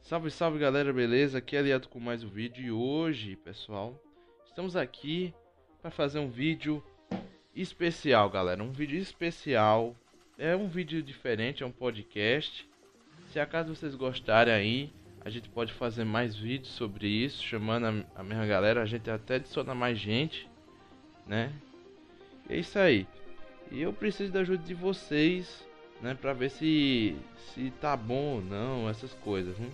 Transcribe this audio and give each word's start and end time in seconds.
Salve, 0.00 0.30
salve 0.30 0.58
galera, 0.58 0.90
beleza? 0.90 1.36
Aqui 1.36 1.54
é 1.54 1.58
Aliado 1.58 1.86
com 1.86 2.00
mais 2.00 2.24
um 2.24 2.28
vídeo 2.28 2.64
e 2.64 2.72
hoje, 2.72 3.36
pessoal, 3.36 4.00
estamos 4.46 4.74
aqui 4.74 5.34
para 5.82 5.90
fazer 5.90 6.18
um 6.18 6.30
vídeo 6.30 6.82
especial, 7.54 8.30
galera. 8.30 8.64
Um 8.64 8.72
vídeo 8.72 8.98
especial, 8.98 9.94
é 10.38 10.56
um 10.56 10.66
vídeo 10.66 11.02
diferente, 11.02 11.62
é 11.62 11.66
um 11.66 11.70
podcast. 11.70 12.66
Se 13.30 13.38
acaso 13.38 13.74
vocês 13.74 13.94
gostarem 13.94 14.54
aí, 14.54 14.92
a 15.22 15.28
gente 15.28 15.50
pode 15.50 15.70
fazer 15.74 16.04
mais 16.04 16.34
vídeos 16.34 16.72
sobre 16.72 17.06
isso, 17.06 17.44
chamando 17.44 18.06
a, 18.14 18.22
mesma 18.22 18.46
galera. 18.46 18.82
A 18.82 18.86
gente 18.86 19.10
até 19.10 19.34
adiciona 19.34 19.74
mais 19.74 19.98
gente, 19.98 20.48
né? 21.26 21.52
E 22.48 22.54
é 22.54 22.56
isso 22.56 22.78
aí. 22.78 23.06
E 23.70 23.82
eu 23.82 23.92
preciso 23.92 24.32
da 24.32 24.40
ajuda 24.40 24.64
de 24.64 24.74
vocês, 24.74 25.66
né? 26.00 26.16
Pra 26.20 26.32
ver 26.32 26.50
se, 26.50 27.16
se 27.54 27.72
tá 27.80 27.96
bom 27.96 28.36
ou 28.36 28.42
não, 28.42 28.88
essas 28.88 29.12
coisas, 29.12 29.58
hein? 29.58 29.70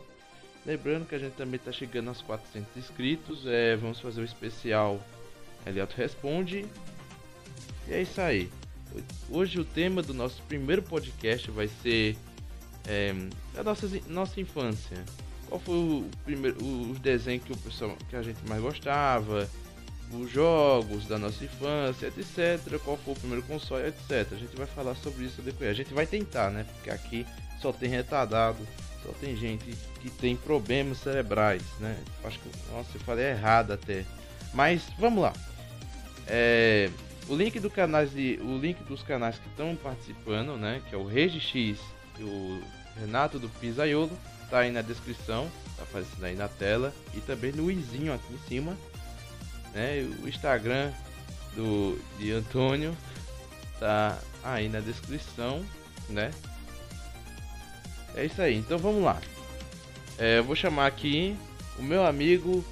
Lembrando 0.65 1.07
que 1.07 1.15
a 1.15 1.19
gente 1.19 1.35
também 1.35 1.59
tá 1.59 1.73
chegando 1.73 2.09
aos 2.09 2.21
400 2.23 2.77
inscritos. 2.77 3.47
É, 3.47 3.77
vamos 3.77 3.99
fazer 4.01 4.21
um 4.21 4.25
especial 4.25 5.01
Eliato 5.67 5.97
Responde. 5.97 6.67
E 7.89 7.93
é 7.93 8.03
isso 8.03 8.21
aí. 8.21 8.51
Hoje 9.31 9.59
o 9.59 9.65
tema 9.65 10.03
do 10.03 10.13
nosso 10.13 10.43
primeiro 10.43 10.83
podcast 10.83 11.51
vai 11.51 11.69
ser 11.69 12.17
é, 12.87 13.15
a 13.57 13.63
nossa, 13.63 13.89
nossa 14.09 14.41
infância 14.41 15.03
qual 15.51 15.61
foi 15.61 15.75
o 15.75 16.05
primeiro 16.25 16.57
os 16.65 16.99
desenhos 17.01 17.45
que 17.45 17.53
o 17.53 17.57
pessoal 17.57 17.97
que 18.09 18.15
a 18.15 18.23
gente 18.23 18.39
mais 18.49 18.63
gostava, 18.63 19.51
os 20.13 20.31
jogos 20.31 21.07
da 21.07 21.19
nossa 21.19 21.45
infância, 21.45 22.07
etc. 22.07 22.79
Qual 22.85 22.97
foi 22.97 23.15
o 23.15 23.17
primeiro 23.17 23.43
console, 23.45 23.89
etc. 23.89 24.33
A 24.33 24.37
gente 24.37 24.57
vai 24.57 24.67
falar 24.67 24.95
sobre 24.97 25.25
isso 25.25 25.41
depois. 25.43 25.71
A 25.71 25.75
gente 25.75 25.93
vai 25.95 26.07
tentar, 26.07 26.51
né? 26.51 26.67
Porque 26.75 26.91
aqui 26.91 27.27
só 27.61 27.73
tem 27.73 27.89
retardado, 27.89 28.59
só 29.05 29.13
tem 29.21 29.37
gente 29.37 29.77
que 30.01 30.11
tem 30.11 30.37
problemas 30.37 30.99
cerebrais, 30.99 31.63
né? 31.79 31.97
Acho 32.25 32.39
que 32.39 32.51
nossa, 32.73 32.91
eu 32.95 33.01
falei 33.01 33.27
errado 33.27 33.73
até. 33.73 34.05
Mas 34.53 34.83
vamos 34.99 35.23
lá. 35.23 35.33
É, 36.27 36.91
o 37.29 37.35
link 37.35 37.59
do 37.61 37.71
canais 37.71 38.13
de, 38.13 38.39
o 38.43 38.59
link 38.59 38.83
dos 38.85 39.03
canais 39.03 39.39
que 39.39 39.49
estão 39.49 39.77
participando, 39.77 40.57
né? 40.57 40.83
Que 40.89 40.95
é 40.95 40.99
o 40.99 41.07
Regi 41.07 41.41
X 41.41 41.79
o 42.23 42.61
Renato 42.99 43.39
do 43.39 43.49
Pisaiolo 43.49 44.11
tá 44.49 44.61
aí 44.61 44.71
na 44.71 44.83
descrição, 44.83 45.51
tá 45.77 45.85
aparecendo 45.85 46.25
aí 46.25 46.35
na 46.35 46.49
tela 46.49 46.93
e 47.15 47.21
também 47.21 47.53
no 47.53 47.71
izinho 47.71 48.13
aqui 48.13 48.35
em 48.35 48.49
cima, 48.49 48.77
né? 49.75 50.03
O 50.23 50.29
Instagram 50.29 50.93
do 51.55 51.99
de 52.19 52.33
Antônio 52.33 52.97
tá 53.79 54.19
aí 54.43 54.69
na 54.69 54.81
descrição, 54.81 55.65
né? 56.09 56.31
É 58.15 58.25
isso 58.25 58.41
aí. 58.41 58.57
Então 58.57 58.79
vamos 58.79 59.03
lá. 59.03 59.21
É, 60.19 60.39
eu 60.39 60.45
vou 60.45 60.57
chamar 60.57 60.87
aqui 60.87 61.37
o 61.79 61.83
meu 61.83 62.05
amigo 62.05 62.65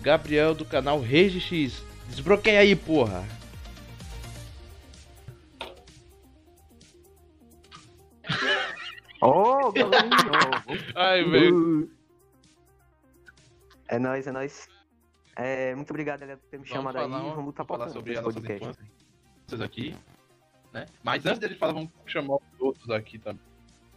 Gabriel 0.00 0.54
do 0.54 0.64
canal 0.64 1.00
Rage 1.00 1.40
X. 1.40 1.82
Desbloqueia 2.08 2.60
aí, 2.60 2.74
porra. 2.74 3.24
Oh! 9.20 9.72
Ai, 10.94 11.24
velho. 11.24 11.90
É 13.90 13.98
nóis, 13.98 14.26
é 14.26 14.32
nóis. 14.32 14.68
É, 15.40 15.72
muito 15.76 15.88
obrigado, 15.90 16.22
Elia, 16.22 16.36
por 16.36 16.48
ter 16.48 16.58
me 16.58 16.64
Vamos 16.64 16.68
chamado 16.68 16.94
falar, 16.98 17.16
aí. 17.16 17.30
Vamos 17.36 17.50
estar 17.50 17.64
falar 17.64 17.88
sobre 17.90 18.18
a 18.18 18.22
nossa 18.22 18.40
podcast. 18.40 18.64
infância. 18.64 18.84
Vocês 19.46 19.60
aqui, 19.60 19.94
né? 20.72 20.84
Mas 21.00 21.24
antes 21.24 21.38
deles 21.38 21.56
falar, 21.56 21.74
vamos 21.74 21.90
chamar 22.06 22.34
os 22.34 22.60
outros 22.60 22.90
aqui 22.90 23.20
também. 23.20 23.40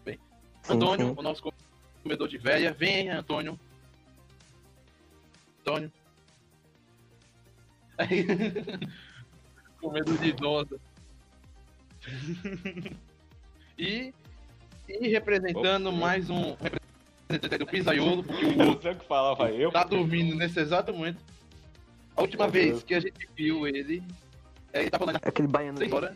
Bem, 0.06 0.20
Sim, 0.61 0.73
Antônio, 0.75 1.08
sim. 1.08 1.16
o 1.17 1.22
nosso 1.23 1.52
comedor 2.03 2.28
de 2.28 2.38
véia. 2.38 2.72
Vem, 2.72 3.09
Antônio. 3.09 3.59
Antônio. 5.61 5.92
comedor 9.82 10.17
de 10.20 10.27
idosa. 10.30 10.80
e, 13.77 14.14
e 14.88 15.08
representando 15.08 15.92
mais 15.92 16.30
um 16.30 16.55
representante 16.55 17.58
do 17.58 17.65
Pisaiolo, 17.65 18.23
porque 18.23 18.45
o 18.45 18.52
Eu 18.61 18.82
sei 18.82 18.92
o 18.92 18.95
que 18.95 19.08
falava 19.08 19.49
eu. 19.49 19.71
tá 19.71 19.83
dormindo 19.83 20.36
nesse 20.36 20.60
exato 20.60 20.94
momento. 20.94 21.32
A 22.21 22.23
última 22.23 22.43
Meu 22.43 22.52
vez 22.52 22.70
Deus. 22.70 22.83
que 22.83 22.93
a 22.93 22.99
gente 22.99 23.27
viu 23.36 23.67
ele, 23.67 24.04
ele 24.71 24.89
tá 24.92 24.99
falando 24.99 25.15
Aquele 25.23 25.48
baiano 25.48 25.80
horas 25.95 26.15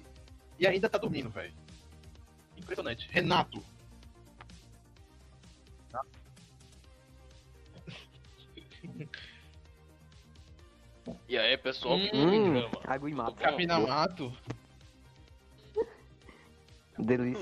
e 0.60 0.68
ainda 0.68 0.88
tá 0.88 1.00
dormindo, 1.00 1.32
velho. 1.32 1.52
Impressionante. 2.56 3.10
Renato. 3.12 3.64
E 11.28 11.40
aí, 11.40 11.58
pessoal? 11.58 11.98
Hum, 11.98 12.70
água 12.84 13.10
e 13.10 13.14
mato. 13.16 13.36
Capinamato. 13.38 14.32
Delícia. 17.00 17.42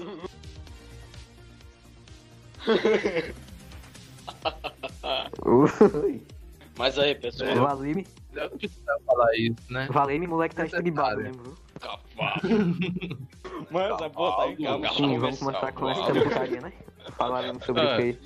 Ui. 5.45 6.25
Mas 6.78 6.97
aí, 6.97 7.13
pessoal? 7.13 7.56
Valime, 7.56 8.07
Eu 8.35 8.49
não 8.49 8.57
precisava 8.57 8.99
falar 9.05 9.35
isso, 9.38 9.55
né? 9.71 9.88
Valime, 9.91 10.27
moleque 10.27 10.55
tá 10.55 10.66
estribado. 10.66 11.21
Cavalo. 11.79 12.75
Mano, 13.71 13.95
essa 13.95 14.09
porra 14.09 14.38
tá 14.38 14.44
aí, 14.44 14.55
Cavalo. 14.57 14.81
calma. 14.83 14.95
Sim, 14.97 15.19
vamos 15.19 15.39
começar 15.39 15.71
com 15.71 15.89
essa 15.89 16.13
putaria, 16.13 16.61
né? 16.61 16.73
Falaremos 17.17 17.63
sobre 17.66 17.81
Ah. 17.81 17.94
o 17.95 17.97
que? 17.97 18.17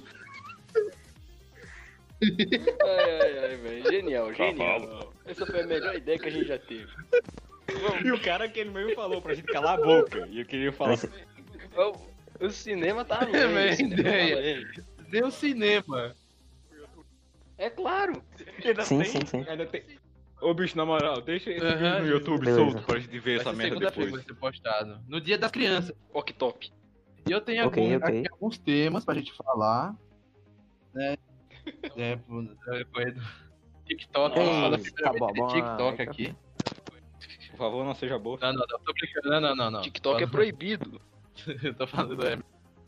Ai, 2.22 3.22
ai, 3.22 3.40
ai, 3.46 3.56
velho. 3.58 3.92
Genial, 3.92 4.34
genial. 4.34 5.14
Essa 5.26 5.46
foi 5.46 5.62
a 5.62 5.68
melhor 5.68 5.96
ideia 5.96 6.18
que 6.18 6.28
a 6.28 6.32
gente 6.32 6.48
já 6.48 6.58
teve. 6.58 6.92
E 8.04 8.12
o 8.12 8.22
cara 8.22 8.48
que 8.50 8.60
ele 8.60 8.70
mesmo 8.72 8.96
falou 8.96 9.22
pra 9.22 9.34
gente 9.36 9.46
calar 9.52 9.78
a 9.80 9.82
boca. 9.84 10.26
E 10.30 10.40
eu 10.40 10.46
queria 10.46 10.72
falar. 10.72 10.98
O, 11.76 12.46
o 12.46 12.50
cinema 12.50 13.04
tá 13.06 13.20
É, 13.32 13.44
além. 13.44 13.76
cinema 13.76 13.96
tá 14.04 14.10
ideia. 14.10 14.36
além. 14.38 14.66
Deu 15.10 15.30
cinema. 15.32 16.16
É 17.58 17.70
claro. 17.70 18.22
Ainda 18.64 18.84
Sim, 18.84 19.00
tem, 19.02 19.06
sim, 19.12 19.26
sim. 19.26 19.46
Ainda 19.48 19.66
tem. 19.66 19.84
Ô 20.40 20.54
bicho, 20.54 20.78
na 20.78 20.86
moral, 20.86 21.22
deixa 21.22 21.52
esse 21.52 21.60
vídeo 21.60 22.00
no 22.00 22.08
YouTube 22.08 22.40
beleza. 22.42 22.58
solto 22.58 22.84
pra 22.84 23.00
gente 23.00 23.20
ver 23.20 23.38
Vai 23.38 23.48
essa 23.48 23.54
merda 23.54 23.80
depois. 23.80 24.12
vai 24.12 24.22
ser 24.22 24.34
postado. 24.36 25.02
No 25.08 25.20
dia 25.20 25.38
das 25.38 25.52
crianças. 25.52 25.96
Ok, 26.14 26.36
top. 26.38 26.72
E 27.28 27.32
eu 27.32 27.42
tenho 27.42 27.66
Ok, 27.66 27.84
alguns, 27.84 28.04
ok. 28.04 28.20
aqui 28.20 28.30
alguns 28.32 28.58
temas 28.58 29.04
pra 29.04 29.16
gente 29.16 29.34
falar. 29.34 29.96
Né? 30.94 31.18
É, 31.98 32.18
depois 32.78 33.14
do 33.14 33.22
TikTok. 33.86 34.40
Ei, 34.40 34.46
falar 34.46 34.80
tá 34.80 35.14
bom, 35.36 35.48
TikTok 35.48 36.02
ah, 36.02 36.04
aqui. 36.04 36.34
Por 37.52 37.58
favor, 37.58 37.84
não 37.84 37.94
seja 37.94 38.18
boa. 38.18 38.38
Não, 38.42 38.54
não, 38.54 38.66
não, 38.70 38.80
tô 38.80 38.94
brincando. 38.94 39.30
Não, 39.30 39.42
não, 39.42 39.56
não. 39.56 39.72
não. 39.72 39.82
TikTok 39.82 40.24
é 40.24 40.28
proibido. 40.28 41.02
Eu 41.62 41.74
tô 41.74 41.86
falando, 41.86 42.26
é. 42.26 42.40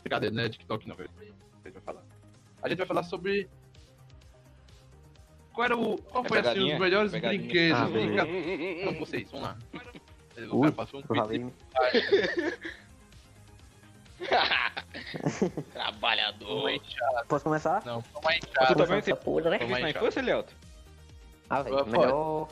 Brincadeira, 0.01 0.33
não 0.33 0.43
é 0.43 0.49
TikTok 0.49 0.87
não, 0.87 0.95
velho. 0.95 1.09
A 1.19 1.67
gente 1.67 1.73
vai 1.73 1.81
falar. 1.81 2.03
A 2.61 2.69
gente 2.69 2.77
vai 2.77 2.87
falar 2.87 3.03
sobre. 3.03 3.49
Qual 5.59 5.65
era 5.65 5.75
o. 5.75 5.97
Qual 5.97 6.23
É 6.23 6.27
foi 6.29 6.39
assim, 6.39 6.73
os 6.73 6.79
melhores 6.79 7.11
Pegadinha. 7.11 7.41
brinquedos? 7.41 7.79
Ah, 7.81 7.85
beleza. 7.87 8.85
Não, 8.85 8.93
vocês, 8.93 9.29
vamos 9.29 9.45
lá. 9.45 9.57
O 10.51 10.61
cara 10.61 10.71
passou 10.71 11.01
um 11.01 11.03
quiz. 11.03 11.53
Trabalhador. 15.73 16.81
Posso 17.27 17.43
começar? 17.43 17.83
Não, 17.85 18.01
toma 18.01 18.31
Tu 18.39 18.47
enxada. 18.47 18.75
também 18.75 18.97
essa 18.99 19.05
tem 19.07 19.15
porra, 19.17 19.49
né? 19.49 19.57
isso 19.61 19.79
na 19.81 19.89
infância, 19.89 20.21
Leoto? 20.21 20.55
Ah, 21.49 21.61
velho, 21.61 21.85
melhor, 21.87 22.47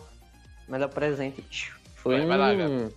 melhor 0.67 0.90
presente 0.90 1.72
foi 1.96 2.17
Vai, 2.25 2.38
vai 2.38 2.57
lá, 2.57 2.66
um... 2.67 2.91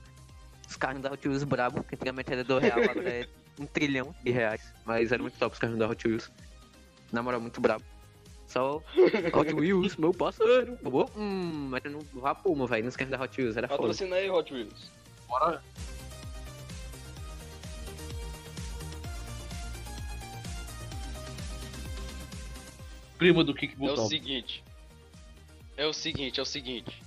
Os 0.69 0.75
carros 0.75 1.01
da 1.03 1.13
Hot 1.13 1.29
Wheels 1.29 1.45
brabo, 1.45 1.85
que 1.85 1.95
antigamente 1.95 2.33
era 2.33 2.43
do 2.43 2.59
real, 2.59 2.81
agora 2.83 3.09
é 3.09 3.29
um 3.61 3.67
trilhão 3.67 4.13
de 4.25 4.33
reais. 4.33 4.75
Mas 4.85 5.13
era 5.13 5.23
muito 5.23 5.39
top 5.39 5.53
os 5.53 5.59
carros 5.61 5.79
da 5.79 5.87
Hot 5.87 6.09
Wheels. 6.09 6.29
Na 7.13 7.23
moral, 7.23 7.41
muito 7.41 7.61
brabo. 7.61 7.85
Só 8.51 8.83
Hot 9.33 9.55
Wheels, 9.55 9.97
meu 9.97 10.13
parceiro. 10.13 10.77
Bobo, 10.83 11.09
hum, 11.17 11.69
metendo 11.71 12.01
no 12.13 12.21
rapuma, 12.21 12.67
velho, 12.67 12.85
nos 12.85 12.97
carros 12.97 13.13
da 13.17 13.23
Hot 13.23 13.41
Wheels, 13.41 13.57
era 13.57 13.69
foda. 13.69 13.79
Patrocina 13.79 14.17
aí, 14.17 14.29
Hot 14.29 14.53
Wheels. 14.53 14.91
Bora. 15.29 15.63
Primo 23.19 23.45
do 23.45 23.55
Kick 23.55 23.77
É 23.81 23.93
o 23.93 23.97
seguinte. 24.09 24.65
É 25.77 25.87
o 25.87 25.93
seguinte, 25.93 26.41
é 26.41 26.43
o 26.43 26.47
seguinte. 26.47 27.03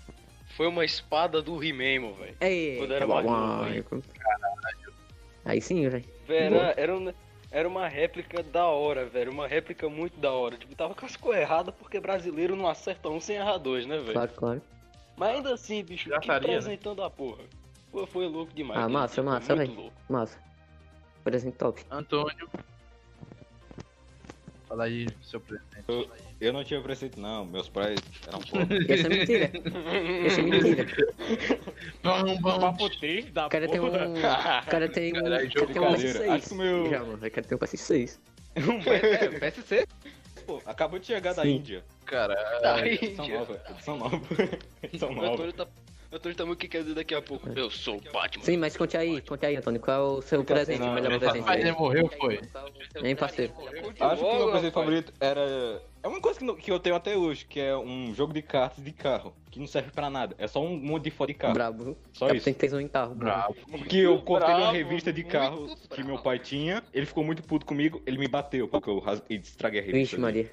Foi 0.55 0.67
uma 0.67 0.85
espada 0.85 1.41
do 1.41 1.61
He-Man, 1.61 2.13
velho. 2.13 2.37
Ei, 2.39 2.77
Quando 2.77 2.93
era 2.93 3.05
tá 3.05 3.21
bom. 3.21 3.23
novo, 3.23 3.67
hein? 3.67 3.83
Aí 5.43 5.59
sim, 5.59 5.89
velho. 5.89 6.05
Era, 6.29 6.73
era, 6.77 6.95
um- 6.95 7.13
era 7.53 7.67
uma 7.67 7.87
réplica 7.87 8.41
da 8.41 8.65
hora, 8.65 9.05
velho. 9.05 9.31
Uma 9.31 9.47
réplica 9.47 9.87
muito 9.87 10.19
da 10.19 10.31
hora. 10.31 10.57
Tipo, 10.57 10.75
tava 10.75 10.95
com 10.95 11.05
as 11.05 11.15
coisas 11.15 11.43
erradas 11.43 11.73
porque 11.75 11.99
brasileiro 11.99 12.55
não 12.55 12.67
acerta 12.67 13.07
um 13.09 13.19
sem 13.19 13.35
errar 13.35 13.59
dois, 13.59 13.85
né, 13.85 13.99
velho? 13.99 14.13
Claro, 14.13 14.31
claro. 14.35 14.61
Mas 15.15 15.35
ainda 15.35 15.53
assim, 15.53 15.83
bicho, 15.83 16.09
que 16.19 16.27
né? 16.27 16.39
presentão 16.39 16.95
da 16.95 17.11
porra. 17.11 17.43
Pô, 17.91 18.07
foi 18.07 18.25
louco 18.25 18.51
demais. 18.53 18.79
Ah, 18.79 18.83
aquele 18.85 18.93
massa, 18.97 19.13
foi 19.13 19.23
massa, 19.23 19.55
velho. 19.55 19.73
louco. 19.75 19.93
Massa. 20.09 20.39
Presente 21.23 21.55
top. 21.55 21.85
Antônio. 21.91 22.49
Fala 24.67 24.85
aí, 24.85 25.07
seu 25.21 25.39
presidente. 25.39 25.85
Eu 25.87 26.09
não 26.51 26.63
tinha 26.63 26.81
preceito, 26.81 27.19
não. 27.19 27.45
Meus 27.45 27.69
pais 27.69 27.99
eram 28.27 28.39
pobres. 28.49 28.89
Essa 28.89 29.07
é 29.07 29.09
mentira. 29.09 29.51
Essa 30.25 30.39
é 30.39 30.43
mentira. 30.43 30.85
Vamos, 32.01 32.41
vamos. 32.41 32.59
Papo 32.59 32.89
triste 32.89 33.31
da 33.31 33.47
O 33.47 33.49
cara 33.49 33.67
tem 33.67 33.79
um. 33.79 33.89
porra. 33.89 34.09
O 34.09 34.69
cara 34.69 34.89
tem 34.89 35.13
um. 35.13 35.17
O 35.17 35.23
Caralho, 35.23 35.45
cara 35.45 35.53
tem 35.69 35.73
um 35.73 35.75
brincadeira. 35.87 36.27
Acho 36.35 36.47
que 36.47 36.49
o 36.49 36.51
PS6. 36.51 36.55
meu- 36.55 36.89
Já, 36.89 36.99
mano. 36.99 37.13
O 37.15 37.31
cara 37.31 37.47
tem 37.47 37.55
um 37.55 37.59
PS6. 37.59 38.19
Um 38.55 38.79
é, 38.87 39.39
PSC. 39.39 39.87
Pô, 40.45 40.61
acabou 40.65 40.99
de 40.99 41.07
chegar 41.07 41.33
da 41.33 41.41
Sim. 41.41 41.55
Índia. 41.55 41.83
Cara, 42.05 42.35
Da 42.61 42.87
Índia. 42.87 43.15
nova. 43.39 43.61
Edição 43.71 43.97
nova. 43.97 44.21
Edição 44.83 45.09
O 45.09 45.15
nova. 45.15 45.33
Antônio 45.33 45.53
tá. 45.53 45.63
o 46.11 46.15
Antônio 46.15 46.37
tá 46.37 46.45
muito 46.45 46.59
que 46.59 46.67
quer 46.67 46.81
dizer 46.83 46.93
daqui 46.93 47.15
a 47.15 47.21
pouco. 47.21 47.49
Eu 47.57 47.71
sou 47.71 47.95
o 47.97 48.11
Batman. 48.11 48.43
Sim, 48.43 48.57
mas 48.57 48.77
conte 48.77 48.95
aí, 48.95 49.21
conte 49.21 49.43
aí, 49.45 49.55
Antônio. 49.55 49.79
Qual 49.81 49.97
é 49.97 50.17
o 50.19 50.21
seu 50.21 50.43
presente? 50.43 50.79
Não, 50.81 50.91
o 50.91 50.93
melhor 50.93 51.17
presente? 51.17 51.43
Mas 51.45 51.61
ele 51.61 51.71
morreu, 51.71 52.07
foi? 52.19 52.39
Hein, 53.03 53.15
parceiro? 53.15 53.53
Acho 53.99 54.19
que 54.21 54.25
o 54.27 54.35
meu 54.37 54.51
presente 54.51 54.73
favorito 54.73 55.11
era. 55.19 55.81
É 56.03 56.07
uma 56.09 56.19
coisa 56.19 56.37
que, 56.37 56.43
não- 56.45 56.55
que 56.57 56.69
eu 56.69 56.77
tenho 56.79 56.95
até 56.97 57.15
hoje, 57.15 57.45
que 57.45 57.59
é 57.61 57.75
um 57.77 58.13
jogo 58.13 58.33
de 58.33 58.41
cartas 58.41 58.83
de 58.83 58.91
carro, 58.91 59.33
que 59.49 59.57
não 59.57 59.65
serve 59.65 59.89
pra 59.89 60.09
nada. 60.09 60.35
É 60.37 60.47
só 60.47 60.61
um 60.61 60.77
monte 60.77 61.05
de 61.05 61.11
foto 61.11 61.29
de 61.29 61.33
carro. 61.33 61.53
Brabo, 61.53 61.83
viu? 61.85 61.97
Só 62.11 62.25
Cara, 62.25 62.37
isso. 62.37 62.43
Tem 62.43 62.53
tesão 62.53 62.81
em 62.81 62.89
carro. 62.89 63.15
brabo. 63.15 63.53
Bravo. 63.53 63.71
Porque 63.79 63.97
eu 63.97 64.21
cortei 64.21 64.53
uma 64.53 64.71
revista 64.73 65.13
de 65.13 65.23
carro 65.23 65.73
que 65.89 66.03
meu 66.03 66.17
pai 66.19 66.39
tinha, 66.39 66.83
ele 66.93 67.05
ficou 67.05 67.23
muito 67.23 67.41
puto 67.41 67.65
comigo, 67.65 68.01
ele 68.05 68.17
me 68.17 68.27
bateu 68.27 68.67
porque 68.67 68.89
eu 68.89 68.99
ras- 68.99 69.23
estraguei 69.29 69.79
a 69.79 69.83
revista. 69.83 70.17
Vixe, 70.17 70.19
Maria. 70.19 70.51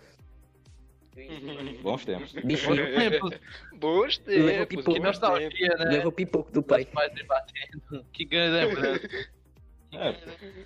Bons 1.83 2.05
tempos. 2.05 2.33
Bichinho. 2.33 2.77
Bons 3.75 4.19
tempos. 4.19 4.67
pipoca. 4.67 4.67
Que 4.67 4.77
bons 4.77 4.85
tempos. 4.85 5.03
nostalgia, 5.03 5.69
né? 5.79 5.85
Levou 5.87 6.13
pipoco 6.13 6.53
do 6.53 6.63
pai. 6.63 6.87
Que 8.13 8.25
grande 8.25 8.67
lembrança. 8.67 9.09
É, 9.93 10.15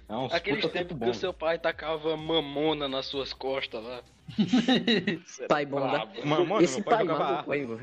é 0.08 0.16
uns 0.16 0.32
Aqueles 0.32 0.66
puta 0.66 0.84
que 0.84 1.10
o 1.10 1.14
seu 1.14 1.32
pai 1.32 1.58
tacava 1.58 2.16
mamona 2.16 2.86
nas 2.88 3.06
suas 3.06 3.32
costas 3.32 3.82
lá. 3.82 4.02
Pai 5.48 5.64
bom, 5.66 5.80
né? 5.80 6.08
Mano, 6.24 6.46
mano, 6.46 6.62
Esse 6.62 6.76
meu 6.76 6.84
pai 6.84 6.96
pai 6.96 7.06
jogava 7.06 7.50
arma. 7.50 7.80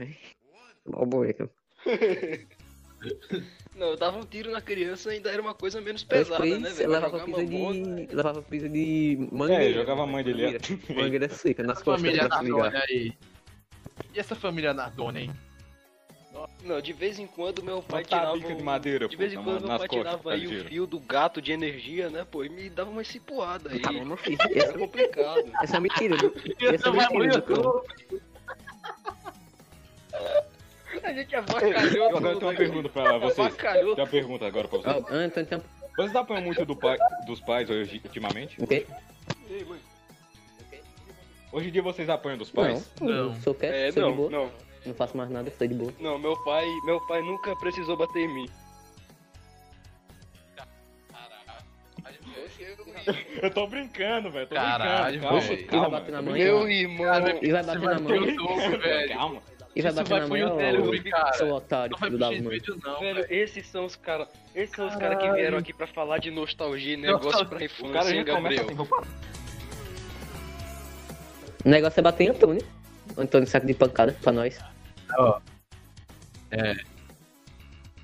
Não, 3.76 3.88
eu 3.88 3.98
dava 3.98 4.20
um 4.20 4.26
tiro 4.26 4.52
na 4.52 4.62
criança 4.62 5.10
ainda 5.10 5.32
era 5.32 5.42
uma 5.42 5.56
coisa 5.56 5.82
menos 5.82 6.04
pesada, 6.04 6.46
né, 6.46 6.56
depois 6.58 6.78
velho? 6.78 6.92
levava 6.92 7.26
mamona. 7.26 8.06
de. 8.06 8.16
Levava 8.16 8.42
pisa 8.44 8.70
de 8.70 9.28
mangueira. 9.32 9.64
É, 9.64 9.74
jogava 9.74 10.04
a 10.04 10.08
mãe 10.08 10.24
dele. 10.24 10.44
Mangueira, 10.44 10.64
mangueira 11.02 11.30
seca 11.30 11.64
nas 11.64 11.82
costas 11.82 12.02
família. 12.02 12.28
Nardone 12.28 12.78
aí. 12.78 13.14
E 14.14 14.20
essa 14.20 14.36
família 14.36 14.74
Nardone, 14.74 15.22
hein? 15.22 15.32
Não, 16.64 16.80
de 16.82 16.94
vez 16.94 17.18
em 17.20 17.26
quando 17.28 17.64
meu 17.64 17.82
pai 17.82 18.02
Uma 18.02 18.08
tirava. 18.08 18.28
tabica 18.28 18.56
de 18.56 18.62
um- 18.62 18.66
madeira, 18.66 19.08
De 19.08 19.16
pô, 19.18 19.22
vez 19.22 19.34
em 19.34 19.44
quando 19.44 19.60
meu 19.68 19.78
pai 19.78 19.88
costas, 19.88 19.98
tirava 19.98 20.34
aí 20.34 20.48
o 20.48 20.66
fio 20.66 20.86
do 20.88 21.00
gato 21.00 21.42
de 21.42 21.52
energia, 21.52 22.10
né, 22.10 22.26
pô? 22.30 22.44
E 22.44 22.50
me 22.50 22.70
dava 22.70 22.90
uma 22.90 23.04
cipuada 23.04 23.72
aí. 23.72 23.80
Tá 23.80 23.92
bom, 23.92 24.06
meu 24.06 24.18
filho. 24.18 24.38
Era 24.42 24.58
Essa, 24.60 24.78
complicado. 24.78 25.52
essa 25.62 25.78
é 25.78 25.80
mentira? 25.80 26.16
Essa 26.74 26.90
é 26.90 26.92
mentira? 26.92 27.36
YouTube. 27.36 27.88
A 31.04 31.14
gente 31.14 31.34
Eu 31.34 31.40
avacalhou 31.40 32.08
agora 32.08 32.22
tenho 32.22 32.34
tudo 32.34 32.44
uma 32.46 32.52
aqui. 32.52 32.58
pergunta 32.58 32.90
pra 32.90 33.18
vocês. 33.18 33.40
Avacalhou. 33.48 33.96
Tem 33.96 34.04
uma 34.04 34.10
pergunta 34.10 34.46
agora 34.46 34.68
pra 34.68 34.78
vocês. 34.80 34.96
Ó, 34.96 35.00
Antônio 35.14 35.48
tem 35.48 35.62
Vocês 35.96 36.16
apanham 36.16 36.44
muito 36.44 36.66
do 36.66 36.76
pai, 36.76 36.98
dos 37.26 37.40
pais 37.40 37.70
hoje, 37.70 38.02
ultimamente? 38.04 38.62
o 38.62 38.68
quê? 38.68 38.86
Ei, 39.50 39.64
mãe. 39.64 39.80
Hoje 41.52 41.68
em 41.70 41.72
dia 41.72 41.82
vocês 41.82 42.10
apanham 42.10 42.38
dos 42.38 42.52
pais? 42.52 42.90
Não, 43.00 43.08
Não. 43.30 43.36
sou 43.42 43.54
quieto, 43.54 43.74
É, 43.74 43.92
sou 43.92 44.04
de 44.04 44.10
não, 44.10 44.16
boa. 44.16 44.30
não. 44.30 44.52
Não 44.86 44.94
faço 44.96 45.16
mais 45.16 45.30
nada, 45.30 45.48
estou 45.50 45.68
de 45.68 45.74
boa. 45.76 45.94
Não, 46.00 46.18
meu 46.18 46.36
pai, 46.44 46.66
meu 46.86 47.00
pai 47.08 47.22
nunca 47.22 47.56
precisou 47.58 47.96
bater 47.96 48.20
em 48.24 48.34
mim. 48.34 48.50
Eu 53.42 53.52
tô 53.52 53.68
brincando, 53.68 54.32
velho. 54.32 54.48
Tô 54.48 54.56
Caralho, 54.56 55.20
brincando. 55.20 55.42
velho. 55.42 55.68
Calma, 55.68 55.88
E 55.88 55.90
vai 55.90 56.00
bater 56.00 56.12
na 56.12 56.18
calma. 56.18 56.32
mãe? 56.32 56.44
Meu 56.44 56.70
irmão. 56.70 57.06
E 57.42 57.52
vai 57.52 57.64
bater 57.64 57.82
na 57.82 57.98
velho. 58.78 59.10
Calma. 59.14 59.42
E 59.74 59.82
vai 59.82 59.92
bater 59.94 60.28
na 60.28 60.46
ô, 60.46 61.10
cara. 61.10 61.34
seu 61.34 61.50
otário, 61.54 61.98
filho 61.98 62.18
da 62.18 62.32
mãe. 62.32 62.62
Não, 62.84 63.00
Velho, 63.00 63.26
esses 63.30 63.66
são 63.68 63.86
os 63.86 63.96
caras. 63.96 64.28
Esses 64.54 64.76
são 64.76 64.88
os 64.88 64.96
caras 64.96 65.18
que 65.22 65.32
vieram 65.32 65.58
aqui 65.58 65.74
pra 65.74 65.88
falar 65.88 66.18
de 66.18 66.30
nostalgia 66.30 66.94
e 66.94 66.98
negócio 66.98 67.46
pra 67.46 67.60
O 67.60 67.64
infância, 67.64 67.94
cara 67.94 68.16
hein, 68.16 68.24
Gabriel? 68.26 68.66
assim, 68.66 68.74
vou 68.76 68.86
parar. 68.86 69.08
O 71.66 71.70
negócio 71.70 72.00
é 72.00 72.04
bater 72.04 72.24
em 72.26 72.30
Antônio. 72.30 72.66
Antônio 73.18 73.48
saco 73.48 73.66
de 73.68 73.74
pancada 73.74 74.16
pra 74.22 74.32
nós. 74.32 74.60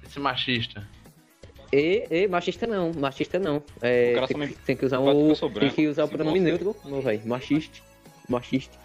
Esse 0.06 0.19
machista. 0.19 0.88
E, 1.74 2.07
e 2.09 2.27
machista 2.27 2.65
não, 2.65 2.94
machista 2.94 3.38
não. 3.39 3.62
É, 3.81 4.12
O 4.12 4.15
cara 4.15 4.27
tem, 4.27 4.38
só 4.38 4.44
que- 4.44 4.50
me- 4.51 4.56
tem 4.65 4.75
que 4.77 4.86
usar 4.86 5.00
o 5.00 5.36
que 5.36 5.59
Tem 5.59 5.69
que 5.69 5.88
usar 5.88 6.06
o 6.06 6.07
pronome 6.09 6.39
neutro, 6.39 6.75
meu 6.86 7.01
velho. 7.01 7.21
Machista. 7.25 7.80
Machista. 8.30 8.77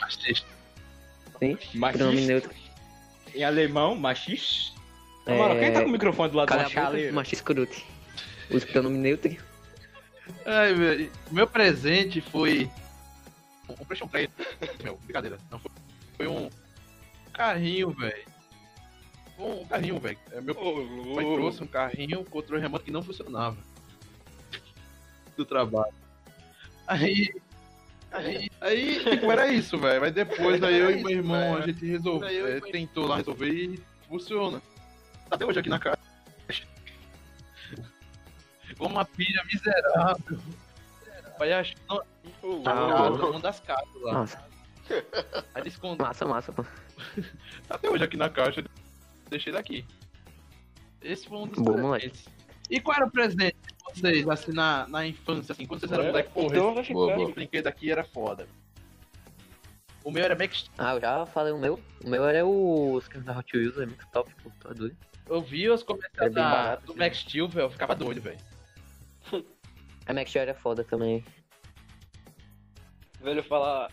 Machista. 0.00 0.46
Sim. 1.38 1.58
Machista. 1.74 1.92
Pronome 2.04 2.26
neutro. 2.26 2.50
Em 3.34 3.44
alemão, 3.44 3.94
machis. 3.94 4.72
É... 5.26 5.38
Mano, 5.38 5.58
quem 5.60 5.72
tá 5.72 5.82
com 5.82 5.88
o 5.88 5.92
microfone 5.92 6.30
do 6.30 6.36
lado 6.38 6.48
Cala 6.48 6.62
da 6.64 6.90
boca, 6.90 7.12
machista 7.12 7.36
escroto. 7.36 7.82
Usa 8.50 8.64
o 8.66 8.68
pronome 8.68 8.98
neutro. 8.98 9.36
Ai, 10.44 10.74
velho. 10.74 11.12
Meu 11.30 11.46
presente 11.46 12.20
foi. 12.20 12.70
Um 13.68 13.74
PlayStation 13.74 14.08
3. 14.08 14.30
Meu, 14.82 14.96
brincadeira. 15.04 15.38
Não 15.50 15.58
foi. 15.58 15.70
Foi 16.16 16.26
um 16.26 16.50
carrinho, 17.32 17.90
velho. 17.90 18.24
Um 19.38 19.64
carrinho, 19.66 20.00
velho. 20.00 20.18
É, 20.32 20.40
Meu 20.40 20.54
Ô, 20.54 21.14
pai 21.14 21.24
trouxe 21.24 21.62
um 21.62 21.66
carrinho, 21.66 22.24
controle 22.24 22.60
remoto 22.60 22.84
que 22.84 22.90
não 22.90 23.02
funcionava. 23.02 23.56
Do 25.36 25.44
trabalho. 25.44 25.94
Aí. 26.86 27.32
Aí, 28.10 28.50
aí 28.60 29.04
tipo, 29.04 29.30
era 29.30 29.52
isso, 29.52 29.78
velho. 29.78 30.00
Mas 30.00 30.12
depois, 30.12 30.62
aí 30.62 30.78
eu 30.78 30.90
e 30.90 31.02
meu 31.02 31.10
irmão, 31.10 31.56
a 31.56 31.60
gente 31.60 31.84
resolveu. 31.84 32.46
é, 32.48 32.60
tentou 32.60 33.06
lá 33.06 33.18
resolver 33.18 33.50
e 33.50 33.80
funciona. 34.08 34.62
Até 35.30 35.44
hoje 35.44 35.60
aqui 35.60 35.68
na 35.68 35.78
casa. 35.78 35.98
Com 38.78 38.86
uma 38.86 39.04
pilha 39.04 39.44
miserável. 39.44 40.40
Pai, 41.38 41.52
acho 41.52 41.74
que 41.76 41.82
não, 41.88 42.02
ah, 42.66 43.08
louco. 43.08 43.26
uma 43.26 43.40
das 43.40 43.60
casas 43.60 44.02
lá. 44.02 44.12
Nossa, 44.12 44.44
Aí 45.54 45.62
eles 45.62 45.74
escondem. 45.74 45.98
massa, 46.06 46.24
massa, 46.24 46.52
pô. 46.52 46.64
Tá 47.66 47.74
Até 47.76 47.88
hoje 47.90 48.04
aqui 48.04 48.16
na 48.16 48.28
caixa. 48.28 48.64
Deixei 49.30 49.52
daqui. 49.52 49.84
Esse 51.02 51.28
foi 51.28 51.38
um 51.38 51.46
dos 51.46 51.62
Boa, 51.62 51.92
presentes. 51.98 52.26
E 52.70 52.80
qual 52.80 52.96
era 52.96 53.06
o 53.06 53.10
presente 53.10 53.56
de 53.66 53.74
vocês, 53.94 54.28
assim, 54.28 54.52
na, 54.52 54.86
na 54.88 55.06
infância, 55.06 55.52
assim, 55.52 55.64
quando 55.66 55.80
vocês 55.80 55.92
eram 55.92 56.04
É, 56.04 56.06
moleque, 56.08 56.30
porra, 56.30 56.46
então 56.46 56.72
esse 56.80 56.88
ficar. 56.88 57.20
esse 57.20 57.32
brinquedo 57.32 57.66
aqui 57.66 57.90
era 57.90 58.02
foda. 58.04 58.46
O 60.04 60.10
meu 60.10 60.24
era 60.24 60.34
Max... 60.36 60.70
Ah, 60.78 60.94
eu 60.94 61.00
já 61.00 61.26
falei 61.26 61.52
o 61.52 61.58
meu. 61.58 61.78
O 62.04 62.08
meu 62.08 62.24
era 62.26 62.44
o 62.46 62.94
os 62.94 63.06
carros 63.08 63.26
da 63.26 63.38
Hot 63.38 63.56
Wheels, 63.56 63.76
é 63.78 63.86
muito 63.86 64.06
top, 64.08 64.34
pô. 64.42 64.50
Tá 64.60 64.72
doido. 64.72 64.96
Eu 65.28 65.42
vi 65.42 65.68
os 65.68 65.82
comentários 65.82 66.34
bem 66.34 66.42
da- 66.42 66.50
barato, 66.50 66.86
do. 66.86 66.96
Max 66.96 67.18
Steel, 67.18 67.48
velho, 67.48 67.66
eu 67.66 67.70
ficava 67.70 67.94
doido, 67.94 68.20
velho. 68.22 68.38
A 70.06 70.14
Max 70.14 70.30
Steel 70.30 70.42
era 70.42 70.54
foda 70.54 70.82
também. 70.82 71.22
Velho, 73.20 73.42
falar. 73.44 73.90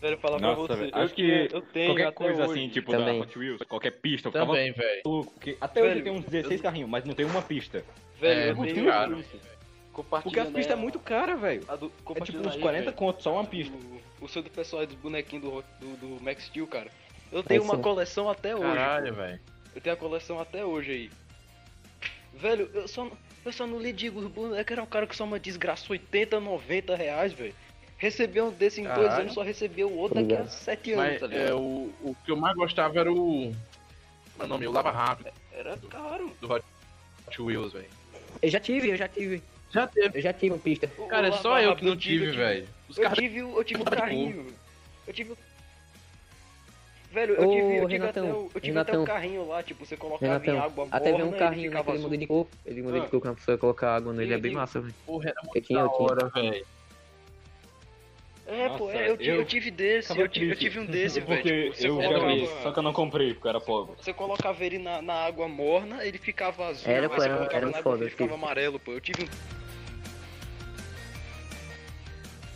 Velho, 0.00 0.18
falar 0.18 0.38
pra 0.38 0.54
você. 0.54 0.74
velho. 0.74 0.90
eu, 0.94 1.02
Acho 1.02 1.14
que 1.14 1.48
eu 1.52 1.62
tenho 1.62 1.86
Qualquer 1.90 2.06
até 2.08 2.12
coisa 2.16 2.46
hoje. 2.46 2.60
assim, 2.60 2.68
tipo 2.68 2.90
Também. 2.90 3.18
da 3.18 3.24
Hot 3.24 3.38
Wheels, 3.38 3.62
qualquer 3.68 3.90
pista, 3.92 4.28
eu 4.28 4.32
ficava 4.32 4.52
Também, 4.52 4.72
velho. 4.72 5.02
Porque 5.02 5.56
até 5.60 5.80
hoje 5.80 5.90
Velho, 5.94 6.04
tem 6.04 6.12
uns 6.12 6.24
16 6.24 6.60
carrinhos, 6.60 6.90
mas 6.90 7.04
não 7.04 7.14
tem 7.14 7.24
uma 7.24 7.40
pista. 7.40 7.84
Velho, 8.20 8.40
É, 8.40 8.50
eu 8.50 8.56
muito 8.56 8.74
tenho 8.74 8.86
caro. 8.86 9.24
Porque 10.22 10.40
as 10.40 10.48
pistas 10.48 10.70
é 10.70 10.74
aí, 10.74 10.80
muito 10.80 10.98
cara, 10.98 11.36
velho. 11.36 11.62
a 11.68 11.76
do- 11.76 11.92
É 12.16 12.20
tipo 12.20 12.38
uns 12.40 12.54
aí, 12.54 12.60
40 12.60 12.84
velho. 12.86 12.96
conto, 12.96 13.22
só 13.22 13.32
uma 13.34 13.44
pista. 13.44 13.72
O, 14.20 14.24
o 14.24 14.28
seu 14.28 14.42
do 14.42 14.50
pessoal 14.50 14.80
aí 14.80 14.86
dos 14.88 14.96
bonequinhos 14.96 15.44
do, 15.44 15.64
do, 15.80 15.96
do 16.18 16.22
Max 16.22 16.44
Steel, 16.46 16.66
cara. 16.66 16.90
Eu 17.32 17.42
tenho 17.42 17.62
Aí 17.62 17.66
uma 17.68 17.78
coleção 17.78 18.28
até 18.28 18.54
hoje. 18.54 18.64
Caralho, 18.74 19.14
velho. 19.14 19.40
Eu 19.74 19.80
tenho 19.80 19.94
a 19.94 19.98
coleção 19.98 20.38
até 20.40 20.64
hoje 20.64 20.90
aí. 20.90 21.10
Velho, 22.34 22.68
eu 22.74 22.88
só, 22.88 23.08
eu 23.44 23.52
só 23.52 23.66
não 23.66 23.78
lhe 23.80 23.92
digo, 23.92 24.18
os 24.20 24.26
bonecos 24.26 24.72
era 24.72 24.82
um 24.82 24.86
cara 24.86 25.06
que 25.06 25.14
só 25.16 25.24
uma 25.24 25.38
desgraça 25.38 25.84
80, 25.90 26.40
90 26.40 26.96
reais, 26.96 27.32
velho. 27.32 27.54
Recebeu 27.96 28.46
um 28.46 28.50
desse 28.50 28.80
em 28.80 28.84
dois 28.84 29.12
anos, 29.12 29.32
só 29.32 29.42
recebeu 29.42 29.88
o 29.88 29.96
outro 29.96 30.20
daqui 30.20 30.34
a. 30.34 30.46
7 30.46 30.92
anos, 30.92 31.04
Mas 31.04 31.20
tá 31.20 31.26
é, 31.26 31.28
ligado? 31.28 31.58
o, 31.58 31.94
o 32.02 32.16
que 32.24 32.30
eu 32.30 32.36
mais 32.36 32.54
gostava 32.56 32.98
era 32.98 33.10
o... 33.12 33.54
Meu 34.38 34.48
nome, 34.48 34.66
o 34.66 34.72
Lava 34.72 34.90
Rápido, 34.90 35.30
Era 35.52 35.76
caro. 35.88 36.30
do 36.40 36.52
Hot 36.52 36.64
Wheels, 37.38 37.72
velho. 37.72 37.86
Eu 38.42 38.50
já 38.50 38.58
tive, 38.60 38.90
eu 38.90 38.96
já 38.96 39.06
tive. 39.08 39.42
Já 39.70 39.86
teve. 39.86 40.18
Eu 40.18 40.22
já 40.22 40.32
tive 40.32 40.52
uma 40.52 40.58
pista. 40.58 40.90
O- 40.98 41.06
Cara, 41.06 41.28
é 41.28 41.30
o 41.30 41.34
só 41.34 41.60
eu 41.60 41.74
que 41.76 41.84
não 41.84 41.96
tive, 41.96 42.26
eu 42.26 42.34
velho. 42.34 42.68
Os 42.88 42.96
Eu 42.98 43.02
caras... 43.04 43.18
tive, 43.18 43.42
o- 43.42 43.56
eu 43.58 43.64
tive 43.64 43.80
um 43.80 43.84
de 43.86 43.90
cor. 43.90 43.98
carrinho. 43.98 44.46
Eu 45.06 45.12
tive. 45.14 45.32
o- 45.32 45.38
Velho, 47.12 47.34
eu 47.34 47.48
Ô, 47.48 47.52
tive, 47.52 47.76
eu 47.76 47.80
tive, 47.88 47.92
Renatão, 47.98 48.24
até, 48.24 48.32
o, 48.34 48.50
eu 48.54 48.60
tive 48.60 48.78
até 48.78 48.90
um 48.92 48.94
Renatão. 48.94 49.04
carrinho 49.04 49.46
lá, 49.48 49.62
tipo, 49.62 49.86
você 49.86 49.96
colocava 49.96 50.34
em 50.34 50.46
Renatão, 50.50 50.60
água 50.64 50.88
até 50.90 51.12
veio 51.12 51.26
um 51.26 51.32
carrinho 51.32 51.66
ele 51.66 51.74
naquele 51.74 51.96
azul. 51.98 52.08
muda 52.10 52.18
de 52.18 52.26
cor. 52.26 52.48
Ele 52.66 52.82
muda 52.82 53.00
de 53.00 53.06
Ah. 53.06 53.08
cor 53.08 53.20
que 53.22 53.28
a 53.28 53.34
pessoa 53.34 53.56
colocar 53.58 53.94
água 53.94 54.12
nele, 54.12 54.28
Sim, 54.30 54.34
é 54.34 54.38
bem 54.38 54.50
sim. 54.50 54.56
massa, 54.56 54.80
velho. 54.80 54.94
Porra, 55.06 55.28
era 55.30 55.40
muito 55.44 55.56
Eu 55.56 55.62
tinha, 55.62 55.78
da 55.78 55.84
eu 55.84 56.02
hora, 56.02 56.28
velho. 56.28 56.66
É, 58.46 58.68
pô, 58.68 58.86
Nossa, 58.86 58.96
é, 58.98 59.08
eu, 59.08 59.16
eu 59.16 59.34
eu 59.36 59.44
tive 59.46 59.70
desse, 59.70 60.18
eu 60.18 60.28
tive, 60.28 60.50
eu 60.52 60.56
tive 60.56 60.78
um 60.78 60.84
desse, 60.84 61.18
velho. 61.20 61.26
Porque 61.42 61.70
Tipo, 61.70 62.02
eu 62.02 62.18
já 62.18 62.26
vi, 62.26 62.46
só 62.62 62.72
que 62.72 62.78
eu 62.78 62.82
não 62.82 62.92
comprei, 62.92 63.32
porque 63.32 63.46
eu 63.46 63.50
era 63.50 63.60
pobre. 63.60 63.94
você 63.98 64.12
colocava 64.12 64.62
ele 64.64 64.78
na, 64.78 65.00
na 65.00 65.14
água 65.14 65.48
morna, 65.48 66.04
ele 66.04 66.18
ficava 66.18 66.66
azul. 66.66 66.90
Era, 66.92 67.08
pô, 67.08 67.14
você 67.16 67.24
era- 67.26 67.36
colocava 67.36 67.56
era 67.56 67.66
na 67.66 67.72
um 67.72 67.80
água 67.80 67.92
foda, 67.92 68.04
eu 68.04 68.10
ficava 68.10 68.34
amarelo, 68.34 68.78
pô. 68.78 68.92
Eu 68.92 69.00
tive 69.00 69.24
um. 69.24 69.28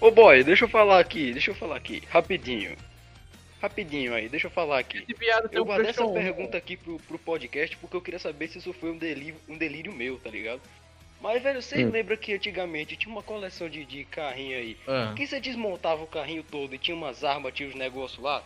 Ô 0.00 0.11
boy, 0.11 0.45
deixa 0.45 0.64
eu 0.64 0.68
falar 0.68 1.00
aqui, 1.00 1.33
deixa 1.33 1.50
eu 1.50 1.54
falar 1.54 1.76
aqui, 1.76 2.02
rapidinho. 2.09 2.76
Rapidinho 3.61 4.14
aí, 4.14 4.28
deixa 4.28 4.47
eu 4.47 4.50
falar 4.50 4.78
aqui. 4.78 5.04
Eu 5.50 5.64
guardei 5.64 5.90
essa 5.90 6.02
PlayStation 6.04 6.11
1. 6.11 6.12
pergunta 6.14 6.57
aqui 6.59 6.76
pro, 6.76 6.99
pro 6.99 7.18
podcast 7.18 7.76
porque 7.78 7.97
eu 7.97 8.00
queria 8.00 8.21
saber 8.21 8.47
se 8.47 8.59
isso 8.59 8.73
foi 8.73 8.90
um 8.92 8.97
delírio, 8.99 9.35
um 9.49 9.59
delírio 9.59 9.92
meu, 9.92 10.16
tá 10.18 10.30
ligado? 10.30 10.61
Mas, 11.21 11.43
velho, 11.43 11.61
você 11.61 11.85
Hum. 11.85 11.91
lembra 11.91 12.17
que 12.17 12.33
antigamente 12.33 12.97
tinha 12.97 13.13
uma 13.13 13.23
coleção 13.23 13.69
de, 13.69 13.85
de 13.85 14.05
carrinho 14.05 14.57
aí? 14.57 14.77
Ah. 14.87 15.13
Que 15.17 15.27
você 15.27 15.41
desmontava 15.41 16.03
o 16.03 16.07
carrinho 16.07 16.45
todo 16.45 16.75
e 16.75 16.79
tinha 16.79 16.97
umas 16.97 17.25
armas, 17.25 17.53
tinha 17.53 17.69
os 17.69 17.75
negócios 17.75 18.23
lá? 18.23 18.43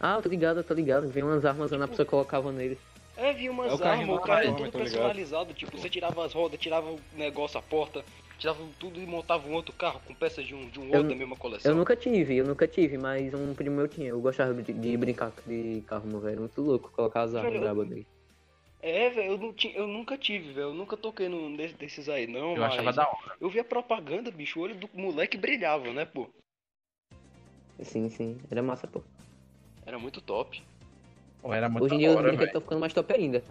Ah, 0.00 0.16
eu 0.16 0.22
tô 0.22 0.28
ligado, 0.28 0.58
eu 0.58 0.64
tô 0.64 0.74
ligado. 0.74 1.08
Vem 1.08 1.22
umas 1.22 1.44
armas 1.44 1.70
lá, 1.72 1.84
a 1.84 1.88
pessoa 1.88 2.06
colocava 2.06 2.52
nele. 2.52 2.78
É, 3.16 3.32
vinha 3.32 3.50
umas 3.50 3.72
É 3.72 3.74
o 3.74 3.78
carrinho 3.78 4.14
armas, 4.14 4.28
o 4.28 4.32
arma, 4.32 4.56
tudo 4.56 4.70
tá 4.70 4.78
personalizado. 4.78 5.54
Tipo, 5.54 5.76
você 5.76 5.90
tirava 5.90 6.24
as 6.24 6.32
rodas, 6.32 6.60
tirava 6.60 6.88
o 6.90 7.00
negócio, 7.14 7.58
a 7.58 7.62
porta, 7.62 8.04
tirava 8.38 8.62
tudo 8.78 9.00
e 9.00 9.06
montava 9.06 9.48
um 9.48 9.54
outro 9.54 9.72
carro 9.72 10.00
com 10.06 10.14
peças 10.14 10.46
de 10.46 10.54
um, 10.54 10.68
de 10.68 10.78
um 10.78 10.84
Eu 10.84 10.98
outro 10.98 11.08
da 11.08 11.16
mesma 11.16 11.34
coleção. 11.34 11.72
Eu 11.72 11.76
nunca 11.76 11.96
tive, 11.96 12.36
eu 12.36 12.46
nunca 12.46 12.68
tive, 12.68 12.96
mas 12.96 13.34
um 13.34 13.54
primo 13.54 13.76
meu 13.76 13.88
tinha. 13.88 14.10
Eu 14.10 14.20
gostava 14.20 14.54
de, 14.62 14.72
de 14.72 14.96
brincar 14.96 15.32
de 15.46 15.82
carro, 15.86 16.06
meu 16.06 16.20
velho. 16.20 16.40
Muito 16.40 16.60
louco 16.60 16.92
colocar 16.92 17.22
as 17.22 17.34
armas 17.34 17.58
brabas 17.58 17.88
dele. 17.88 18.06
É, 18.80 19.10
velho, 19.10 19.32
eu, 19.32 19.38
não 19.38 19.52
tinha- 19.52 19.74
eu 19.74 19.86
nunca 19.88 20.16
tive, 20.16 20.52
velho. 20.52 20.68
Eu 20.68 20.74
nunca 20.74 20.96
toquei 20.96 21.28
num 21.28 21.54
desse- 21.56 21.74
desses 21.74 22.08
aí, 22.08 22.26
não. 22.26 22.52
Eu 22.54 22.60
mas 22.60 22.72
achava 22.74 22.92
da 22.92 23.08
hora. 23.08 23.36
eu 23.40 23.50
via 23.50 23.64
propaganda, 23.64 24.30
bicho. 24.30 24.60
O 24.60 24.62
olho 24.62 24.74
do 24.76 24.88
moleque 24.94 25.36
brilhava, 25.36 25.92
né, 25.92 26.04
pô? 26.04 26.28
Sim, 27.82 28.08
sim. 28.08 28.38
Era 28.50 28.62
massa, 28.62 28.86
pô. 28.86 29.02
Era 29.84 29.98
muito 29.98 30.20
top. 30.20 30.62
Pô, 31.42 31.52
era 31.52 31.68
muito 31.68 31.84
Hoje 31.84 31.94
em 31.94 31.98
dia 31.98 32.10
os 32.10 32.16
hora, 32.16 32.22
brinquedos 32.28 32.38
velho. 32.38 32.48
estão 32.48 32.60
ficando 32.62 32.80
mais 32.80 32.92
top 32.92 33.12
ainda. 33.14 33.42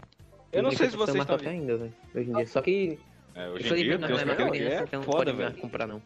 Eu 0.51 0.63
não 0.63 0.69
Os 0.69 0.77
sei 0.77 0.89
se 0.89 0.95
brinquedos 0.97 1.15
vocês 1.15 1.25
tão 1.25 1.35
estão 1.35 1.35
mais 1.35 1.41
top 1.41 1.47
ainda, 1.49 1.77
velho. 1.77 1.93
Hoje 2.15 2.29
em 2.29 2.33
dia. 2.33 2.47
Só 2.47 2.61
que, 2.61 2.99
É, 3.35 3.49
hoje 3.49 3.73
em 3.73 3.75
dia, 3.75 3.97
Deus 3.97 4.01
não 4.01 4.17
é 4.17 4.21
é 4.21 4.83
então 4.83 4.99
não 4.99 5.03
foda, 5.03 5.17
pode 5.25 5.37
mais 5.37 5.49
velho. 5.51 5.61
comprar, 5.61 5.87
não. 5.87 6.01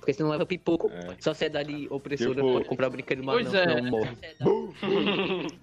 Porque 0.00 0.12
se 0.14 0.22
não 0.22 0.30
leva 0.30 0.44
pipoco, 0.44 0.90
É. 0.90 1.16
sociedade 1.20 1.86
opressora 1.90 2.34
Tipo- 2.34 2.52
pode 2.54 2.64
comprar 2.64 2.90
brinquedo 2.90 3.22
mais 3.22 3.48
Pois 3.48 3.52
não, 3.52 3.60
é. 3.60 3.74
senão 3.76 3.90
morre. 3.90 4.16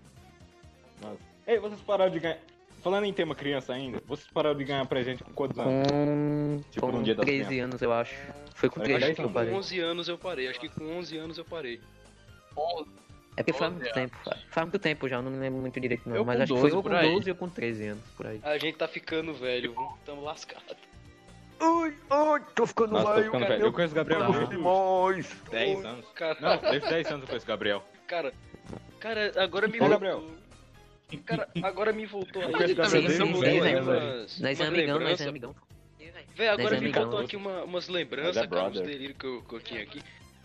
Ei, 1.48 1.59
vocês 1.59 1.81
pararam 1.81 2.12
de 2.12 2.19
ganhar. 2.19 2.39
Falando 2.81 3.03
em 3.05 3.13
tema 3.13 3.36
criança 3.36 3.74
ainda, 3.74 4.01
vocês 4.07 4.27
pararam 4.31 4.57
de 4.57 4.63
ganhar 4.63 4.86
presente 4.86 5.24
com 5.24 5.33
quantos 5.33 5.59
anos? 5.59 5.88
Com, 5.91 6.62
Tipo, 6.71 6.88
com 6.88 6.98
no 6.98 7.03
dia 7.03 7.13
das 7.15 7.25
13 7.25 7.45
crianças. 7.45 7.65
anos, 7.69 7.81
eu 7.81 7.93
acho. 7.93 8.15
Foi 8.55 8.69
com 8.69 8.79
Era 8.79 8.86
13 8.89 9.00
dez 9.05 9.15
que 9.15 9.21
eu 9.21 9.25
anos. 9.25 9.33
parei. 9.33 9.51
Com 9.51 9.57
11 9.57 9.79
anos 9.79 10.07
eu 10.07 10.17
parei. 10.17 10.48
Acho 10.48 10.59
que 10.59 10.69
com 10.69 10.98
11 10.98 11.17
anos 11.17 11.38
eu 11.38 11.45
parei. 11.45 11.81
É 13.38 13.43
porque 13.43 13.53
faz 13.53 13.71
12 13.71 13.83
muito 13.83 13.93
tempo. 13.93 14.17
Faz, 14.50 14.65
muito 14.67 14.79
tempo 14.79 15.07
já, 15.07 15.15
eu 15.17 15.21
não 15.21 15.31
me 15.31 15.38
lembro 15.39 15.59
muito 15.62 15.79
direito 15.79 16.07
não. 16.09 16.15
Eu 16.15 16.25
mas 16.25 16.41
acho 16.41 16.53
que 16.53 16.59
foi 16.59 16.69
12 16.71 16.75
ou 16.77 16.83
por 16.83 16.91
com 16.91 16.98
aí. 16.98 17.12
12 17.13 17.29
ou 17.31 17.36
com 17.36 17.50
13 17.50 17.88
anos, 17.88 18.03
por 18.17 18.27
aí. 18.27 18.39
A 18.43 18.57
gente 18.57 18.77
tá 18.77 18.88
ficando 18.88 19.33
velho, 19.33 19.75
tamo 20.05 20.21
lascado. 20.24 20.63
Ui, 21.62 21.89
ui, 22.09 22.41
tô 22.55 22.65
ficando 22.65 22.93
Nossa, 22.93 23.15
tô 23.15 23.24
ficando 23.24 23.45
velho. 23.45 23.65
Eu 23.65 23.74
conheço 23.74 23.93
o 23.93 23.95
Gabriel 23.95 24.24
há 24.24 24.29
uns 24.29 24.50
demais. 24.50 25.41
10 25.51 25.86
anos. 25.86 26.05
Cara, 26.15 26.38
Não, 26.39 26.71
desde 26.71 26.88
10 26.89 27.07
anos 27.07 27.21
eu 27.24 27.27
conheço 27.27 27.45
o 27.45 27.50
Gabriel. 27.50 27.83
cara, 28.07 28.33
cara, 29.00 29.33
agora 29.38 29.67
me 29.67 29.81
Ô. 29.81 29.89
Gabriel. 29.89 30.24
Cara, 31.25 31.48
agora 31.63 31.92
me 31.92 32.06
voltou 32.06 32.42
Tá 32.42 32.48
Voltou 32.50 32.68
sim, 32.88 32.98
aí 33.01 33.60
velho. 33.62 33.82
umas- 33.84 34.39
Nós 34.39 34.60
é 34.60 34.66
amigão, 34.66 35.00
nós 35.00 35.22
é 35.22 35.25
lembranças. 35.25 35.28
amigão. 35.28 35.56
Velho, 36.36 36.51
agora 36.51 36.63
Nós 36.63 36.72
é 36.72 36.75
me 36.80 36.86
amigão. 36.86 37.01
voltou 37.04 37.20
aqui 37.20 37.36
uma, 37.36 37.63
umas 37.63 37.88
lembranças, 37.89 38.36
Nós 38.36 38.46
é 38.46 38.48
cara, 38.48 38.70
uns 38.70 38.80
delírios 38.82 39.18
que 39.18 39.25
eu, 39.25 39.42
que 39.42 39.56
eu 39.56 39.60
tinha 39.60 39.82
aqui. 39.84 40.01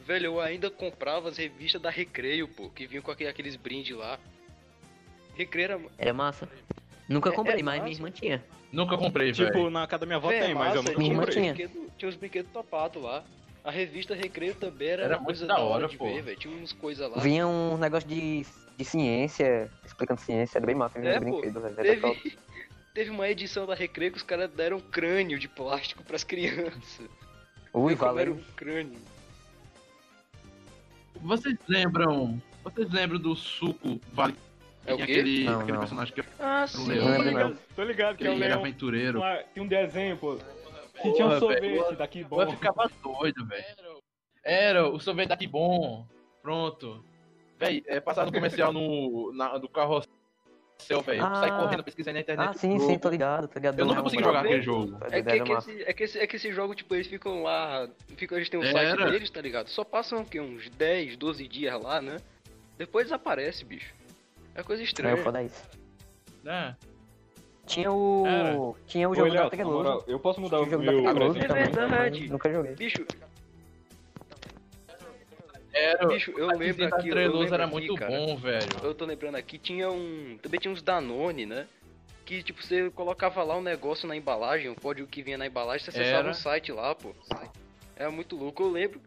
Velho, 0.07 0.27
eu 0.27 0.41
ainda 0.41 0.71
comprava 0.71 1.29
as 1.29 1.37
revistas 1.37 1.81
da 1.81 1.89
Recreio, 1.91 2.49
pô, 2.49 2.69
que 2.71 2.87
vinham 2.87 3.03
com 3.03 3.11
aquele- 3.11 3.31
aqueles 3.31 3.57
brindes 3.57 3.97
lá. 3.97 4.19
Recreio 5.37 5.65
era. 5.65 5.81
Era 5.99 6.13
massa. 6.15 6.49
Nunca 7.09 7.31
É- 7.31 7.33
comprei, 7.33 7.61
é 7.61 7.63
mas 7.63 7.75
massa. 7.77 7.85
minha 7.85 7.97
irmã 7.97 8.11
tinha. 8.11 8.45
Nunca 8.73 8.97
comprei, 8.99 9.33
velho. 9.33 9.53
Tipo, 9.53 9.71
na 9.71 9.87
casa 9.87 10.01
da 10.01 10.07
minha 10.07 10.17
avó 10.17 10.29
Véi, 10.29 10.39
é 10.39 10.43
tem, 10.47 10.55
mas 10.55 10.75
eu 10.75 10.83
massa, 10.83 10.89
nunca 10.89 10.99
Minha 10.99 11.11
irmã 11.13 11.25
comprei. 11.27 11.43
tinha. 11.55 11.71
tinha 11.97 12.09
uns 12.09 12.17
brinquedos 12.17 12.51
topados 12.53 13.03
lá. 13.03 13.23
A 13.63 13.71
revista 13.71 14.15
Recreio 14.15 14.55
também 14.55 14.89
era, 14.89 15.03
Era 15.05 15.15
uma 15.15 15.23
muito 15.23 15.27
coisa 15.27 15.47
da 15.47 15.59
hora, 15.59 15.89
de 15.89 15.97
pô. 15.97 16.05
ver, 16.07 16.23
velho. 16.23 16.37
Tinha 16.37 16.55
uns 16.55 16.73
coisas 16.73 17.11
lá. 17.11 17.19
Vinha 17.19 17.47
um 17.47 17.79
negócio 17.79 18.09
de, 18.09 18.45
de 18.77 18.85
ciência, 18.85 19.71
explicando 19.85 20.21
ciência, 20.21 20.59
era 20.59 20.67
bem 20.67 20.75
massa, 20.75 20.99
É, 20.99 21.21
pô, 21.21 21.41
velho. 21.41 21.75
Era 21.79 22.01
top. 22.01 22.21
Teve, 22.21 22.39
teve 22.95 23.11
uma 23.11 23.29
edição 23.29 23.67
da 23.67 23.75
Recreio 23.75 24.13
que 24.13 24.19
os 24.19 24.23
caras 24.25 24.51
deram 24.51 24.81
crânio 24.81 25.39
de 25.39 25.49
plástico 25.49 26.03
pras 26.05 26.25
crianças. 26.25 27.09
Ui, 27.73 27.97
Como 27.97 28.19
era 28.19 28.31
valeu. 28.31 28.35
um 28.35 28.55
crânio. 28.55 29.01
Vocês 31.21 31.57
lembram. 31.69 32.41
Vocês 32.63 32.91
lembram 32.91 33.19
do 33.19 33.35
suco 33.37 34.01
Vale? 34.13 34.35
É 34.87 34.93
o 34.93 34.97
Tinha 34.97 35.07
quê? 35.07 35.13
Aquele, 35.13 35.45
Não, 35.45 35.57
aquele 35.61 35.73
não. 35.73 35.79
personagem 35.81 36.15
que 36.15 36.21
Ah, 36.39 36.61
Não 36.61 36.67
sim. 36.69 36.89
lembro. 36.93 37.15
Tô 37.17 37.23
ligado, 37.23 37.59
tô 37.77 37.85
ligado 37.85 38.17
que 38.19 38.27
é 38.27 38.31
o 38.31 38.33
ele 38.35 38.45
era 38.45 38.55
leão. 38.55 38.61
aventureiro. 38.67 39.21
Tem 39.55 39.63
um 39.63 39.67
desenho, 39.67 40.17
pô. 40.19 40.39
Que 41.01 41.13
tinha 41.13 41.27
um 41.27 41.39
sorvete 41.39 41.97
daqui 41.97 42.23
bom. 42.25 42.43
Eu 42.43 42.51
ficava 42.53 42.91
doido, 43.03 43.47
velho. 43.47 43.65
Era, 44.45 44.87
o 44.89 45.01
sorvete 45.01 45.29
daqui 45.29 45.47
bom. 45.47 46.07
Pronto. 46.43 47.03
Véi, 47.59 47.83
é 47.87 48.01
passado 48.01 48.27
no 48.27 48.33
comercial 48.33 48.73
no, 48.73 49.33
na, 49.33 49.57
do 49.59 49.69
carrossel, 49.69 50.11
velho. 51.05 51.25
Ah. 51.25 51.35
Sai 51.37 51.51
correndo, 51.51 51.85
pesquisando 51.85 52.15
na 52.15 52.21
internet. 52.21 52.49
Ah, 52.51 52.53
sim, 52.55 52.79
jogo. 52.79 52.91
sim, 52.91 52.99
tô 52.99 53.09
ligado, 53.09 53.49
tô 53.49 53.59
ligado. 53.59 53.79
Eu 53.79 53.85
nunca 53.85 53.97
Não, 53.97 54.03
consegui 54.05 54.25
jogar 54.25 54.41
aquele 54.45 54.63
jogo. 54.63 54.99
É 55.11 55.23
que, 55.23 55.29
é, 55.31 55.41
que 55.41 55.53
massa. 55.53 55.71
esse, 55.71 55.83
é, 55.83 55.93
que 55.93 56.03
esse, 56.05 56.19
é 56.19 56.27
que 56.27 56.37
esse 56.37 56.53
jogo, 56.53 56.75
tipo, 56.75 56.95
eles 56.95 57.07
ficam 57.07 57.43
lá. 57.43 57.89
Ficam, 58.17 58.37
eles 58.37 58.49
têm 58.49 58.59
um 58.61 58.65
Era. 58.65 58.97
site 58.97 59.11
deles, 59.11 59.31
tá 59.31 59.41
ligado? 59.41 59.69
Só 59.69 59.85
passam 59.85 60.23
o 60.23 60.25
quê? 60.27 60.41
Uns 60.41 60.69
10, 60.71 61.17
12 61.17 61.47
dias 61.49 61.81
lá, 61.81 62.01
né? 62.03 62.17
Depois 62.77 63.07
desaparece, 63.07 63.65
bicho. 63.65 63.95
É 64.55 64.63
coisa 64.63 64.83
É, 64.83 64.85
estranha. 64.85 65.17
foda 65.17 65.43
isso. 65.43 65.63
É. 66.45 66.75
Tinha 67.67 67.91
o. 67.91 68.27
Era. 68.27 68.57
Tinha 68.87 69.09
o 69.09 69.13
Ô, 69.13 69.15
jogo 69.15 69.33
da 69.33 69.49
Léo, 69.49 69.67
moral, 69.67 70.05
eu 70.07 70.19
posso 70.19 70.41
mudar 70.41 70.59
o 70.61 70.65
o 70.65 70.71
jogo 70.71 70.85
da 70.85 70.93
meu 70.93 71.03
Treloso 71.03 71.39
presente? 71.39 71.59
É 71.61 71.81
verdade. 71.81 72.29
Nunca 72.29 72.53
joguei. 72.53 72.75
Bicho, 72.75 73.07
Era, 75.75 76.07
bicho, 76.07 76.33
eu 76.37 76.57
lembro 76.57 76.87
aqui. 76.87 77.09
Eu 77.09 77.15
lembro 77.17 77.55
era 77.55 77.65
aqui, 77.65 77.73
muito 77.73 77.95
cara. 77.97 78.11
bom, 78.11 78.37
velho. 78.37 78.69
Eu 78.83 78.95
tô 78.95 79.05
lembrando 79.05 79.35
aqui, 79.35 79.59
tinha 79.59 79.91
um. 79.91 80.39
Também 80.41 80.61
tinha 80.61 80.73
uns 80.73 80.81
Danone, 80.81 81.45
né? 81.45 81.67
Que 82.25 82.43
tipo, 82.43 82.63
você 82.63 82.91
colocava 82.91 83.43
lá 83.43 83.57
um 83.57 83.63
negócio 83.63 84.09
na 84.09 84.17
embalagem, 84.17 84.71
o 84.71 84.75
código 84.77 85.09
que 85.09 85.23
vinha 85.23 85.37
na 85.37 85.47
embalagem, 85.47 85.85
você 85.85 85.91
acessava 85.91 86.21
Era. 86.21 86.31
um 86.31 86.35
site 86.35 86.73
lá, 86.73 86.95
pô. 86.95 87.13
Era 87.97 88.11
muito 88.11 88.37
louco, 88.37 88.63
eu 88.63 88.71
lembro. 88.71 89.01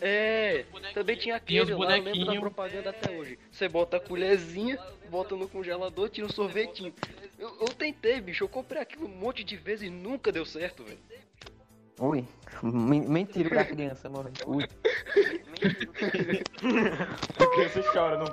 É, 0.00 0.64
também 0.92 1.16
tinha 1.16 1.38
Tinha 1.38 1.62
aquele 1.62 1.74
lá, 1.76 1.96
eu 1.96 2.02
lembro 2.02 2.26
da 2.26 2.40
propaganda 2.40 2.90
até 2.90 3.10
hoje. 3.10 3.38
Você 3.50 3.68
bota 3.68 3.98
a 3.98 4.00
colherzinha, 4.00 4.78
bota 5.08 5.36
no 5.36 5.48
congelador, 5.48 6.08
tira 6.08 6.26
um 6.26 6.30
sorvetinho. 6.30 6.92
Eu, 7.38 7.56
eu 7.60 7.68
tentei, 7.68 8.20
bicho, 8.20 8.44
eu 8.44 8.48
comprei 8.48 8.82
aquilo 8.82 9.06
um 9.06 9.16
monte 9.16 9.44
de 9.44 9.56
vezes 9.56 9.88
e 9.88 9.90
nunca 9.90 10.32
deu 10.32 10.44
certo, 10.44 10.84
velho. 10.84 10.98
Ui, 11.98 12.24
men- 12.62 13.08
mentira 13.08 13.48
pra 13.48 13.64
criança, 13.64 14.08
mano. 14.10 14.30
Ui. 14.46 14.64
A 17.40 17.46
criança 17.54 17.82
chora, 17.92 18.18
não. 18.18 18.26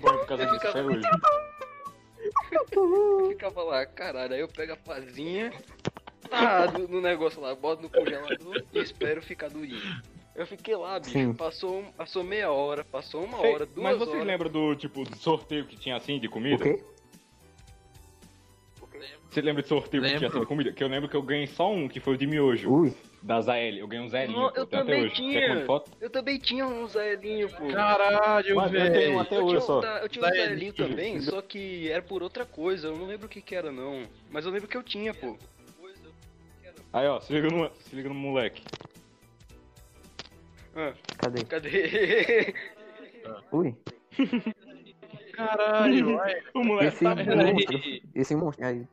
Bom, 0.00 0.18
por 0.18 0.26
causa 0.26 0.46
disso 0.46 0.66
até 0.68 0.82
hoje. 0.82 1.02
Eu 2.72 3.28
ficava 3.28 3.62
lá, 3.62 3.84
caralho, 3.86 4.34
aí 4.34 4.40
eu 4.40 4.48
pego 4.48 4.72
a 4.72 4.76
pazinha, 4.76 5.52
ah, 6.30 6.66
no, 6.70 6.86
no 6.88 7.00
negócio 7.00 7.40
lá, 7.40 7.54
boto 7.54 7.82
no 7.82 7.90
congelador 7.90 8.62
e 8.72 8.78
espero 8.80 9.20
ficar 9.22 9.48
durinho. 9.50 9.82
Eu 10.34 10.46
fiquei 10.46 10.76
lá, 10.76 10.98
bicho, 10.98 11.12
Sim. 11.12 11.34
passou, 11.34 11.80
um- 11.80 11.92
passou 11.92 12.22
meia 12.22 12.50
hora, 12.52 12.84
passou 12.84 13.24
uma 13.24 13.44
Ei, 13.44 13.52
hora, 13.52 13.66
duas 13.66 13.82
Mas 13.82 13.98
vocês 13.98 14.14
horas. 14.14 14.26
lembram 14.26 14.50
do 14.50 14.74
tipo 14.76 15.04
do 15.04 15.16
sorteio 15.16 15.66
que 15.66 15.76
tinha 15.76 15.96
assim 15.96 16.18
de 16.20 16.28
O 16.28 16.30
comida? 16.30 16.62
quê? 16.62 16.82
Você 19.28 19.40
lembra 19.40 19.62
de 19.62 19.68
sorteio 19.68 20.02
que 20.02 20.08
tinha 20.08 20.20
Lembro. 20.20 20.28
assim 20.28 20.40
de 20.40 20.46
comida? 20.46 20.72
Que 20.72 20.82
eu 20.82 20.88
lembro 20.88 21.08
que 21.08 21.16
eu 21.16 21.22
ganhei 21.22 21.46
só 21.46 21.70
um, 21.72 21.88
que 21.88 22.00
foi 22.00 22.14
o 22.14 22.16
de 22.18 22.26
miojo. 22.26 22.70
Ui. 22.72 22.94
Da 23.22 23.40
Zael. 23.40 23.74
Eu 23.76 23.86
ganhei 23.86 24.06
um. 24.28 24.32
Não, 24.32 24.50
pô, 24.50 24.56
eu 24.56 24.62
até 24.64 24.78
também 24.78 25.04
hoje. 25.04 25.14
tinha. 25.14 25.40
Que 25.64 25.70
eu? 25.70 25.84
Eu 26.00 26.10
também 26.10 26.38
tinha 26.38 26.66
um 26.66 26.86
Zaelinho, 26.86 27.48
pô. 27.50 27.68
Caralho, 27.68 28.56
Mas 28.56 28.72
eu 28.72 28.80
tenho 28.80 28.92
velho. 28.92 29.20
até 29.20 29.36
Eu 29.36 29.44
hoje 29.44 29.50
tinha, 29.56 29.60
só. 29.60 29.80
um, 29.80 29.84
eu 29.84 30.08
tinha 30.08 30.24
um 30.24 30.28
Zaelinho. 30.28 30.46
Zaelinho 30.48 30.72
também, 30.72 31.20
só 31.20 31.42
que 31.42 31.88
era 31.90 32.02
por 32.02 32.22
outra 32.22 32.44
coisa, 32.46 32.88
eu 32.88 32.96
não 32.96 33.06
lembro 33.06 33.26
o 33.26 33.28
que 33.28 33.40
que 33.42 33.54
era 33.54 33.70
não. 33.70 34.02
Mas 34.30 34.44
eu 34.46 34.50
lembro 34.50 34.66
que 34.68 34.76
eu 34.76 34.82
tinha, 34.82 35.12
pô. 35.12 35.36
Aí, 36.92 37.06
ó, 37.06 37.20
se 37.20 37.32
liga 37.32 37.48
no, 37.48 37.70
se 37.78 37.94
liga 37.94 38.08
no 38.08 38.14
moleque. 38.14 38.62
Ah, 40.74 40.92
Cadê? 41.18 41.44
cadê? 41.44 42.54
Ui. 43.52 43.74
Caralho, 45.46 46.16
vai. 46.18 46.42
O 46.54 46.64
moleque 46.64 46.86
Esse 46.94 47.04
tá 47.04 47.14
monstro. 47.14 47.80
Esse 48.14 48.36
monstro 48.36 48.66
aí. 48.66 48.86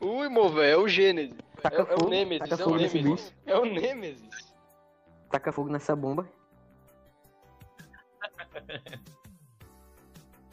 Ui, 0.00 0.28
mo, 0.28 0.48
velho, 0.50 0.72
é 0.72 0.76
o 0.76 0.88
Gênesis. 0.88 1.36
É, 1.58 1.60
Taca 1.62 1.76
é 1.76 1.82
o 1.82 1.86
fogo. 1.86 2.08
Nemesis, 2.08 2.48
Taca 2.48 2.62
é 2.62 2.64
o 2.64 2.68
fogo 2.68 2.76
nesse 2.78 2.96
Nemesis. 3.02 3.24
bicho. 3.30 3.36
É 3.46 3.58
o 3.58 3.64
Nemesis. 3.64 4.54
Taca 5.30 5.50
fogo 5.52 5.70
nessa 5.70 5.94
bomba. 5.96 6.28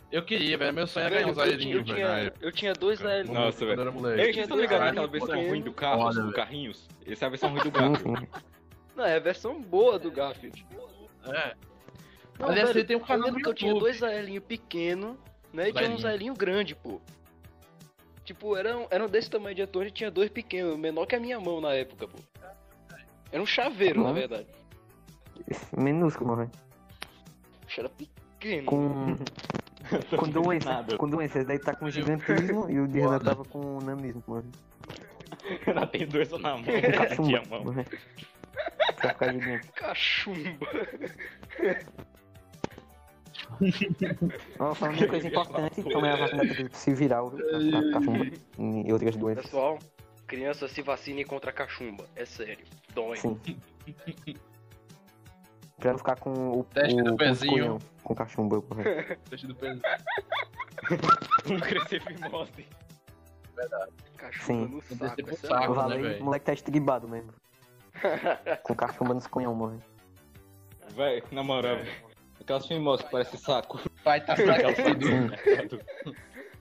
Eu 0.10 0.24
queria, 0.24 0.57
velho. 0.57 0.74
Meu 0.74 0.88
sonho 0.88 1.05
era 1.05 1.15
ganhar 1.15 1.34
Velho, 1.34 1.51
eu, 1.51 1.57
tinha, 1.57 1.75
eu, 1.75 1.84
Zaelinho, 1.86 1.86
velho. 1.86 2.07
na 2.07 2.31
tinha, 2.31 2.34
eu 2.48 2.51
tinha 2.53 2.74
dois 2.74 3.00
Zaelinhos. 3.00 3.38
Nossa, 3.38 3.65
velho. 3.65 3.81
eu 3.81 3.86
estão 4.43 4.57
ligados 4.57 4.77
Caralho, 4.79 4.96
naquela 5.01 5.07
versão 5.12 5.36
porque- 5.36 5.50
ruim 5.50 5.62
do 5.62 5.74
carro, 5.74 6.01
Foda, 6.01 6.24
do 6.24 6.31
carrinhos? 6.34 6.88
Essa 7.05 7.25
é 7.25 7.27
a 7.27 7.29
versão 7.29 7.50
ruim 7.50 7.62
do 7.63 7.72
sim. 7.98 8.13
Não, 8.96 9.05
é 9.05 9.15
a 9.17 9.19
versão 9.19 9.62
boa 9.62 10.00
do 10.00 10.10
Garfield. 10.10 10.65
É. 11.25 11.55
Não, 12.39 12.50
Aliás, 12.50 12.70
velho, 12.70 12.79
você 12.82 12.86
tem 12.86 12.98
um 12.98 13.01
canal 13.01 13.34
que 13.34 13.48
eu 13.48 13.53
tinha 13.53 13.74
dois 13.74 13.98
Zaelinho 13.98 14.41
pequeno, 14.41 15.17
né? 15.51 15.70
E 15.70 15.74
tinha 15.74 15.84
um 15.84 15.98
Zaelinho. 15.98 16.01
Zaelinho 16.01 16.34
grande, 16.34 16.75
pô. 16.75 17.01
Tipo, 18.24 18.56
eram, 18.56 18.88
eram 18.91 19.08
desse 19.08 19.29
tamanho 19.29 19.56
de 19.56 19.62
ator 19.62 19.86
e 19.88 19.91
tinha 19.91 20.12
dois 20.12 20.29
pequenos, 20.29 20.77
menor 20.77 21.06
que 21.06 21.15
a 21.15 21.20
minha 21.20 21.39
mão 21.39 21.62
na 21.62 21.74
época, 21.74 22.08
pô. 22.08 22.17
Era 23.32 23.41
um 23.41 23.46
chaveiro, 23.46 24.03
na 24.03 24.12
verdade. 24.12 24.48
Minúsculo, 25.75 26.36
velho. 26.36 26.51
Era 27.77 27.89
pequeno. 27.89 28.65
Com. 28.65 29.15
com. 30.17 30.65
Nada. 30.65 30.98
Com 30.98 31.10
doença. 31.10 31.39
Esse 31.39 31.48
daí 31.48 31.60
tá 31.60 31.75
com 31.75 31.89
gigantismo 31.89 32.70
e 32.70 32.79
o 32.79 32.88
de 32.88 33.00
Renan 33.00 33.20
tava 33.20 33.44
com 33.46 33.79
nanismo, 33.82 34.24
mano. 34.27 34.51
Ela 35.65 35.86
tem 35.88 36.08
doença 36.08 36.38
na 36.38 36.56
mão. 36.56 36.63
Com 36.63 36.72
Tinha 36.72 37.41
cachumba. 37.41 37.86
Pra 38.96 39.10
ficar 39.10 39.34
gigante. 39.34 39.72
Cachumba. 39.74 40.67
Ó, 44.60 44.74
falando 44.75 44.98
uma 45.00 45.08
coisa 45.08 45.27
importante, 45.27 45.84
tomei 45.84 46.12
a 46.12 46.16
vacina 46.16 46.46
da 46.46 46.54
gripe 46.54 46.94
viral, 46.94 47.32
cachumba 47.94 48.25
e 48.86 48.94
outras 48.94 49.16
doenças. 49.16 49.46
Pessoal, 49.46 49.80
criança 50.27 50.68
se 50.68 50.82
vacine 50.82 51.24
contra 51.24 51.50
a 51.50 51.54
cachumba. 51.54 52.06
É 52.16 52.25
sério. 52.25 52.66
Dói. 52.94 53.18
Sim. 53.18 53.39
Pra 55.77 55.92
não 55.92 55.98
ficar 56.00 56.20
com 56.20 56.60
o, 56.60 56.63
Teste 56.66 57.00
o 57.00 57.04
do 57.04 57.12
com 57.12 57.18
pezinho. 57.18 57.51
cunhão, 57.51 57.77
com 58.04 58.16
cachumba. 58.16 58.63
Deixa 59.30 59.48
do 59.48 59.56
peso. 59.56 59.82
Não 61.48 61.60
crescer 61.62 62.01
fimose. 62.01 62.68
Cachumba 64.18 64.44
Sim. 64.46 64.66
no 64.66 64.98
Não 65.00 65.08
saco. 65.10 65.30
é 65.30 65.36
saco. 65.36 65.74
O 65.74 65.88
né, 65.89 66.18
o 66.20 66.24
moleque 66.24 66.46
tá 66.46 66.54
estribado 66.54 67.08
mesmo. 67.08 67.34
Com 68.63 68.75
cachumba 68.75 69.13
nos 69.13 69.27
cunhão, 69.27 69.56
morre. 69.56 69.77
Véi, 70.96 71.24
na 71.32 71.44
moral, 71.44 71.77
aquelas 72.48 72.66
fimose 72.66 73.04
que 73.04 73.12
parece 73.12 73.38
saco. 73.38 73.77
Vai 74.06 74.22
tá 74.24 74.34
Aquelas 74.34 74.75
fraco. 74.75 75.84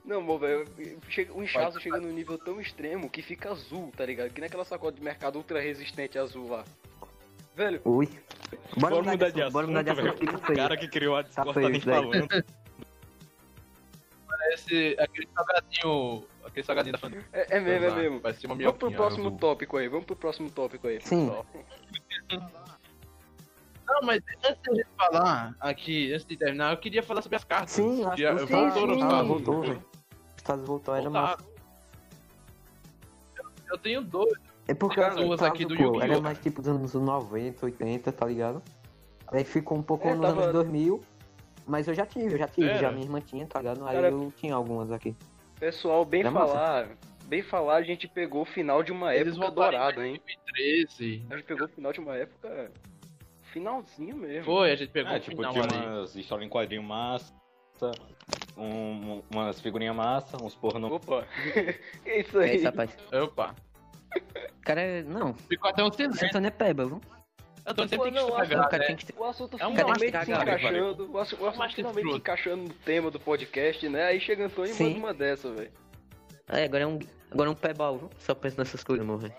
Não, 0.03 0.19
amor, 0.19 0.39
velho. 0.39 0.65
chega- 1.09 1.33
O 1.33 1.43
inchaço 1.43 1.79
chega 1.79 1.97
num 1.99 2.11
nível 2.11 2.37
tão 2.37 2.59
extremo 2.61 3.09
que 3.09 3.21
fica 3.21 3.51
azul, 3.51 3.91
tá 3.95 4.05
ligado? 4.05 4.29
Que 4.31 4.39
nem 4.41 4.47
aquela 4.47 4.63
sacola 4.65 4.91
de 4.91 5.01
mercado 5.01 5.37
ultra 5.37 5.59
resistente 5.61 6.17
azul 6.17 6.49
lá. 6.49 6.63
Velho, 7.55 7.81
Ui. 7.85 8.07
Bora, 8.77 8.95
Bora 8.95 9.11
mudar 9.11 9.29
de 9.31 9.41
assunto, 9.41 9.53
Bora 9.53 9.67
mudar 9.67 9.81
de 9.81 9.89
assunto, 9.89 10.17
velho. 10.25 10.37
O 10.37 10.55
cara 10.55 10.77
que 10.77 10.87
criou 10.87 11.15
a 11.15 11.21
Discord 11.23 11.53
tá 11.53 11.69
nem 11.69 11.81
falando. 11.81 12.27
Parece 14.27 14.95
aquele 14.99 15.27
salgadinho. 15.35 16.23
Aquele 16.45 16.65
salgadinho 16.65 16.93
da 16.93 16.99
família. 16.99 17.25
é, 17.33 17.57
é 17.57 17.59
mesmo, 17.59 17.85
é 17.87 17.95
mesmo. 17.95 18.19
Parece 18.21 18.45
uma 18.45 18.55
Vamos 18.55 18.73
pro 18.77 18.91
próximo 18.91 19.27
azul. 19.27 19.39
tópico 19.39 19.77
aí, 19.77 19.87
vamos 19.89 20.05
pro 20.05 20.15
próximo 20.15 20.49
tópico 20.51 20.87
aí. 20.87 21.01
Sim. 21.01 21.31
Não, 23.87 24.01
mas 24.03 24.21
antes 24.45 24.61
de 24.63 24.69
a 24.71 24.75
gente 24.75 24.87
falar 24.97 25.55
aqui, 25.59 26.13
antes 26.13 26.25
de 26.25 26.35
terminar, 26.37 26.73
eu 26.73 26.77
queria 26.77 27.01
falar 27.01 27.21
sobre 27.21 27.37
as 27.37 27.43
cartas. 27.43 27.71
Sim, 27.71 28.03
acho 28.05 28.15
que 28.15 28.39
sim, 28.39 28.69
voltou 28.69 28.95
sim, 28.95 29.27
voltou, 29.27 29.53
Unidos. 29.55 29.67
velho. 29.69 29.85
Os 29.91 30.35
Estados 30.37 30.65
voltou, 30.65 30.95
era 30.95 31.09
massa. 31.09 31.43
Eu 33.69 33.77
tenho 33.77 34.01
dois. 34.01 34.33
É 34.67 34.73
porque 34.73 34.99
As 34.99 35.15
as 35.15 35.15
duas 35.15 35.41
aqui 35.41 35.65
do 35.65 35.73
Yu-Gi-Oh! 35.73 36.01
era 36.01 36.19
mais 36.19 36.37
tipo 36.39 36.61
dos 36.61 36.69
anos 36.69 36.93
90, 36.93 37.65
80, 37.65 38.11
tá 38.11 38.25
ligado? 38.25 38.61
Aí 39.31 39.43
ficou 39.43 39.77
um 39.77 39.83
pouco 39.83 40.07
É, 40.07 40.13
nos 40.13 40.21
tava- 40.25 40.41
anos 40.43 40.53
2000, 40.53 41.01
mas 41.65 41.87
eu 41.87 41.93
já 41.93 42.05
tive, 42.05 42.33
eu 42.35 42.37
já 42.37 42.47
tive, 42.47 42.67
Era? 42.69 42.77
já 42.79 42.91
minha 42.91 43.05
irmã 43.05 43.21
tinha, 43.21 43.45
tá 43.45 43.59
ligado? 43.59 43.85
Aí 43.85 43.95
Cara- 43.95 44.09
eu 44.09 44.31
tinha 44.35 44.55
algumas 44.55 44.91
aqui. 44.91 45.15
Pessoal, 45.59 46.03
bem 46.05 46.21
É 46.21 46.29
massa. 46.29 46.47
falar, 46.53 46.89
bem 47.25 47.41
falar, 47.41 47.75
a 47.77 47.81
gente 47.81 48.07
pegou 48.07 48.41
o 48.41 48.45
final 48.45 48.83
de 48.83 48.91
uma 48.91 49.15
Eles 49.15 49.35
época 49.37 49.51
dourada, 49.51 50.05
hein? 50.05 50.21
2013. 50.25 51.25
A 51.29 51.35
gente 51.37 51.45
pegou 51.45 51.65
o 51.65 51.69
final 51.69 51.91
de 51.93 51.99
uma 51.99 52.15
época. 52.15 52.71
Finalzinho 53.57 54.15
mesmo. 54.15 54.43
Foi, 54.45 54.71
a 54.71 54.75
gente 54.75 54.91
pegou 54.91 55.11
É, 55.11 55.17
o 55.17 55.19
tipo, 55.19 55.35
final 55.37 55.51
tinha 55.51 55.63
ali. 55.63 55.75
umas 55.87 56.15
histórias 56.15 56.45
em 56.45 56.49
quadrinho 56.49 56.83
massa, 56.83 57.33
um- 58.55 59.21
umas 59.31 59.59
figurinhas 59.59 59.95
massa, 59.95 60.37
uns 60.41 60.53
porra 60.55 60.79
no... 60.79 60.93
Opa! 60.93 61.25
que 62.03 62.11
isso 62.11 62.39
É 62.39 62.43
aí? 62.49 62.55
isso, 62.57 62.65
rapaz. 62.65 62.95
Opa. 63.11 63.55
Cara, 64.61 65.01
não, 65.03 65.33
Ficou 65.33 65.69
até 65.71 65.83
um 65.83 65.91
silêncio. 65.91 66.17
esse 66.17 66.25
Antônio 66.27 66.47
é 66.47 66.51
peba, 66.51 66.85
viu? 66.85 67.01
Antônio 67.65 67.89
sempre 67.89 67.97
Pô, 67.97 68.03
tem 68.03 68.13
que 68.13 68.19
não, 68.19 68.29
estragar, 68.29 68.65
o 68.65 68.69
cara 68.69 68.77
né? 68.77 68.87
tem 68.87 68.95
que. 68.95 69.13
O 69.17 69.23
assunto 69.25 69.57
É 69.59 69.67
um 69.67 69.71
finalmente 69.75 69.99
se 69.99 70.07
encaixando, 70.31 71.11
o 71.11 71.17
assu- 71.17 71.35
o 71.35 71.45
assunto 71.47 71.57
Mas 71.57 71.67
tem 71.67 71.75
finalmente 71.75 71.95
se 71.95 72.01
fruto. 72.03 72.17
encaixando 72.17 72.63
no 72.63 72.73
tema 72.73 73.11
do 73.11 73.19
podcast, 73.19 73.89
né? 73.89 74.03
Aí 74.05 74.19
chega 74.21 74.45
Antônio 74.45 74.71
e 74.71 74.73
Sim. 74.73 74.85
manda 74.93 74.99
uma 74.99 75.13
dessa, 75.13 75.51
velho. 75.51 75.71
É, 76.47 76.63
agora 76.63 76.83
é 76.83 76.87
um, 76.87 76.99
agora 77.31 77.49
é 77.49 77.51
um 77.51 77.55
pebal, 77.55 77.97
viu? 77.97 78.09
Só 78.19 78.33
penso 78.35 78.57
nessas 78.57 78.83
coisas, 78.83 79.05
morre. 79.05 79.31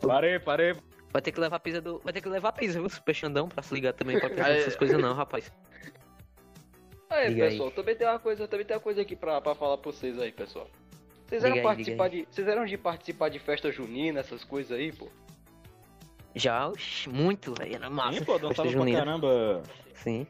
Parei, 0.00 0.38
parei. 0.38 0.74
Vai 1.12 1.20
ter 1.20 1.30
que 1.32 1.38
levar 1.40 1.56
a 1.56 1.60
pizza 1.60 1.80
do... 1.80 1.98
Vai 2.02 2.12
ter 2.12 2.20
que 2.22 2.28
levar 2.28 2.48
a 2.48 2.52
pizza, 2.52 2.80
viu? 2.80 2.88
Super 2.88 3.14
Xandão 3.14 3.48
pra 3.48 3.62
se 3.62 3.74
ligar 3.74 3.92
também 3.92 4.18
pra 4.18 4.30
pensar 4.30 4.46
Aí- 4.46 4.54
nessas 4.54 4.76
coisas 4.76 5.00
não, 5.00 5.12
rapaz. 5.14 5.52
Aí, 7.10 7.28
Diga 7.28 7.44
aí. 7.44 7.50
pessoal, 7.50 7.70
também 7.70 7.94
tem 7.94 8.06
uma 8.06 8.18
coisa, 8.18 8.48
também 8.48 8.64
tem 8.64 8.74
uma 8.74 8.82
coisa 8.82 9.02
aqui 9.02 9.14
pra, 9.14 9.38
pra 9.40 9.54
falar 9.54 9.76
pra 9.76 9.92
vocês 9.92 10.18
aí, 10.18 10.32
pessoal. 10.32 10.66
Vocês 11.26 11.44
eram 11.44 11.56
aí, 11.56 11.62
participar 11.62 12.08
de. 12.08 12.26
Vocês 12.30 12.48
eram 12.48 12.64
de 12.64 12.78
participar 12.78 13.28
de 13.28 13.38
festa 13.38 13.70
junina, 13.70 14.20
essas 14.20 14.42
coisas 14.44 14.72
aí, 14.78 14.90
pô? 14.92 15.08
Já, 16.34 16.68
oxi, 16.68 17.10
muito, 17.10 17.54
velho. 17.54 17.74
Era 17.74 17.90
massa. 17.90 18.18
Sim, 18.18 18.24
pô, 18.24 18.32
festa 18.32 18.48
dançava 18.48 18.68
pra 18.70 18.78
junina. 18.78 18.98
caramba. 18.98 19.62
Sim. 19.94 20.26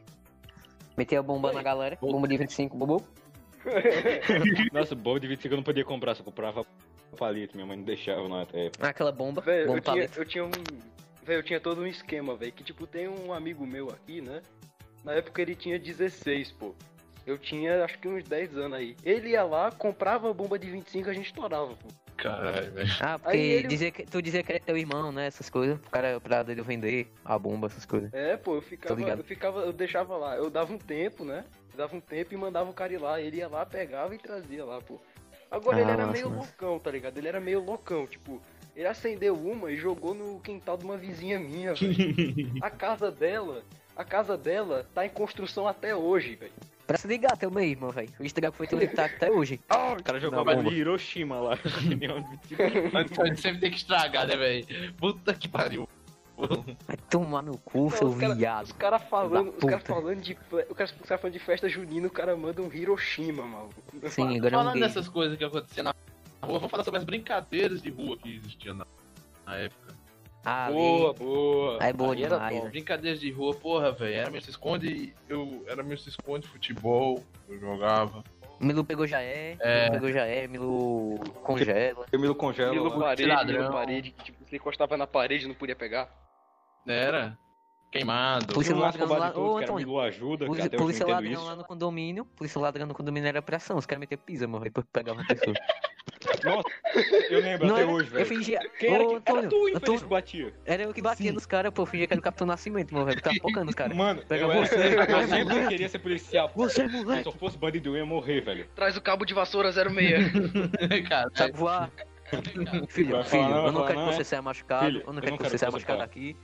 Metia 0.96 1.20
a 1.20 1.22
bomba 1.22 1.52
na 1.52 1.62
galera, 1.62 1.96
bomba 2.00 2.26
de 2.26 2.36
25, 2.36 2.76
bobo. 2.76 3.06
Nossa, 4.72 4.94
bolo 4.96 5.20
de 5.20 5.28
25 5.28 5.54
eu 5.54 5.56
não 5.56 5.62
podia 5.64 5.84
comprar, 5.84 6.16
só 6.16 6.22
comprava 6.24 6.66
palito, 7.16 7.54
minha 7.56 7.66
mãe 7.66 7.76
não 7.76 7.84
deixava 7.84 8.28
na 8.28 8.40
época. 8.42 8.70
Ah, 8.80 8.88
Aquela 8.88 9.12
bomba, 9.12 9.40
bomba 9.42 9.76
eu 9.76 9.80
tinha, 9.80 10.08
eu 10.16 10.24
tinha 10.24 10.44
um. 10.44 10.50
Velho, 11.24 11.38
eu 11.38 11.42
tinha 11.42 11.60
todo 11.60 11.82
um 11.82 11.86
esquema, 11.86 12.34
velho. 12.34 12.52
Que 12.52 12.64
tipo, 12.64 12.86
tem 12.86 13.08
um 13.08 13.32
amigo 13.32 13.66
meu 13.66 13.88
aqui, 13.90 14.20
né? 14.20 14.42
Na 15.04 15.12
época 15.12 15.40
ele 15.42 15.54
tinha 15.54 15.78
16, 15.78 16.52
pô. 16.52 16.74
Eu 17.24 17.38
tinha 17.38 17.84
acho 17.84 17.98
que 18.00 18.08
uns 18.08 18.24
10 18.24 18.56
anos 18.56 18.76
aí. 18.78 18.96
Ele 19.04 19.30
ia 19.30 19.44
lá, 19.44 19.70
comprava 19.70 20.28
a 20.28 20.34
bomba 20.34 20.58
de 20.58 20.68
25 20.68 21.08
a 21.08 21.12
gente 21.12 21.26
estourava, 21.26 21.68
pô. 21.68 21.88
Caralho, 22.16 22.70
velho. 22.72 22.90
Ah, 23.00 23.18
porque 23.18 23.36
ele- 23.36 23.68
dizia 23.68 23.90
que, 23.90 24.04
tu 24.04 24.20
dizia 24.20 24.42
que 24.42 24.52
era 24.52 24.60
teu 24.60 24.76
irmão, 24.76 25.10
né? 25.12 25.26
Essas 25.26 25.48
coisas. 25.48 25.76
O 25.78 25.90
cara, 25.90 26.20
pra 26.20 26.42
dele 26.42 26.62
vender 26.62 27.08
a 27.24 27.38
bomba, 27.38 27.66
essas 27.68 27.84
coisas. 27.86 28.12
É, 28.12 28.36
pô, 28.36 28.56
eu 28.56 28.62
ficava, 28.62 29.00
eu 29.00 29.24
ficava, 29.24 29.60
eu 29.60 29.72
deixava 29.72 30.16
lá, 30.16 30.36
eu 30.36 30.50
dava 30.50 30.72
um 30.72 30.78
tempo, 30.78 31.24
né? 31.24 31.44
Eu 31.72 31.76
dava 31.78 31.96
um 31.96 32.00
tempo 32.00 32.34
e 32.34 32.36
mandava 32.36 32.68
o 32.70 32.74
cara 32.74 32.92
ir 32.92 32.98
lá, 32.98 33.20
ele 33.20 33.38
ia 33.38 33.48
lá, 33.48 33.64
pegava 33.64 34.14
e 34.14 34.18
trazia 34.18 34.64
lá, 34.64 34.80
pô. 34.80 35.00
Agora 35.52 35.76
Ah, 35.76 35.80
ele 35.82 35.90
era 35.90 36.06
meio 36.06 36.28
loucão, 36.30 36.78
tá 36.78 36.90
ligado? 36.90 37.18
Ele 37.18 37.28
era 37.28 37.38
meio 37.38 37.62
loucão, 37.62 38.06
tipo, 38.06 38.40
ele 38.74 38.86
acendeu 38.88 39.34
uma 39.36 39.70
e 39.70 39.76
jogou 39.76 40.14
no 40.14 40.40
quintal 40.40 40.78
de 40.78 40.84
uma 40.84 40.96
vizinha 40.96 41.38
minha, 41.38 41.74
velho. 41.76 42.52
A 42.62 42.70
casa 42.70 43.10
dela, 43.10 43.62
a 43.94 44.02
casa 44.02 44.36
dela 44.36 44.86
tá 44.94 45.04
em 45.04 45.10
construção 45.10 45.68
até 45.68 45.94
hoje, 45.94 46.36
velho. 46.36 46.52
Pra 46.86 46.96
se 46.98 47.06
ligar 47.06 47.36
teu 47.36 47.50
meu 47.50 47.62
irmão, 47.62 47.90
velho. 47.90 48.08
O 48.18 48.24
estrago 48.24 48.56
foi 48.56 48.66
teu 48.66 48.78
tá 48.96 49.04
até 49.04 49.30
hoje. 49.30 49.60
Ah, 49.68 49.92
O 49.92 50.02
cara 50.02 50.18
jogou 50.18 50.36
Não, 50.36 50.42
a 50.42 50.44
bomba 50.44 50.56
bomba. 50.64 50.70
de 50.74 50.80
Hiroshima 50.80 51.38
lá. 51.38 51.58
Sempre 53.36 53.60
tem 53.60 53.70
que 53.70 53.76
estragar, 53.76 54.26
né, 54.26 54.36
velho? 54.36 54.92
Puta 54.94 55.34
que 55.34 55.48
pariu. 55.48 55.88
Vai 56.86 56.96
tomar 57.10 57.42
no 57.42 57.56
cu, 57.58 57.82
Não, 57.84 57.90
seu 57.90 58.08
os 58.08 58.18
cara- 58.20 58.34
viado. 58.34 58.64
Os 58.64 58.72
caras 58.72 59.02
falando, 59.04 59.48
os 59.50 59.64
caras 59.64 59.82
puta. 59.82 59.94
falando 59.94 60.20
de, 60.20 60.32
os 60.70 60.76
caras 60.76 60.90
os 60.92 61.08
caras 61.08 61.20
falando 61.20 61.32
de 61.32 61.38
festa 61.38 61.68
junina, 61.68 62.06
o 62.06 62.10
cara 62.10 62.36
manda 62.36 62.60
um 62.62 62.72
Hiroshima, 62.72 63.42
maluco. 63.44 63.74
Sim, 64.08 64.36
agora 64.38 64.54
é 64.54 64.58
um 64.58 64.62
Falando 64.64 64.80
dessas 64.80 65.08
coisas 65.08 65.36
que 65.38 65.44
aconteciam 65.44 65.84
na 65.84 65.94
rua, 66.42 66.58
vamos 66.58 66.70
falar 66.70 66.84
sobre 66.84 66.98
as 66.98 67.04
brincadeiras 67.04 67.80
de 67.82 67.90
rua 67.90 68.16
que 68.18 68.36
existiam 68.36 68.74
na, 68.74 68.86
na 69.46 69.56
época. 69.56 69.94
Ah, 70.44 70.66
ali. 70.66 70.74
Boa, 70.74 71.12
boa. 71.12 71.78
Aí 71.80 71.90
é 71.90 71.92
boa 71.92 72.14
Aí 72.14 72.22
era 72.24 72.34
demais, 72.36 72.56
bom. 72.58 72.64
né? 72.64 72.70
Brincadeiras 72.70 73.20
de 73.20 73.30
rua, 73.30 73.54
porra, 73.54 73.92
velho. 73.92 74.14
Era 74.14 74.30
meu 74.30 74.40
se 74.40 74.50
esconde, 74.50 75.14
eu 75.28 75.64
era 75.68 75.82
meu 75.84 75.96
se 75.96 76.08
esconde 76.08 76.48
futebol, 76.48 77.22
eu 77.48 77.60
jogava. 77.60 78.24
Milu 78.58 78.84
pegou 78.84 79.06
já 79.08 79.20
é, 79.20 79.56
É. 79.60 79.82
Milu 79.84 79.92
pegou 79.94 80.12
já 80.12 80.24
é, 80.26 80.46
Milu 80.48 81.18
congela. 81.44 82.06
Eu 82.12 82.18
me 82.20 82.32
congelo 82.34 82.70
Milo 82.72 82.88
lá. 82.98 83.06
parede. 83.06 83.52
Milo 83.52 83.72
parede, 83.72 84.10
que 84.12 84.24
tipo, 84.24 84.44
você 84.44 84.56
encostava 84.56 84.96
na 84.96 85.06
parede 85.06 85.44
e 85.44 85.48
não 85.48 85.54
podia 85.54 85.74
pegar. 85.76 86.08
Era 86.86 87.38
queimado. 87.90 88.54
Polícia 88.54 88.74
ladrão 88.74 89.06
ladrão 89.06 89.18
lá. 89.42 89.50
Ô, 89.52 89.58
era 89.60 89.66
Antônio. 89.70 90.00
Ajuda, 90.00 90.46
Polícia, 90.46 90.70
polícia 90.70 91.04
eu 91.04 91.08
ladrão 91.08 91.30
isso. 91.32 91.44
lá 91.44 91.56
no 91.56 91.64
condomínio. 91.64 92.24
Polícia 92.24 92.60
ladrão 92.60 92.86
no 92.86 92.94
condomínio 92.94 93.28
era 93.28 93.42
pressão. 93.42 93.76
Os 93.76 93.86
caras 93.86 94.00
meteram 94.00 94.22
pisa, 94.24 94.46
morrer 94.48 94.70
pra 94.70 94.82
pegar 94.92 95.12
uma 95.12 95.24
pessoa. 95.26 95.54
Nossa, 96.44 96.68
eu 97.30 97.40
lembro 97.40 97.66
Não 97.66 97.74
até 97.74 97.82
era- 97.84 97.92
hoje, 97.92 98.08
Eu 98.08 98.12
velho. 98.14 98.26
fingia. 98.26 98.60
Quem 98.78 98.94
era, 98.94 99.04
Ô, 99.04 99.08
que... 99.08 99.14
Antônio, 99.16 99.40
era 99.40 99.48
tu, 99.48 99.56
infeliz, 99.56 99.76
Antônio, 99.76 100.08
batia. 100.08 100.54
Era 100.64 100.82
eu 100.84 100.94
que 100.94 101.02
batia 101.02 101.32
nos 101.32 101.46
caras, 101.46 101.72
pô. 101.72 101.82
Eu 101.82 101.86
fingia 101.86 102.06
que 102.06 102.14
era 102.14 102.20
o 102.20 102.22
Capitão 102.22 102.46
Nascimento, 102.46 102.92
morrer. 102.94 103.20
Tava 103.20 103.36
focando 103.42 103.68
os 103.68 103.74
caras. 103.74 103.96
Mano, 103.96 104.22
Pega 104.26 104.44
eu, 104.44 104.50
era, 104.52 104.66
você, 104.66 104.74
eu 104.74 105.06
pega 105.06 105.26
sempre 105.28 105.54
você. 105.54 105.68
queria 105.68 105.88
ser 105.88 105.98
policial. 105.98 106.50
Você, 106.56 106.88
Se 106.88 106.96
moleque. 106.96 107.26
eu 107.28 107.32
fosse 107.32 107.58
bandido, 107.58 107.90
eu 107.90 107.96
ia 107.98 108.06
morrer, 108.06 108.40
velho. 108.40 108.66
Traz 108.74 108.96
o 108.96 109.00
cabo 109.00 109.24
de 109.24 109.34
vassoura 109.34 109.70
06. 109.72 109.82
Cara, 111.08 111.30
Sabe 111.34 111.52
voar? 111.56 111.90
Filho, 112.88 113.16
Vai 113.16 113.24
filho, 113.24 113.42
eu 113.42 113.72
não 113.72 113.86
quero 113.86 113.98
que 114.06 114.14
você 114.14 114.24
saia 114.24 114.40
machucado. 114.42 115.00
Eu 115.00 115.12
não 115.12 115.16
eu 115.16 115.22
quero 115.22 115.36
que 115.38 115.48
você 115.50 115.58
saia 115.58 115.70
machucado 115.70 116.02
aqui. 116.02 116.36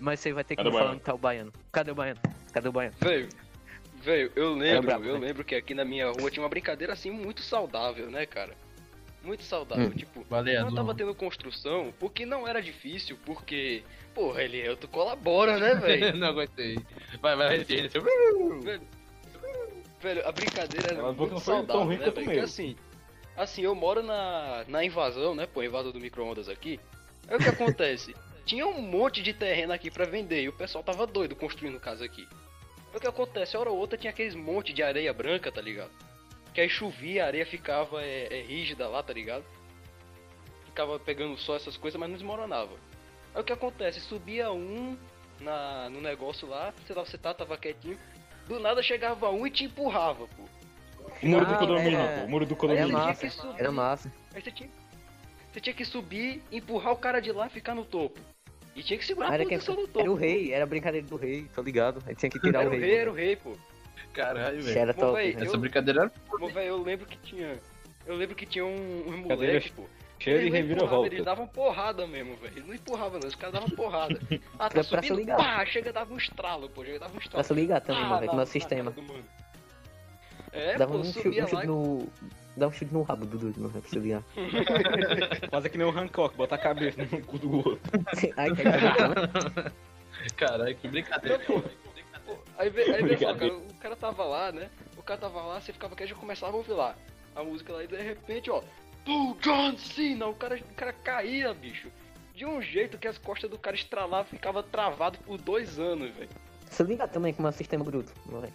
Mas 0.00 0.20
você 0.20 0.32
vai 0.32 0.44
ter 0.44 0.54
que 0.56 0.62
Cadê 0.62 0.70
me 0.70 0.74
o 0.76 0.78
falar 0.78 0.92
onde 0.92 1.00
tá 1.02 1.14
o 1.14 1.18
baiano. 1.18 1.52
Cadê 1.72 1.90
o 1.90 1.94
baiano? 1.94 2.20
Cadê 2.52 2.68
o 2.68 2.72
baiano? 2.72 2.96
Velho, 3.00 3.28
velho, 4.02 4.32
eu 4.36 4.54
lembro, 4.54 4.82
brabo, 4.86 5.04
eu 5.04 5.14
né? 5.18 5.26
lembro 5.26 5.44
que 5.44 5.54
aqui 5.54 5.74
na 5.74 5.84
minha 5.84 6.10
rua 6.10 6.30
tinha 6.30 6.42
uma 6.42 6.48
brincadeira 6.48 6.92
assim 6.92 7.10
muito 7.10 7.42
saudável, 7.42 8.10
né, 8.10 8.24
cara? 8.26 8.54
Muito 9.22 9.42
saudável, 9.42 9.88
Hum. 9.88 9.90
tipo, 9.90 10.24
valeu. 10.30 10.60
não 10.64 10.72
tava 10.72 10.94
tendo 10.94 11.12
construção, 11.14 11.92
o 12.00 12.08
que 12.08 12.24
não 12.24 12.46
era 12.46 12.62
difícil, 12.62 13.18
porque, 13.26 13.82
porra, 14.14 14.42
ele 14.42 14.74
tu 14.76 14.86
colabora, 14.86 15.58
né, 15.58 15.74
velho? 15.80 16.16
não 16.16 16.28
aguentei. 16.28 16.78
Vai, 17.20 17.34
vai, 17.34 17.58
repete. 17.58 17.98
velho, 17.98 18.82
velho, 20.00 20.28
a 20.28 20.32
brincadeira 20.32 20.90
era 20.90 20.98
Ela 21.00 21.12
muito 21.12 21.32
não 21.34 21.40
foi 21.40 21.54
tão 21.54 21.66
saudável, 21.66 21.84
ruim 21.84 21.96
né, 21.98 22.04
velho? 22.10 22.14
Porque 22.14 22.38
assim, 22.38 22.76
assim, 23.36 23.62
eu 23.62 23.74
moro 23.74 24.02
na, 24.02 24.64
na 24.68 24.84
invasão, 24.84 25.34
né, 25.34 25.46
pô, 25.46 25.62
invasão 25.62 25.90
do 25.90 25.98
micro-ondas 26.00 26.48
aqui. 26.48 26.78
Aí 27.28 27.36
o 27.36 27.40
que 27.40 27.48
acontece? 27.48 28.14
Tinha 28.48 28.66
um 28.66 28.80
monte 28.80 29.22
de 29.22 29.34
terreno 29.34 29.74
aqui 29.74 29.90
pra 29.90 30.06
vender 30.06 30.42
e 30.42 30.48
o 30.48 30.52
pessoal 30.54 30.82
tava 30.82 31.06
doido 31.06 31.36
construindo 31.36 31.78
casa 31.78 32.02
aqui. 32.04 32.26
O 32.94 32.98
que 32.98 33.06
acontece, 33.06 33.54
hora 33.58 33.68
ou 33.68 33.76
outra 33.76 33.98
tinha 33.98 34.10
aqueles 34.10 34.34
monte 34.34 34.72
de 34.72 34.82
areia 34.82 35.12
branca, 35.12 35.52
tá 35.52 35.60
ligado? 35.60 35.90
Que 36.54 36.62
aí 36.62 36.68
chovia, 36.70 37.24
a 37.24 37.26
areia 37.26 37.44
ficava 37.44 38.02
é, 38.02 38.26
é, 38.38 38.40
rígida 38.42 38.88
lá, 38.88 39.02
tá 39.02 39.12
ligado? 39.12 39.44
Ficava 40.64 40.98
pegando 40.98 41.36
só 41.36 41.56
essas 41.56 41.76
coisas, 41.76 42.00
mas 42.00 42.08
não 42.08 42.16
desmoronava. 42.16 42.72
Aí 43.34 43.42
o 43.42 43.44
que 43.44 43.52
acontece, 43.52 44.00
subia 44.00 44.50
um 44.50 44.96
na, 45.40 45.90
no 45.90 46.00
negócio 46.00 46.48
lá, 46.48 46.72
sei 46.86 46.96
lá, 46.96 47.04
você 47.04 47.18
tá, 47.18 47.34
tava 47.34 47.58
quietinho, 47.58 47.98
do 48.46 48.58
nada 48.58 48.82
chegava 48.82 49.28
um 49.30 49.46
e 49.46 49.50
te 49.50 49.64
empurrava, 49.64 50.26
pô. 50.26 50.42
O 51.22 51.26
muro 51.26 51.44
do 51.44 51.52
Ah, 51.54 51.58
condomínio, 51.58 51.98
é. 52.00 52.20
pô. 52.20 52.24
O 52.24 52.30
muro 52.30 52.46
do 52.46 52.54
Era 52.54 52.60
condomínio. 52.60 52.88
tinha 52.88 53.06
massa, 53.06 53.30
subir. 53.30 53.60
era 53.60 53.70
massa. 53.72 54.12
Aí 54.34 54.40
você 54.42 54.50
tinha, 54.50 54.70
você 55.52 55.60
tinha 55.60 55.74
que 55.74 55.84
subir, 55.84 56.42
empurrar 56.50 56.94
o 56.94 56.96
cara 56.96 57.20
de 57.20 57.30
lá 57.30 57.46
e 57.46 57.50
ficar 57.50 57.74
no 57.74 57.84
topo. 57.84 58.18
E 58.78 58.82
tinha 58.84 58.96
que 58.96 59.04
segurar 59.04 59.34
Era, 59.34 59.42
a 59.42 59.46
que, 59.46 59.54
posição 59.56 59.74
no 59.74 59.88
topo. 59.88 60.00
era 60.00 60.10
o 60.12 60.14
rei, 60.14 60.52
era 60.52 60.62
a 60.62 60.66
brincadeira 60.66 61.04
do 61.04 61.16
rei, 61.16 61.46
tá 61.52 61.60
ligado? 61.60 62.00
Aí 62.06 62.14
tinha 62.14 62.30
que 62.30 62.38
tirar 62.38 62.60
Era 62.60 62.68
o 62.70 62.72
o 62.72 62.76
rei. 62.76 62.88
rei, 62.88 62.94
era 62.96 63.10
o 63.10 63.14
rei, 63.14 63.34
pô. 63.34 63.56
Caralho, 64.12 64.62
velho. 64.62 64.78
era 64.78 64.94
Pô, 64.94 65.00
top. 65.00 65.14
véi, 65.16 65.32
velho. 65.32 65.46
Essa 65.48 65.56
brincadeira 65.58 66.00
era 66.02 66.12
Mas, 66.40 66.52
velho, 66.54 66.66
eu 66.68 66.82
lembro 66.82 67.04
que 67.06 67.18
tinha. 67.18 67.58
Eu 68.06 68.14
lembro 68.14 68.36
que 68.36 68.46
tinha 68.46 68.64
um, 68.64 69.04
um 69.08 69.16
moleque, 69.18 69.72
pô. 69.72 69.82
Cheio 70.20 70.38
de 70.44 70.50
reviravolta. 70.50 71.08
Eles 71.12 71.24
davam 71.24 71.46
porrada 71.48 72.06
mesmo, 72.06 72.36
velho. 72.36 72.52
Eles 72.54 72.66
não 72.68 72.74
empurravam, 72.74 73.18
não. 73.20 73.28
Os 73.28 73.34
caras 73.34 73.52
davam 73.54 73.70
porrada. 73.70 74.20
Ah, 74.58 74.68
tá 74.68 74.70
Pra- 74.70 74.84
pra 74.84 75.02
se 75.02 75.08
subindo, 75.08 75.16
ligar. 75.16 75.36
pá, 75.36 75.66
chega, 75.66 75.92
dava 75.92 76.14
um 76.14 76.16
estralo, 76.16 76.68
pô. 76.70 76.84
Chega, 76.84 77.00
dava 77.00 77.10
um 77.12 77.16
Pra 77.16 77.24
estralo. 77.24 77.44
se 77.44 77.54
ligar 77.54 77.80
também, 77.80 78.02
Ah, 78.02 78.06
mano, 78.06 78.20
velho, 78.20 78.32
no 78.32 78.38
nosso 78.38 78.52
sistema. 78.52 78.94
É, 80.52 80.76
Dava 80.78 80.92
pô, 80.92 80.98
um 81.00 81.04
subia 81.04 81.46
no. 81.64 82.08
Dá 82.58 82.66
um 82.66 82.72
chute 82.72 82.92
no 82.92 83.02
rabo 83.02 83.24
do 83.24 83.38
doido, 83.38 83.60
mano, 83.60 83.70
pra 83.70 83.82
se 83.82 83.98
ligar. 83.98 84.22
Fazer 85.50 85.68
que 85.68 85.78
nem 85.78 85.86
o 85.86 85.90
Hancock, 85.90 86.36
botar 86.36 86.56
a 86.56 86.58
cabeça 86.58 87.00
no 87.02 87.22
cu 87.24 87.38
do 87.38 87.56
outro. 87.56 87.80
Ai, 88.36 88.50
que 88.54 88.64
né? 88.64 89.72
Caralho, 90.36 90.76
que 90.76 90.88
brincadeira. 90.88 91.38
Pô, 91.40 91.62
Aí 92.58 92.68
vê, 92.70 92.82
aí 92.92 93.02
vê 93.02 93.16
só, 93.16 93.34
cara, 93.34 93.56
o 93.56 93.74
cara 93.74 93.96
tava 93.96 94.24
lá, 94.24 94.52
né? 94.52 94.68
O 94.96 95.02
cara 95.02 95.20
tava 95.20 95.40
lá, 95.42 95.60
você 95.60 95.72
ficava 95.72 95.94
quieto 95.94 96.08
e 96.08 96.10
já 96.10 96.18
começava 96.18 96.52
a 96.52 96.56
ouvir 96.56 96.72
lá. 96.72 96.96
A 97.34 97.44
música 97.44 97.72
lá 97.72 97.84
e 97.84 97.86
de 97.86 97.96
repente, 97.96 98.50
ó. 98.50 98.60
Do 99.04 99.34
John 99.40 99.76
Cena! 99.78 100.26
O 100.26 100.34
cara, 100.34 100.56
o 100.56 100.74
cara 100.74 100.92
caía, 100.92 101.54
bicho. 101.54 101.88
De 102.34 102.44
um 102.44 102.60
jeito 102.60 102.98
que 102.98 103.06
as 103.06 103.16
costas 103.16 103.48
do 103.48 103.58
cara 103.58 103.76
estralavam 103.76 104.26
e 104.26 104.36
ficava 104.36 104.62
travado 104.62 105.18
por 105.18 105.38
dois 105.38 105.78
anos, 105.78 106.10
velho. 106.16 106.28
Se 106.66 106.82
ligar 106.82 107.08
também 107.08 107.32
com 107.32 107.40
o 107.40 107.42
meu 107.44 107.52
sistema 107.52 107.84
bruto, 107.84 108.12
velho. 108.26 108.52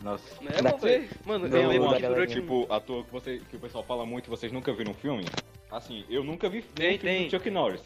Nossa. 0.00 0.42
Né, 0.42 0.50
Da- 0.62 0.76
mano, 1.24 1.48
Não, 1.48 1.58
eu 1.58 1.68
lembro 1.68 1.94
que 1.96 2.06
durante. 2.06 2.34
Tipo, 2.34 2.66
à 2.72 2.80
toa 2.80 3.04
que, 3.04 3.12
você, 3.12 3.38
que 3.50 3.56
o 3.56 3.60
pessoal 3.60 3.84
fala 3.84 4.06
muito 4.06 4.30
vocês 4.30 4.50
nunca 4.52 4.72
viram 4.72 4.92
um 4.92 4.94
filme. 4.94 5.26
Assim, 5.70 6.04
eu 6.08 6.24
nunca 6.24 6.48
vi 6.48 6.62
Tem, 6.62 6.86
nenhum 6.86 6.98
filme 7.00 7.16
tem. 7.18 7.28
do 7.28 7.30
Chuck 7.30 7.50
Norris. 7.50 7.82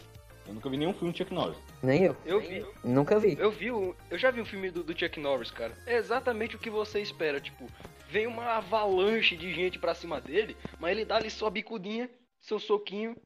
Eu 0.46 0.54
nunca 0.54 0.68
vi 0.68 0.76
nenhum 0.76 0.92
filme 0.92 1.12
do 1.12 1.16
Chuck 1.18 1.32
Norris. 1.34 1.56
Nem 1.82 2.04
eu. 2.04 2.16
Eu 2.24 2.40
vi, 2.40 2.64
Nunca 2.84 3.18
vi. 3.18 3.36
eu 3.38 3.50
vi, 3.50 3.66
eu 3.66 3.96
já 4.12 4.30
vi 4.30 4.40
um 4.40 4.44
filme 4.44 4.70
do, 4.70 4.82
do 4.84 4.98
Chuck 4.98 5.18
Norris, 5.18 5.50
cara. 5.50 5.72
É 5.86 5.96
exatamente 5.96 6.54
o 6.54 6.58
que 6.58 6.70
você 6.70 7.00
espera, 7.00 7.40
tipo, 7.40 7.66
vem 8.08 8.26
uma 8.26 8.44
avalanche 8.56 9.36
de 9.36 9.52
gente 9.52 9.78
pra 9.78 9.94
cima 9.94 10.20
dele, 10.20 10.56
mas 10.78 10.92
ele 10.92 11.04
dá 11.04 11.16
ali 11.16 11.30
sua 11.30 11.50
bicudinha, 11.50 12.08
seu 12.40 12.58
soquinho, 12.58 13.16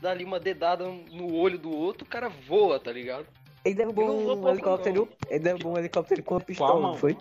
dá 0.00 0.10
ali 0.10 0.24
uma 0.24 0.40
dedada 0.40 0.86
no 0.88 1.34
olho 1.34 1.58
do 1.58 1.70
outro, 1.70 2.04
o 2.04 2.08
cara 2.08 2.28
voa, 2.28 2.80
tá 2.80 2.90
ligado? 2.90 3.26
Ele 3.64 3.74
derrubou 3.74 4.06
Não 4.06 4.42
um 4.42 4.48
helicóptero. 4.48 5.08
Ele 5.28 5.38
derrubou 5.38 5.72
um 5.74 5.78
helicóptero 5.78 6.22
com 6.22 6.34
uma 6.34 6.40
pistola, 6.40 6.80
mão? 6.80 6.90
não 6.92 6.98
foi? 6.98 7.16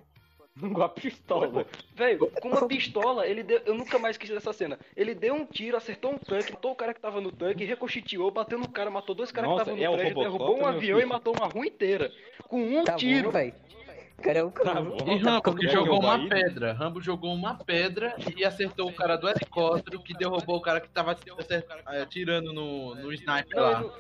Com 0.60 0.82
a 0.84 0.90
pistola. 0.90 1.66
Velho, 1.96 2.30
com 2.42 2.50
uma 2.50 2.68
pistola, 2.68 3.26
ele 3.26 3.42
deu. 3.42 3.62
Eu 3.66 3.74
nunca 3.74 3.98
mais 3.98 4.16
esqueci 4.16 4.34
dessa 4.34 4.52
cena. 4.52 4.78
Ele 4.96 5.16
deu 5.16 5.34
um 5.34 5.46
tiro, 5.46 5.78
acertou 5.78 6.12
um 6.14 6.18
tanque, 6.18 6.52
matou 6.52 6.72
o 6.72 6.76
cara 6.76 6.94
que 6.94 7.00
tava 7.00 7.22
no 7.22 7.32
tanque, 7.32 7.64
reconstituiu, 7.64 8.30
bateu 8.32 8.60
no 8.60 8.68
cara, 8.70 8.90
matou 8.92 9.16
dois 9.16 9.32
caras 9.32 9.50
que 9.50 9.54
estavam 9.58 9.76
no 9.78 9.84
é 9.84 9.90
o 9.90 9.94
prédio, 9.94 10.14
Robocop, 10.14 10.38
derrubou 10.38 10.62
um 10.62 10.66
avião 10.68 10.98
filho. 10.98 11.02
e 11.02 11.06
matou 11.06 11.34
uma 11.36 11.48
rua 11.48 11.66
inteira. 11.66 12.12
Com 12.50 12.62
um 12.62 12.84
Tá 12.84 12.94
tiro. 12.96 13.26
bom, 13.26 13.32
velho. 13.32 13.54
Cara 14.22 14.38
é 14.40 14.44
o 14.44 14.52
Tá 14.52 14.62
cara. 14.64 14.82
bom. 14.82 14.98
E 15.08 15.18
Rambo 15.18 15.56
que 15.56 15.68
jogou 15.68 16.00
uma 16.00 16.16
aí- 16.16 16.30
pedra. 16.30 16.74
Rambo 16.74 17.02
jogou 17.02 17.34
uma 17.34 17.56
pedra 17.56 18.16
e 18.38 18.46
acertou 18.46 18.88
o 18.90 18.94
cara 18.94 19.16
do 19.16 19.28
helicóptero 19.28 20.00
que 20.04 20.14
derrubou 20.14 20.58
o 20.58 20.62
cara 20.62 20.80
que 20.80 20.90
tava 20.90 21.18
atirando 21.88 22.54
no, 22.54 22.94
no 22.94 23.12
sniper 23.14 23.56
Não, 23.60 23.64
lá. 23.64 23.94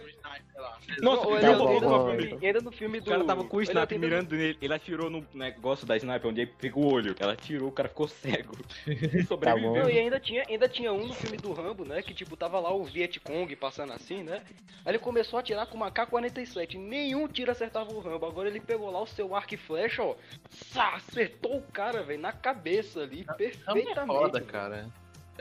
Eu 0.55 0.61
não- 0.61 0.61
No 0.61 0.61
sniper 0.61 0.61
lá. 0.61 0.77
Nossa, 1.01 1.27
o 1.27 1.39
Tá 1.39 1.53
bom, 1.57 1.73
no 1.73 2.17
filme, 2.17 2.45
ainda 2.47 2.61
no 2.61 2.71
filme 2.71 2.99
do. 2.99 3.03
O 3.07 3.09
cara 3.09 3.23
tava 3.23 3.43
com 3.43 3.57
o 3.57 3.59
ele 3.61 3.69
sniper 3.69 3.99
mirando 3.99 4.35
nele, 4.35 4.57
ele 4.61 4.73
atirou 4.73 5.09
no 5.09 5.25
negócio 5.33 5.85
da 5.87 5.95
sniper 5.97 6.29
onde 6.29 6.41
ele 6.41 6.51
pegou 6.59 6.83
o 6.85 6.93
olho. 6.93 7.15
Ela 7.19 7.33
atirou, 7.33 7.69
o 7.69 7.71
cara 7.71 7.89
ficou 7.89 8.07
cego. 8.07 8.55
E 8.87 9.23
sobreviveu. 9.23 9.73
Não, 9.83 9.89
e 9.89 9.99
ainda 9.99 10.19
tinha, 10.19 10.43
ainda 10.47 10.67
tinha 10.69 10.93
um 10.93 11.07
no 11.07 11.13
filme 11.13 11.37
do 11.37 11.51
Rambo, 11.53 11.83
né? 11.85 12.01
Que 12.01 12.13
tipo, 12.13 12.35
tava 12.37 12.59
lá 12.59 12.73
o 12.73 12.83
Vietcong 12.83 13.53
passando 13.55 13.93
assim, 13.93 14.23
né? 14.23 14.41
Aí 14.85 14.91
ele 14.91 14.99
começou 14.99 15.37
a 15.37 15.41
atirar 15.41 15.65
com 15.67 15.75
uma 15.75 15.91
K-47. 15.91 16.77
Nenhum 16.77 17.27
tiro 17.27 17.51
acertava 17.51 17.91
o 17.93 17.99
Rambo. 17.99 18.25
Agora 18.25 18.47
ele 18.47 18.59
pegou 18.59 18.89
lá 18.91 19.01
o 19.01 19.07
seu 19.07 19.35
arco 19.35 19.53
e 19.53 19.57
flecha, 19.57 20.01
ó. 20.03 20.15
Sá, 20.49 20.95
acertou 20.95 21.57
o 21.57 21.61
cara, 21.61 22.03
velho, 22.03 22.19
na 22.21 22.31
cabeça 22.31 23.01
ali, 23.01 23.21
Rambo 23.21 23.31
é 23.31 23.35
perfeitamente. 23.35 24.07
foda, 24.19 24.41
cara. 24.41 24.87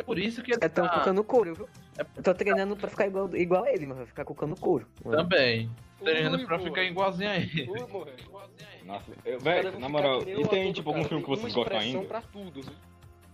É 0.00 0.02
por 0.02 0.18
isso 0.18 0.42
que 0.42 0.52
ele 0.52 0.60
É 0.64 0.68
tão 0.68 0.86
tá... 0.86 0.98
cucando 0.98 1.22
couro, 1.22 1.54
viu? 1.54 1.68
Eu 2.16 2.22
tô 2.22 2.32
treinando 2.34 2.74
pra 2.74 2.88
ficar 2.88 3.06
igual, 3.06 3.36
igual 3.36 3.64
a 3.64 3.70
ele, 3.70 3.86
mano. 3.86 4.06
Ficar 4.06 4.24
cucando 4.24 4.58
couro. 4.58 4.86
mano. 5.04 5.18
Também. 5.18 5.70
Treinando 6.02 6.38
Ui, 6.38 6.46
pra 6.46 6.58
pô. 6.58 6.64
ficar 6.64 6.82
igualzinho 6.84 7.28
a 7.30 7.36
ele. 7.36 7.68
Ui. 7.70 7.78
Nossa, 8.86 9.12
eu- 9.26 9.38
velho, 9.38 9.78
na 9.78 9.88
moral, 9.90 10.22
e 10.26 10.34
o 10.36 10.48
tem 10.48 10.72
tipo 10.72 10.88
algum 10.88 11.00
cara, 11.00 11.08
filme 11.10 11.22
que 11.22 11.28
vocês 11.30 11.52
gostam 11.52 11.78
ainda? 11.78 12.04
Pra 12.06 12.22
tudo, 12.22 12.60
né? 12.64 12.72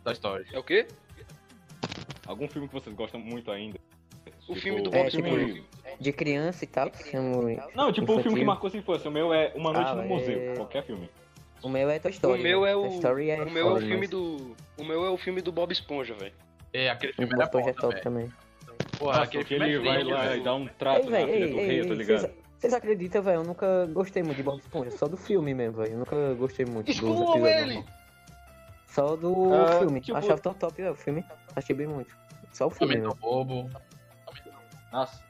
Da 0.02 0.10
história. 0.12 0.44
É 0.52 0.58
o 0.58 0.62
quê? 0.64 0.86
Algum 2.26 2.48
filme 2.48 2.66
que 2.66 2.74
vocês 2.74 2.94
gostam 2.96 3.20
muito 3.20 3.50
ainda? 3.52 3.78
O 4.48 4.54
Tipo, 4.54 4.60
filme 4.60 4.82
do 4.82 4.90
É, 4.94 4.98
Bob 5.04 5.10
tipo, 5.10 5.26
Esponja. 5.28 5.62
De 6.00 6.12
criança 6.12 6.64
e 6.64 6.66
tal. 6.66 6.90
Não, 7.74 7.92
tipo 7.92 8.12
um 8.12 8.22
filme 8.22 8.38
que 8.40 8.44
marcou 8.44 8.68
sua 8.68 8.78
infância. 8.80 9.08
O 9.08 9.12
meu 9.12 9.32
é 9.32 9.52
Uma 9.54 9.72
Noite 9.72 9.90
Ah, 9.90 9.94
no 9.94 10.02
é- 10.02 10.06
Museu. 10.06 10.54
Qualquer 10.56 10.84
filme. 10.84 11.08
O 11.62 11.68
meu 11.68 11.88
é 11.88 11.98
Toy 11.98 12.10
Story. 12.10 12.40
O 12.40 12.42
meu 12.42 12.60
né? 12.62 12.72
é 12.72 12.76
o. 12.76 12.84
É 12.84 13.42
o 13.42 13.50
meu 13.50 13.70
é 13.70 13.72
o 13.72 13.78
filme 13.78 13.96
mas 13.98 14.10
do. 14.10 14.54
O 14.76 14.84
meu 14.84 15.04
é 15.06 15.10
o 15.10 15.16
filme 15.16 15.40
do 15.40 15.50
Bob 15.52 15.72
Esponja, 15.72 16.14
velho. 16.14 16.32
É, 16.76 16.90
aquele 16.90 17.12
O 17.12 17.16
filme 17.16 17.32
era 17.34 17.44
Esponja 17.44 17.70
é 17.70 17.72
top 17.72 18.02
também. 18.02 18.26
também. 18.26 18.32
Porra, 18.98 19.12
Nossa, 19.12 19.22
aquele 19.24 19.44
que 19.44 19.48
filme 19.56 19.72
ele 19.72 19.88
é 19.88 19.92
vai 19.92 20.04
lá 20.04 20.36
e 20.36 20.40
dá 20.42 20.54
um 20.54 20.66
trato 20.66 21.04
Ei, 21.06 21.10
na 21.10 21.18
filha 21.18 21.44
ei, 21.44 21.50
do 21.50 21.58
ei, 21.58 21.66
rei, 21.66 21.80
ei, 21.80 21.86
tá 21.88 21.94
ligado? 21.94 22.30
vocês- 22.58 22.74
acreditam, 22.74 23.22
velho? 23.22 23.40
Eu 23.40 23.44
nunca 23.44 23.86
gostei 23.86 24.22
muito 24.22 24.36
de 24.36 24.42
Bob 24.42 24.58
Esponja, 24.58 24.90
só 24.90 25.06
do 25.06 25.16
filme 25.16 25.54
mesmo, 25.54 25.78
velho. 25.78 25.92
Eu 25.92 25.98
nunca 25.98 26.34
gostei 26.34 26.66
muito 26.66 26.90
Excluam 26.90 27.22
episódios. 27.34 27.48
ele! 27.48 27.84
Só 28.88 29.16
do 29.16 29.52
Ah, 29.54 29.78
filme. 29.78 30.00
tipo- 30.00 30.16
Achava 30.18 30.38
tão 30.40 30.54
top, 30.54 30.80
velho, 30.80 30.92
o 30.92 30.96
filme. 30.96 31.24
Achei 31.54 31.74
bem 31.76 31.86
muito. 31.86 32.14
Só 32.52 32.66
o 32.66 32.70
filme 32.70 32.94
Também 32.94 33.08
mesmo. 33.08 33.20
tão 33.20 33.30
bobo. 33.30 33.70
Nossa. 34.92 35.22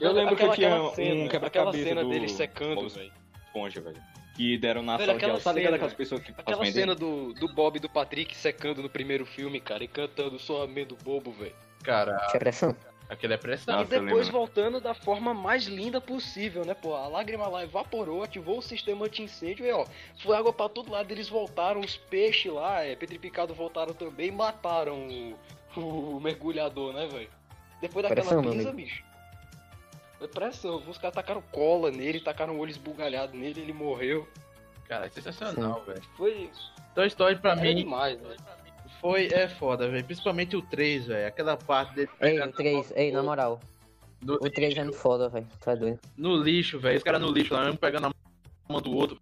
Eu 0.00 0.12
lembro 0.12 0.34
Aquela- 0.34 0.54
que 0.54 0.62
eu 0.62 0.66
tinha 0.66 0.74
aquela 0.76 0.94
cena, 0.94 1.08
um 1.08 1.12
Aquela 1.26 1.30
quebra-cabeça 1.30 1.84
cena 1.88 2.02
do 2.04 2.10
dele 2.10 2.28
secando, 2.28 2.88
velho. 2.88 3.12
Esponja, 3.46 3.80
velho. 3.80 4.02
Que 4.36 4.58
deram 4.58 4.82
na 4.82 4.96
Velho, 4.96 5.06
sala 5.06 5.18
de 5.18 5.24
aquela 5.24 5.32
aula. 5.32 5.42
Tá 5.44 5.52
ligado 5.52 5.64
cena- 5.66 5.76
aquelas 5.76 5.94
pessoas 5.94 6.22
que 6.22 6.30
Aquela 6.30 6.66
cena 6.66 6.94
do, 6.94 7.32
do 7.32 7.48
Bob 7.54 7.76
e 7.76 7.80
do 7.80 7.88
Patrick 7.88 8.36
secando 8.36 8.82
no 8.82 8.88
primeiro 8.90 9.24
filme, 9.24 9.58
cara, 9.60 9.82
e 9.82 9.88
cantando 9.88 10.38
Sou 10.38 10.62
amendo 10.62 10.96
bobo, 11.02 11.32
velho. 11.32 11.54
Cara, 11.82 12.16
Tinha 12.28 12.38
pressão? 12.40 12.76
aquele 13.08 13.34
é 13.34 13.36
pressão. 13.36 13.74
Nossa, 13.76 13.96
e 13.96 14.00
depois 14.00 14.28
voltando 14.28 14.80
da 14.80 14.92
forma 14.92 15.32
mais 15.32 15.64
linda 15.66 16.00
possível, 16.00 16.64
né, 16.64 16.74
pô? 16.74 16.94
A 16.94 17.06
lágrima 17.08 17.46
lá 17.46 17.62
evaporou, 17.62 18.22
ativou 18.22 18.58
o 18.58 18.62
sistema 18.62 19.06
anti-incêndio 19.06 19.64
e, 19.64 19.70
ó, 19.72 19.86
foi 20.22 20.36
água 20.36 20.52
pra 20.52 20.68
todo 20.68 20.90
lado, 20.90 21.10
eles 21.12 21.28
voltaram, 21.28 21.80
os 21.80 21.96
peixes 21.96 22.52
lá, 22.52 22.82
é, 22.82 22.94
petrificado 22.96 23.54
voltaram 23.54 23.94
também 23.94 24.28
e 24.28 24.32
mataram 24.32 25.08
o, 25.76 25.76
o 26.16 26.20
mergulhador, 26.20 26.92
né, 26.92 27.06
velho? 27.06 27.30
Depois 27.80 28.02
daquela 28.06 28.26
Pressão, 28.26 28.42
brisa, 28.42 28.72
bicho. 28.72 29.04
Foi 30.26 30.28
pressão, 30.28 30.82
os 30.88 30.98
caras 30.98 31.14
tacaram 31.14 31.42
cola 31.52 31.90
nele, 31.90 32.20
tacaram 32.20 32.56
o 32.56 32.58
olho 32.58 32.70
esbugalhado 32.70 33.36
nele, 33.36 33.60
ele 33.60 33.72
morreu. 33.72 34.26
Cara, 34.88 35.06
é 35.06 35.08
sensacional, 35.08 35.82
velho. 35.84 36.02
Foi. 36.16 36.50
Toy 36.94 37.06
Story 37.08 37.36
pra 37.36 37.52
Era 37.52 37.60
mim 37.62 37.74
demais, 37.76 38.20
velho. 38.20 38.36
foi 39.00 39.26
é 39.32 39.48
foda, 39.48 39.88
velho. 39.88 40.04
Principalmente 40.04 40.56
o 40.56 40.62
3, 40.62 41.06
velho. 41.06 41.26
Aquela 41.28 41.56
parte 41.56 41.94
dele 41.94 42.10
Ei, 42.20 42.40
o 42.40 42.52
3, 42.52 42.92
ei, 42.96 43.12
na 43.12 43.22
moral. 43.22 43.60
no, 44.22 44.34
O 44.34 44.50
3 44.50 44.76
é 44.76 44.82
muito 44.84 44.96
foda, 44.98 45.28
velho. 45.28 45.46
Tá 45.60 45.74
doido. 45.74 45.98
no 46.16 46.36
lixo, 46.36 46.78
velho. 46.78 46.96
Esse 46.96 47.04
cara 47.04 47.18
no 47.18 47.30
lixo 47.30 47.52
lá, 47.54 47.68
um 47.70 47.76
pegando 47.76 48.06
a 48.06 48.12
mão 48.72 48.80
do 48.80 48.94
outro. 48.96 49.20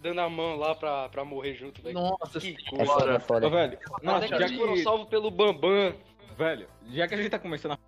Dando 0.00 0.20
a 0.20 0.28
mão 0.28 0.56
lá 0.56 0.74
pra, 0.74 1.08
pra 1.08 1.24
morrer 1.24 1.54
junto, 1.54 1.80
velho. 1.82 1.94
Nossa 1.94 2.38
Que 2.40 2.56
É 2.78 2.84
foda, 2.84 3.00
é 3.02 3.04
senhora. 3.04 3.20
foda. 3.20 3.46
Ô, 3.46 3.50
velho, 3.50 3.78
nossa, 4.02 4.28
que 4.28 4.38
já 4.38 4.46
eles 4.46 4.58
foram 4.58 4.74
que, 4.74 4.82
salvos 4.82 5.08
pelo 5.08 5.30
Bambam. 5.30 5.94
velho, 6.36 6.66
já 6.90 7.06
que 7.08 7.14
a 7.14 7.16
gente 7.16 7.30
tá 7.30 7.38
começando 7.38 7.72
a 7.72 7.78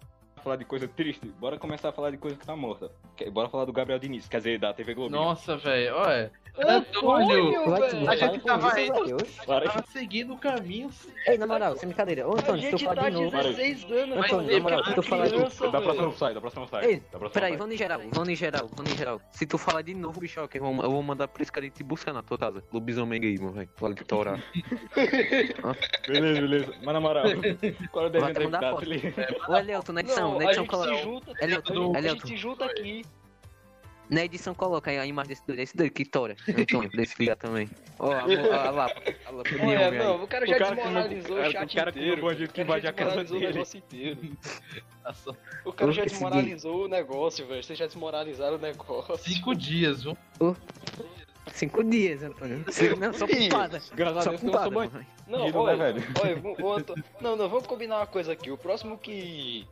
falar 0.47 0.57
de 0.57 0.65
coisa 0.65 0.87
triste, 0.87 1.27
bora 1.41 1.59
começar 1.59 1.89
a 1.89 1.93
falar 1.93 2.13
de 2.13 2.19
coisa 2.19 2.37
que 2.37 2.47
tá 2.47 2.55
morta. 2.55 2.89
Bora 3.33 3.49
falar 3.49 3.65
do 3.65 3.73
Gabriel 3.73 3.99
Diniz, 3.99 4.29
quer 4.29 4.37
dizer, 4.37 4.61
da 4.61 4.73
TV 4.73 4.95
Globo. 4.95 5.11
Nossa, 5.11 5.57
velho. 5.57 5.97
Olha, 5.97 6.31
Antônio, 6.59 8.09
A 8.09 8.17
gente 8.17 8.45
tava 8.45 8.73
aí. 8.73 8.89
Tá 8.89 9.85
seguindo 9.89 10.35
o 10.35 10.39
caminho. 10.39 10.89
Ei, 11.27 11.37
na 11.37 11.47
moral, 11.47 11.77
sem 11.77 11.89
brincadeira. 11.89 12.27
Ô, 12.27 12.33
Antônio, 12.33 12.63
se 12.63 12.71
tu 12.71 12.79
falar 12.79 12.95
tá 12.95 13.11
de 13.11 13.17
novo. 13.17 13.31
16 13.31 13.85
anos, 13.91 14.19
Antônio, 14.19 14.53
na 14.53 14.61
moral, 14.61 14.85
se 14.85 14.95
tu 14.95 15.03
falar 15.03 15.27
de 15.27 15.35
criança, 15.35 15.71
Da 15.71 15.81
próxima 15.81 16.13
sai, 16.13 16.35
da 16.35 16.41
próxima 16.41 16.67
sai. 16.69 16.85
Ei, 16.87 17.03
da 17.13 17.31
peraí, 17.31 17.57
vamos 17.57 17.75
em 17.75 17.79
geral, 17.79 18.01
vamos 18.13 18.29
em 18.29 18.37
geral, 18.37 18.71
vamos 18.75 18.93
em 18.93 18.97
geral. 18.97 19.21
Se 19.33 19.47
tu 19.47 19.59
falar 19.59 19.83
de 19.83 19.95
novo, 19.95 20.21
bicho, 20.21 20.41
eu 20.41 20.49
vou, 20.61 20.83
eu 20.83 20.91
vou 20.91 21.03
mandar 21.03 21.29
por 21.29 21.43
esse 21.43 21.53
cara 21.53 21.69
te 21.69 21.83
buscar 21.83 22.13
na 22.13 22.23
tua 22.23 22.39
casa. 22.39 22.63
Lobisomem 22.73 23.21
gay, 23.21 23.37
meu 23.39 23.53
velho. 23.53 23.69
Fala 23.77 23.95
tá 23.95 24.17
orar. 24.17 24.43
Beleza, 26.07 26.41
beleza. 26.41 26.75
Mas 26.83 26.95
na 26.95 27.01
moral, 27.01 27.25
qual 27.91 28.05
é 28.05 28.09
o 28.09 28.11
desenho 28.11 28.31
até 28.31 28.45
mandar 28.45 28.61
deputado 28.61 28.75
foto. 28.77 28.83
ali? 28.85 29.15
Ô, 29.49 30.36
Na 30.39 30.45
edição, 30.53 30.67
Não, 30.67 30.83
a 30.83 30.87
gente 30.87 30.97
se 30.99 31.03
junta, 31.05 31.33
Elielton, 31.41 31.73
a 31.73 31.77
gente 31.77 31.97
Elielton. 31.99 32.27
se 32.27 32.37
junta 32.37 32.65
aqui. 32.65 33.05
Na 34.09 34.25
edição 34.25 34.55
coloca 34.55 34.89
aí 34.89 34.99
a 34.99 35.05
imagem 35.05 35.31
desse 35.31 35.45
doido, 35.45 35.59
esse 35.59 35.77
doido 35.77 35.93
que 35.93 36.05
tora, 36.05 36.37
Antônio, 36.49 36.89
desse 36.91 37.17
filho 37.17 37.35
também. 37.35 37.69
Ó, 37.99 38.13
a, 38.13 38.21
a, 38.21 38.69
a 38.69 38.71
Lapa, 38.71 39.03
a 39.27 39.31
Lapa 39.33 39.49
de 39.51 39.57
Olha, 39.57 39.65
homem 39.65 39.77
aí. 39.79 39.99
não, 39.99 40.23
o 40.23 40.29
cara 40.29 40.45
O 40.45 40.49
já 40.49 40.59
cara 40.59 40.77
que 40.77 40.83
desmoralizou 40.83 41.37
não- 41.37 41.43
o 41.45 41.49
o 41.49 41.51
chat 41.51 41.75
cara 41.77 41.93
que 41.93 41.99
inteiro. 41.99 42.23
não 42.23 42.35
que 42.37 42.45
O 42.45 42.49
cara 42.49 42.63
invade 42.63 42.83
já 42.85 42.91
a 42.91 42.93
casa 42.93 43.11
desmoralizou 43.25 43.37
o 43.37 43.53
negócio 43.53 43.79
inteiro. 43.79 44.19
Passou 45.03 45.37
O 45.65 45.73
cara 45.73 45.93
já 45.93 46.05
desmoralizou 46.05 46.85
o 46.85 46.89
negócio, 46.89 47.47
velho. 47.49 47.65
Vocês 47.65 47.77
já 47.77 47.87
desmoralizaram 47.87 48.57
o 48.57 48.61
negócio. 48.61 49.19
cinco 49.19 49.55
dias, 49.57 50.05
viu? 50.05 50.17
Cinco 51.53 51.83
dias, 51.83 52.23
Antônio. 52.23 52.65
Cinco- 52.71 53.01
Não, 53.01 53.13
só 53.13 53.27
culpada. 53.27 53.83
Graças 53.95 54.25
Só 54.25 54.31
que 54.31 54.45
não 54.47 54.53
culpada. 54.53 55.05
Não, 55.27 55.53
olha, 55.61 55.77
né, 55.77 55.93
velho? 55.93 56.07
olha, 56.63 56.79
Antô- 56.81 56.95
não, 57.21 57.35
não, 57.35 57.49
vamos 57.49 57.67
combinar 57.67 57.97
uma 57.99 58.07
coisa 58.07 58.33
aqui. 58.33 58.53
O 58.53 58.59
próximo 58.59 58.97
que. 58.99 59.67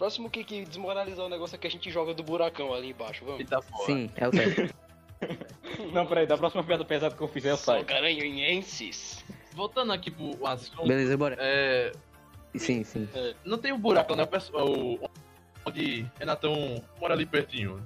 O 0.00 0.02
Próximo 0.02 0.30
que, 0.30 0.42
que 0.42 0.64
desmoralizar 0.64 1.26
o 1.26 1.28
negócio 1.28 1.54
é 1.56 1.58
que 1.58 1.66
a 1.66 1.70
gente 1.70 1.90
joga 1.90 2.14
do 2.14 2.22
buracão 2.22 2.72
ali 2.72 2.88
embaixo, 2.88 3.22
vamos. 3.22 3.40
Eita. 3.40 3.60
Sim, 3.84 4.10
é 4.16 4.26
o 4.26 4.32
certo. 4.34 4.74
Não, 5.92 6.06
peraí, 6.06 6.26
da 6.26 6.38
próxima 6.38 6.64
piada 6.64 6.82
pesada 6.86 7.14
que 7.14 7.20
eu 7.22 7.28
fizer 7.28 7.50
eu 7.50 7.56
saio. 7.58 7.84
Garanhuenses. 7.84 9.22
Voltando 9.52 9.92
aqui 9.92 10.10
pro 10.10 10.46
assunto. 10.46 10.88
Beleza, 10.88 11.18
bora. 11.18 11.36
É, 11.38 11.92
Sim, 12.54 12.82
sim. 12.82 13.06
não 13.44 13.58
tem 13.58 13.72
um 13.74 13.78
buraco, 13.78 14.16
né? 14.16 14.22
O 14.22 14.26
pessoal, 14.26 14.70
o- 14.70 15.10
onde 15.66 16.06
Renatão 16.18 16.82
mora 16.98 17.12
ali 17.12 17.26
pertinho. 17.26 17.76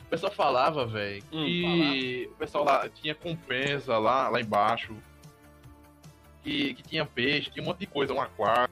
O 0.00 0.04
pessoal 0.06 0.32
falava, 0.32 0.84
velho, 0.84 1.22
Hum, 1.32 1.44
que 1.46 2.28
o 2.32 2.34
pessoal 2.36 2.64
lá 2.64 2.88
tinha 2.88 3.14
compensa 3.14 3.96
lá, 3.96 4.28
lá 4.28 4.40
embaixo. 4.40 4.92
Que, 6.42 6.74
que 6.74 6.82
tinha 6.82 7.06
peixe, 7.06 7.48
tinha 7.50 7.62
um 7.62 7.66
monte 7.66 7.78
de 7.78 7.86
coisa, 7.86 8.12
um 8.12 8.20
aquário. 8.20 8.68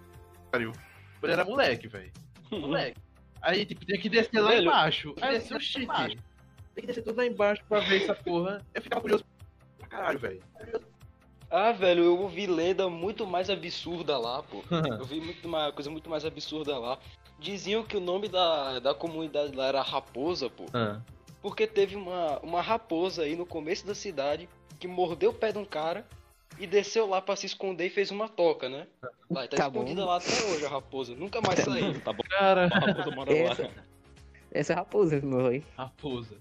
Ele 1.23 1.33
era 1.33 1.45
moleque, 1.45 1.87
velho. 1.87 2.11
Moleque. 2.51 3.01
Aí, 3.43 3.65
tipo, 3.65 3.85
tinha 3.85 3.99
que 3.99 4.09
descer 4.09 4.41
lá 4.41 4.51
Velho, 4.51 4.63
embaixo. 4.63 5.15
Aí 5.21 5.39
desceu 5.39 5.57
o 5.57 5.61
shit. 5.61 5.87
Tem 5.87 6.17
que 6.77 6.87
descer 6.87 7.03
tudo 7.03 7.17
lá 7.17 7.27
embaixo 7.27 7.63
pra 7.69 7.81
ver 7.81 8.03
essa 8.03 8.15
porra. 8.15 8.65
Eu 8.75 8.83
ficava 8.83 9.01
curioso 9.01 9.25
pra 9.79 9.89
caralho, 9.89 10.19
velho. 10.19 10.43
Ah, 11.51 11.73
velho, 11.73 12.05
eu 12.05 12.21
ouvi 12.21 12.47
lenda 12.47 12.89
muito 12.89 13.27
mais 13.27 13.51
absurda 13.51 14.17
lá, 14.17 14.41
pô. 14.43 14.63
Eu 15.01 15.05
vi 15.05 15.21
muito 15.21 15.49
uma 15.49 15.73
coisa 15.73 15.91
muito 15.91 16.09
mais 16.09 16.25
absurda 16.25 16.79
lá. 16.79 16.97
Diziam 17.41 17.83
que 17.83 17.97
o 17.97 18.01
nome 18.01 18.29
da, 18.29 18.79
da 18.79 18.95
comunidade 18.95 19.57
lá 19.57 19.67
era 19.67 19.83
Raposa, 19.83 20.49
pô. 20.49 20.67
Ah. 20.73 21.01
Porque 21.43 21.67
teve 21.67 21.97
uma, 21.97 22.39
uma 22.41 22.61
raposa 22.61 23.23
aí 23.23 23.35
no 23.35 23.47
começo 23.47 23.85
da 23.85 23.95
cidade 23.95 24.49
que 24.79 24.87
mordeu 24.87 25.31
o 25.31 25.35
pé 25.35 25.51
de 25.51 25.59
um 25.59 25.65
cara 25.65 26.07
e 26.61 26.67
desceu 26.67 27.07
lá 27.09 27.21
pra 27.23 27.35
se 27.37 27.47
esconder 27.47 27.87
e 27.87 27.91
fez 27.91 28.11
uma 28.11 28.29
toca, 28.29 28.69
né? 28.69 28.87
Lá, 29.31 29.49
tá, 29.49 29.57
Tá 29.57 29.67
escondida 29.69 30.03
bom. 30.03 30.07
lá 30.09 30.17
até 30.19 30.45
hoje 30.45 30.67
a 30.67 30.69
raposa. 30.69 31.15
Nunca 31.17 31.41
mais 31.41 31.59
saiu. 31.61 32.01
Tá 32.01 32.13
bom, 32.13 32.23
Cara, 32.29 32.67
a 32.67 32.79
raposa 32.79 33.11
mora 33.17 33.33
lá. 33.33 33.39
Essa, 33.39 33.71
essa 34.53 34.73
é 34.73 34.77
a 34.77 34.79
raposa, 34.81 35.21
meu 35.23 35.47
aí. 35.47 35.65
raposa. 35.77 36.37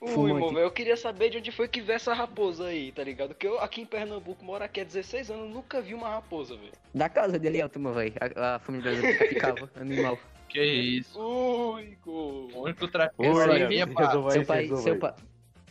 Ui, 0.00 0.32
velho, 0.32 0.58
eu 0.58 0.70
queria 0.72 0.96
saber 0.96 1.30
de 1.30 1.38
onde 1.38 1.52
foi 1.52 1.68
que 1.68 1.80
veio 1.80 1.94
essa 1.94 2.12
raposa 2.12 2.66
aí, 2.66 2.90
tá 2.90 3.04
ligado? 3.04 3.28
Porque 3.28 3.46
eu 3.46 3.60
aqui 3.60 3.80
em 3.82 3.86
Pernambuco 3.86 4.44
moro 4.44 4.64
aqui 4.64 4.80
há 4.80 4.84
16 4.84 5.30
anos, 5.30 5.48
nunca 5.54 5.80
vi 5.80 5.94
uma 5.94 6.08
raposa, 6.08 6.56
velho. 6.56 6.72
Da 6.92 7.08
casa 7.08 7.38
dele, 7.38 7.62
alto, 7.62 7.78
meu 7.78 7.92
velho. 7.92 8.12
A, 8.36 8.56
a 8.56 8.58
família 8.58 8.90
dele 8.90 9.14
ficava, 9.28 9.70
animal. 9.76 10.18
Que 10.48 10.60
isso. 10.62 11.18
Ui, 11.18 11.96
go. 12.04 12.48
Único 12.52 12.84
é 12.84 12.88
aí, 13.52 14.32
Seu 14.32 14.44
pai, 14.44 14.66
seu 14.66 14.98
pai, 14.98 15.14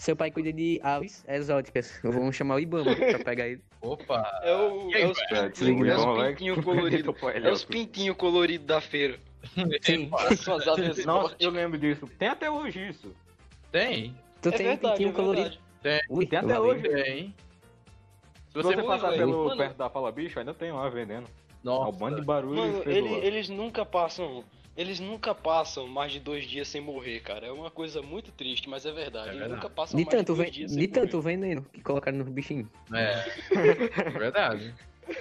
seu 0.01 0.15
pai 0.15 0.31
cuida 0.31 0.51
de 0.51 0.79
aves 0.83 1.23
exóticas. 1.27 1.99
Vamos 2.03 2.35
chamar 2.35 2.55
o 2.55 2.59
Ibama 2.59 2.95
pra 2.95 3.19
pegar 3.19 3.47
ele. 3.47 3.61
Opa. 3.81 4.39
É, 4.43 4.55
o, 4.55 4.87
aí, 4.95 5.01
é 5.03 5.07
os 5.07 5.19
pintinhos, 5.27 5.87
é 5.89 6.29
pintinhos 6.29 6.63
coloridos. 6.65 7.15
É 7.43 7.51
os 7.51 7.63
pintinhos 7.63 8.17
coloridos 8.17 8.65
da 8.67 8.81
feira. 8.81 9.19
Sim. 9.81 10.09
Aves 10.11 10.45
Nossa, 11.05 11.35
eu 11.39 11.51
lembro 11.51 11.77
disso. 11.77 12.07
Tem 12.17 12.29
até 12.29 12.49
hoje 12.49 12.89
isso. 12.89 13.13
Tem? 13.71 14.15
Tu 14.41 14.49
É 14.49 14.51
tem 14.53 14.65
um 14.65 14.69
verdade, 14.69 14.93
pintinho 14.93 15.09
é 15.09 15.13
colorido. 15.13 15.57
verdade. 15.83 16.05
Ui, 16.09 16.25
Tem 16.25 16.39
até 16.39 16.59
hoje. 16.59 16.81
Tem. 16.81 17.35
Se 18.49 18.53
você 18.55 18.75
você 18.75 18.83
passar 18.83 19.13
pelo 19.13 19.45
Mano. 19.45 19.57
perto 19.57 19.77
da 19.77 19.89
Fala 19.89 20.11
Bicho, 20.11 20.39
ainda 20.39 20.53
tem 20.53 20.71
lá 20.71 20.89
vendendo. 20.89 21.25
É 21.27 21.69
um 21.69 21.73
Nossa. 21.73 21.91
bando 21.97 22.15
de 22.19 22.25
barulho 22.25 22.55
Mano, 22.55 22.83
e 22.85 22.89
ele- 22.89 23.13
eles 23.25 23.49
nunca 23.49 23.85
passam. 23.85 24.43
Eles 24.75 24.99
nunca 24.99 25.36
passam 25.36 25.86
mais 25.88 26.12
de 26.13 26.19
dois 26.19 26.45
dias 26.45 26.67
sem 26.67 26.79
morrer, 26.79 27.19
cara. 27.19 27.47
É 27.47 27.51
uma 27.51 27.69
coisa 27.69 28.01
muito 28.01 28.31
triste, 28.31 28.69
mas 28.69 28.86
é 28.86 28.91
verdade. 28.91 29.29
É 29.31 29.36
eles 29.36 29.49
nunca 29.49 29.69
passam 29.69 29.97
De 29.97 30.05
mais 30.05 30.15
tanto, 30.17 30.31
de 30.34 30.38
dois 30.38 30.49
ven... 30.49 30.51
dias 30.51 30.71
de 30.71 30.79
sem 30.79 30.89
tanto 30.89 31.17
morrer. 31.17 31.29
veneno 31.36 31.62
que 31.73 31.81
colocaram 31.81 32.17
nos 32.17 32.29
bichinhos. 32.29 32.67
É. 32.93 33.23
Verdade. 34.17 34.73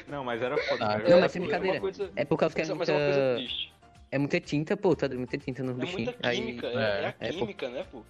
Não, 0.06 0.22
mas 0.24 0.40
era 0.40 0.56
foda. 0.56 0.86
Ah. 0.86 0.98
Não, 0.98 1.16
É, 1.18 1.20
mas 1.20 1.32
sem 1.32 1.42
pô, 1.42 1.48
brincadeira. 1.48 1.76
É 1.76 1.78
uma 1.78 1.80
coisa, 1.80 2.12
É 2.14 2.24
por 2.24 2.36
causa 2.36 2.54
que 2.54 2.60
é 2.62 2.64
mas 2.66 2.76
muita, 2.88 2.92
é 2.92 3.46
é 4.12 4.18
muita 4.18 4.40
tinta, 4.40 4.76
pô, 4.76 4.94
tá 4.94 5.08
muita 5.08 5.36
tinta 5.38 5.62
nos 5.64 5.76
É 5.76 5.80
bichinhos. 5.80 6.04
muita 6.14 6.30
química, 6.30 6.68
Aí, 6.68 6.76
é, 6.76 6.78
é 6.78 7.06
a 7.06 7.26
é, 7.26 7.32
pô. 7.32 7.38
química, 7.38 7.68
né, 7.68 7.84
pô? 7.90 8.02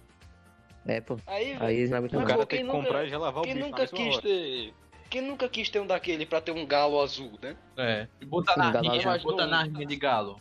é, 0.85 1.01
pô. 1.01 1.17
Aí, 1.27 1.57
Aí 1.59 1.75
eles 1.77 1.89
não 1.89 1.97
aguentam 1.97 2.21
O 2.21 2.25
cara 2.25 2.45
tem 2.45 2.47
quem 2.47 2.57
que 2.59 2.63
nunca- 2.63 2.83
comprar 2.85 3.05
e 3.05 3.09
já 3.09 3.17
lavar 3.17 3.41
o 3.41 3.45
quem 3.45 3.53
bicho 3.55 3.65
na 3.65 3.71
nunca 3.71 3.87
quis 3.87 4.17
ter. 4.19 4.73
Quem 5.09 5.21
nunca 5.21 5.49
quis 5.49 5.69
ter 5.69 5.79
um 5.79 5.87
daquele 5.87 6.25
pra 6.25 6.39
ter 6.39 6.51
um 6.51 6.65
galo 6.65 7.01
azul, 7.01 7.33
né? 7.41 7.55
É. 7.77 8.07
E 8.21 8.25
botar 8.25 8.55
na 8.57 8.79
rinha, 8.79 9.17
botar 9.19 9.47
na 9.47 9.63
rinha 9.63 9.85
de 9.85 9.95
galo. 9.95 10.39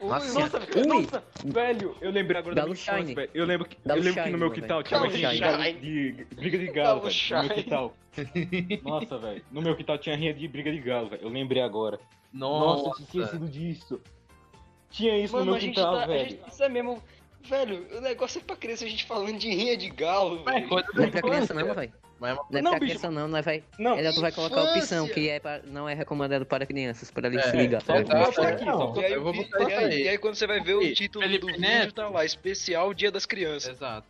Nossa, 0.00 0.38
Nossa, 0.40 0.58
nossa, 0.86 1.24
velho, 1.44 1.96
eu 2.00 2.10
lembrei 2.10 2.38
agora 2.38 2.54
Galo 2.54 2.68
da 2.70 2.74
Shine. 2.74 3.14
velho. 3.14 3.30
Eu 3.32 3.44
lembro 3.46 3.66
que, 3.68 3.76
eu 3.84 3.94
lembro 3.96 4.22
que 4.24 4.30
no 4.30 4.38
meu 4.38 4.50
quintal 4.50 4.82
tinha 4.82 5.00
uma 5.00 5.08
rinha 5.08 5.30
de, 5.74 6.26
briga 6.34 6.58
de 6.58 6.66
Galo 6.66 7.00
galo, 7.00 7.10
velho, 7.10 7.36
no 7.36 7.42
meu 7.48 7.54
quintal. 7.54 7.96
Nossa, 8.82 9.18
velho, 9.18 9.44
no 9.50 9.62
meu 9.62 9.76
quintal 9.76 9.98
tinha 9.98 10.16
rinha 10.16 10.34
de 10.34 10.46
briga 10.46 10.70
de 10.70 10.78
galo, 10.80 11.08
velho. 11.08 11.22
Eu 11.22 11.28
lembrei 11.30 11.62
agora. 11.62 11.98
Nossa. 12.32 12.88
Nossa, 12.88 13.02
eu 13.02 13.06
tinha 13.06 13.24
esquecido 13.24 13.48
disso. 13.48 14.00
Tinha 14.90 15.18
isso 15.18 15.32
Mano, 15.32 15.46
no 15.46 15.52
meu 15.52 15.60
quintal, 15.60 15.96
tá. 16.00 16.06
velho. 16.06 16.30
gente- 16.30 16.48
isso 16.48 16.62
é 16.62 16.68
mesmo. 16.68 17.02
Velho, 17.44 17.86
o 17.96 18.00
negócio 18.02 18.38
é 18.40 18.44
pra 18.44 18.54
criança 18.54 18.84
a 18.84 18.88
gente 18.88 19.04
falando 19.04 19.36
de 19.38 19.48
rinha 19.48 19.76
de 19.76 19.88
galo, 19.88 20.42
É 20.48 20.52
velho. 20.52 20.68
coisa 20.68 20.86
é 20.94 21.00
da 21.00 21.08
pra 21.08 21.22
criança 21.22 21.54
não, 21.54 21.64
velho. 21.74 21.92
Mas 22.22 22.30
é 22.30 22.34
uma 22.34 22.46
Não 22.50 22.58
é 22.58 22.62
Não, 22.62 22.70
bicho. 22.72 22.80
criança 22.86 23.10
não, 23.10 23.26
não 23.28 23.38
é, 23.38 23.42
vai. 23.42 23.64
Não, 23.78 23.98
Ela 23.98 24.12
tu 24.12 24.20
vai 24.20 24.30
colocar 24.30 24.60
a 24.60 24.64
opção 24.74 25.08
que 25.08 25.28
é 25.28 25.40
pra, 25.40 25.60
não 25.66 25.88
é 25.88 25.94
recomendado 25.94 26.46
para 26.46 26.64
crianças, 26.64 27.10
para 27.10 27.26
eles 27.26 27.44
É, 27.44 27.50
se 27.50 27.56
ligar. 27.56 27.82
tá 27.82 27.98
ligado? 27.98 28.24
botar 28.26 28.48
aqui, 28.48 28.64
E 28.64 29.04
aí, 29.04 29.12
Eu 29.12 29.22
vou 29.24 29.32
botar 29.32 29.58
e 29.60 29.66
isso 29.66 29.76
aí- 29.80 29.84
aí. 29.84 30.02
e 30.04 30.08
aí 30.08 30.18
quando 30.18 30.36
você 30.36 30.46
vai 30.46 30.60
ver 30.60 30.74
o 30.74 30.78
Felipe 30.80 30.94
título 30.96 31.26
Neto. 31.28 31.40
do 31.40 31.52
vídeo, 31.52 31.92
tá 31.92 32.08
lá, 32.08 32.24
especial 32.24 32.94
Dia 32.94 33.10
das 33.10 33.26
Crianças. 33.26 33.70
Exato. 33.74 34.06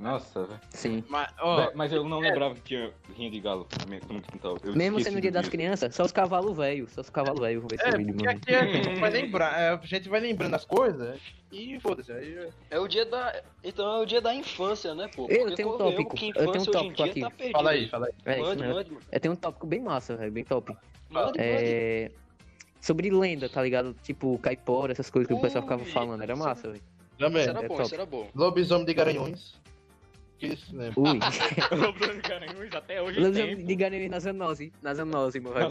Nossa, 0.00 0.44
velho. 0.44 0.60
Sim. 0.70 1.04
Mas, 1.08 1.30
ó, 1.38 1.70
Mas 1.74 1.92
eu 1.92 2.02
não 2.08 2.18
lembrava 2.20 2.54
que 2.54 2.62
tinha 2.62 2.90
rinha 3.14 3.30
de 3.30 3.38
galo 3.38 3.66
no 3.84 3.90
meu 3.90 4.00
no 4.08 4.14
meu 4.14 4.22
quintal. 4.22 4.56
Eu 4.64 4.74
Mesmo 4.74 4.98
sendo 5.00 5.18
o 5.18 5.20
dia 5.20 5.30
das 5.30 5.42
disso. 5.42 5.50
crianças, 5.52 5.94
só 5.94 6.04
os 6.04 6.10
cavalos 6.12 6.56
velhos, 6.56 6.90
só 6.92 7.02
os 7.02 7.10
cavalos 7.10 7.38
velhos 7.38 7.60
vão 7.60 7.68
ver 7.68 7.76
esse 7.76 7.86
é, 7.86 7.96
vídeo, 7.98 8.14
porque 8.14 8.26
mano. 8.26 8.38
aqui 8.38 8.54
a 8.54 8.64
gente 8.82 8.98
vai 9.00 9.10
lembrar, 9.10 9.60
é, 9.60 9.68
a 9.70 9.80
gente 9.84 10.08
vai 10.08 10.20
lembrando 10.20 10.54
as 10.54 10.64
coisas 10.64 11.20
e 11.52 11.78
foda-se. 11.80 12.10
Aí, 12.12 12.48
É 12.70 12.78
o 12.78 12.88
dia 12.88 13.04
da. 13.04 13.42
Então 13.62 13.86
é 13.98 14.00
o 14.00 14.06
dia 14.06 14.22
da 14.22 14.34
infância, 14.34 14.94
né, 14.94 15.08
pô? 15.14 15.26
Eu 15.28 15.54
tenho 15.54 15.74
um 15.74 15.78
tópico, 15.78 16.16
que 16.16 16.30
eu 16.30 16.32
tenho 16.34 16.48
um 16.48 16.50
infância 16.56 16.70
hoje 16.70 16.88
em 16.88 16.92
tópico 16.92 17.12
dia 17.12 17.28
aqui. 17.28 17.50
Tá 17.52 17.58
fala 17.58 17.70
aí, 17.70 17.88
fala 17.88 18.06
aí. 18.06 18.12
É 18.24 18.32
isso 18.38 18.42
Mande, 18.48 18.60
mesmo. 18.62 18.74
mande, 18.76 18.90
mano. 18.92 19.02
Eu 19.12 19.20
tenho 19.20 19.34
um 19.34 19.36
tópico 19.36 19.66
bem 19.66 19.80
massa, 19.80 20.16
velho, 20.16 20.32
bem 20.32 20.44
top. 20.44 20.74
Mande. 21.10 21.38
É. 21.38 22.10
Sobre 22.80 23.10
lenda, 23.10 23.50
tá 23.50 23.62
ligado? 23.62 23.94
Tipo, 24.02 24.38
caipora, 24.38 24.92
essas 24.92 25.10
coisas 25.10 25.28
que 25.28 25.34
o 25.34 25.40
pessoal 25.40 25.60
ficava 25.62 25.82
Ui, 25.82 25.90
falando. 25.90 26.22
Era 26.22 26.32
isso- 26.32 26.42
massa, 26.42 26.70
velho. 26.70 26.82
Também. 27.18 27.42
Isso 27.42 27.50
era 27.50 27.58
é 27.58 27.68
bom, 27.68 27.74
top. 27.74 27.82
isso 27.86 27.94
era 27.94 28.06
bom. 28.06 28.30
Lobisomem 28.34 28.86
de 28.86 28.94
Garanhuns. 28.94 29.59
Isso, 30.40 30.74
né? 30.74 30.90
Ui. 30.96 31.18
Lobisomem 31.76 32.16
de 32.20 32.28
Garanhuns 32.28 32.74
até 32.74 33.02
hoje 33.02 33.20
Lembra 33.20 33.42
tem. 33.46 33.56
de 33.66 33.74
Garanhuns 33.76 34.10
na 34.10 34.18
Zanose. 34.20 34.72
Na 34.82 34.94
Zanose, 34.94 35.40
meu 35.40 35.52
velho. 35.52 35.68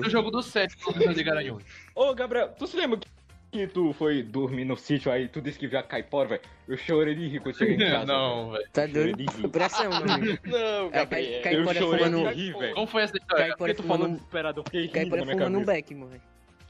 No 0.00 0.10
jogo 0.10 0.30
do 0.30 0.42
7, 0.42 0.76
Lobisomem 0.86 1.14
de 1.14 1.22
Garanhuns. 1.24 1.62
Ô, 1.94 2.14
Gabriel, 2.14 2.48
tu 2.58 2.66
se 2.66 2.76
lembra 2.76 2.98
que, 2.98 3.08
que 3.50 3.66
tu 3.66 3.92
foi 3.94 4.22
dormir 4.22 4.64
no 4.64 4.76
sítio 4.76 5.10
aí, 5.10 5.28
tu 5.28 5.40
disse 5.40 5.58
que 5.58 5.66
via 5.66 5.82
caipora, 5.82 6.28
velho? 6.30 6.40
Eu 6.68 6.76
chorei 6.76 7.14
de 7.14 7.26
rir 7.28 7.40
quando 7.40 7.56
cheguei 7.56 7.74
em 7.74 7.78
casa. 7.90 8.06
Não, 8.06 8.50
velho. 8.52 8.64
Tá 8.72 8.86
doido? 8.86 9.48
Pressão, 9.50 9.88
meu 9.90 10.14
amigo. 10.14 10.38
Não, 10.46 10.86
É, 10.86 10.90
Gabriel. 10.90 11.42
cai- 11.42 11.54
Eu 11.56 11.64
chorei 11.74 12.04
fumando- 12.06 12.28
de 12.28 12.34
rir, 12.34 12.58
velho. 12.58 12.74
Como 12.74 12.86
foi 12.86 13.02
essa 13.02 13.16
história? 13.16 13.44
Por 13.44 13.48
Caipora 13.48 13.74
que 13.74 13.82
tu 13.82 13.88
falou 13.88 14.08
desesperado? 14.08 14.60
Eu 14.60 14.64
fiquei 14.64 14.80
rindo 14.82 14.92
Caipora 14.94 15.20
na 15.20 15.24
minha 15.26 15.36
fumando 15.46 15.58
um 15.58 15.64
beck, 15.64 15.94
velho. 15.94 16.20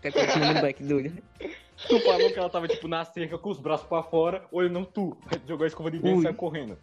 Caipora 0.03 0.29
fumando 0.29 0.59
um 0.59 0.61
beck, 0.63 0.83
doido. 0.83 1.23
Tu 1.89 1.99
falou 2.01 2.31
que 2.33 2.39
ela 2.39 2.49
tava, 2.51 2.69
tipo, 2.69 2.87
na 2.87 3.05
cerca 3.05 3.37
com 3.39 3.51
os 3.51 3.59
braços 3.59 3.87
pra 3.87 4.03
fora, 4.03 4.45
olhando 4.53 4.87
tu. 4.87 5.17
Jogou 5.49 5.65
a 5.65 5.67
escova 5.67 5.91
de 5.91 5.99
dentro 5.99 6.21
e 6.21 6.23
saiu 6.23 6.35
correndo. 6.35 6.79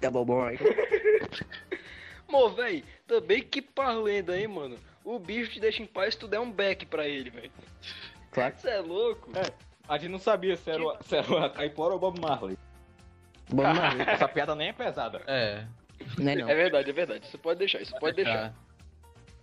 Tá 0.00 0.10
bom, 0.10 0.24
bom. 0.24 0.42
aí. 0.42 0.58
Mô, 2.28 2.48
véi, 2.48 2.84
também 3.06 3.42
que 3.42 3.60
parlenda, 3.60 4.38
hein, 4.38 4.46
mano. 4.48 4.76
O 5.04 5.18
bicho 5.18 5.50
te 5.52 5.60
deixa 5.60 5.82
em 5.82 5.86
paz 5.86 6.14
se 6.14 6.20
tu 6.20 6.28
der 6.28 6.40
um 6.40 6.50
back 6.50 6.86
pra 6.86 7.06
ele, 7.06 7.30
velho. 7.30 7.50
Claro. 8.30 8.54
Você 8.56 8.68
é 8.70 8.80
louco? 8.80 9.30
A 9.88 9.98
gente 9.98 10.10
não 10.10 10.18
sabia 10.18 10.56
se 10.56 10.70
era, 10.70 10.82
o- 10.82 10.96
se 11.02 11.16
era 11.16 11.46
a 11.46 11.50
caipora 11.50 11.90
ou 11.94 11.96
o 11.96 12.00
Bob 12.00 12.20
Marley. 12.20 12.56
Bom, 13.48 13.62
não, 13.74 14.02
Essa 14.02 14.28
piada 14.28 14.54
nem 14.54 14.68
é 14.68 14.72
pesada. 14.72 15.22
É. 15.26 15.64
não 16.18 16.30
é 16.30 16.34
não. 16.36 16.48
É 16.48 16.54
verdade, 16.54 16.90
é 16.90 16.92
verdade. 16.92 17.26
Você 17.26 17.38
pode 17.38 17.58
deixar, 17.58 17.80
isso 17.80 17.94
pode 17.98 18.16
deixar. 18.16 18.54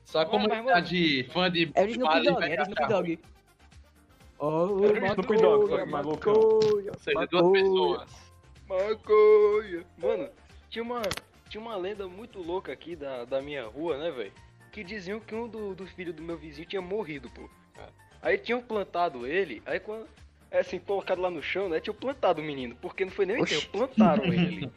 Só 0.06 0.20
a 0.22 0.26
Mas, 0.26 0.32
mas, 0.32 0.42
comunidade 0.48 1.24
fã 1.34 1.52
de 1.52 1.70
Era 1.76 1.88
o 1.88 1.92
Snoop 1.92 2.10
Marley 2.14 2.34
Dogg, 2.34 2.44
era 2.52 2.62
o 2.62 2.64
Snoop 2.64 2.88
Dogg. 2.88 3.20
Oh, 4.40 4.68
Snoop 4.86 5.38
Dogg, 5.38 5.70
só 5.70 5.78
que. 5.78 6.30
Ou 6.30 7.00
seja, 7.00 7.28
duas 7.28 7.52
pessoas. 7.52 8.28
Maconha. 8.70 9.86
Mano, 9.98 10.30
tinha 10.70 10.84
uma, 10.84 11.02
tinha 11.50 11.62
uma 11.62 11.76
lenda 11.76 12.08
muito 12.08 12.40
louca 12.42 12.72
aqui 12.72 12.96
da, 12.96 13.26
da 13.26 13.42
minha 13.42 13.66
rua, 13.66 13.98
né, 13.98 14.12
velho? 14.12 14.32
Que 14.72 14.84
diziam 14.84 15.20
que 15.20 15.34
um 15.34 15.48
do, 15.48 15.74
do 15.74 15.88
filho 15.88 16.14
do 16.14 16.22
meu 16.22 16.38
vizinho 16.38 16.68
tinha 16.68 16.82
morrido, 16.82 17.30
pô. 17.30 17.50
Aí 18.22 18.38
tinham 18.38 18.62
plantado 18.62 19.26
ele, 19.26 19.62
aí 19.66 19.80
quando. 19.80 20.06
é 20.52 20.60
assim, 20.60 20.80
colocado 20.80 21.22
lá 21.22 21.30
no 21.32 21.42
chão, 21.42 21.70
né? 21.70 21.80
Tinha 21.80 21.94
plantado 21.94 22.42
o 22.42 22.44
menino, 22.44 22.76
porque 22.82 23.06
não 23.06 23.12
foi 23.12 23.26
nem 23.26 23.38
o 23.38 23.40
enterro, 23.42 23.62
plantaram 23.72 24.26
ele 24.26 24.38
ali. 24.46 24.72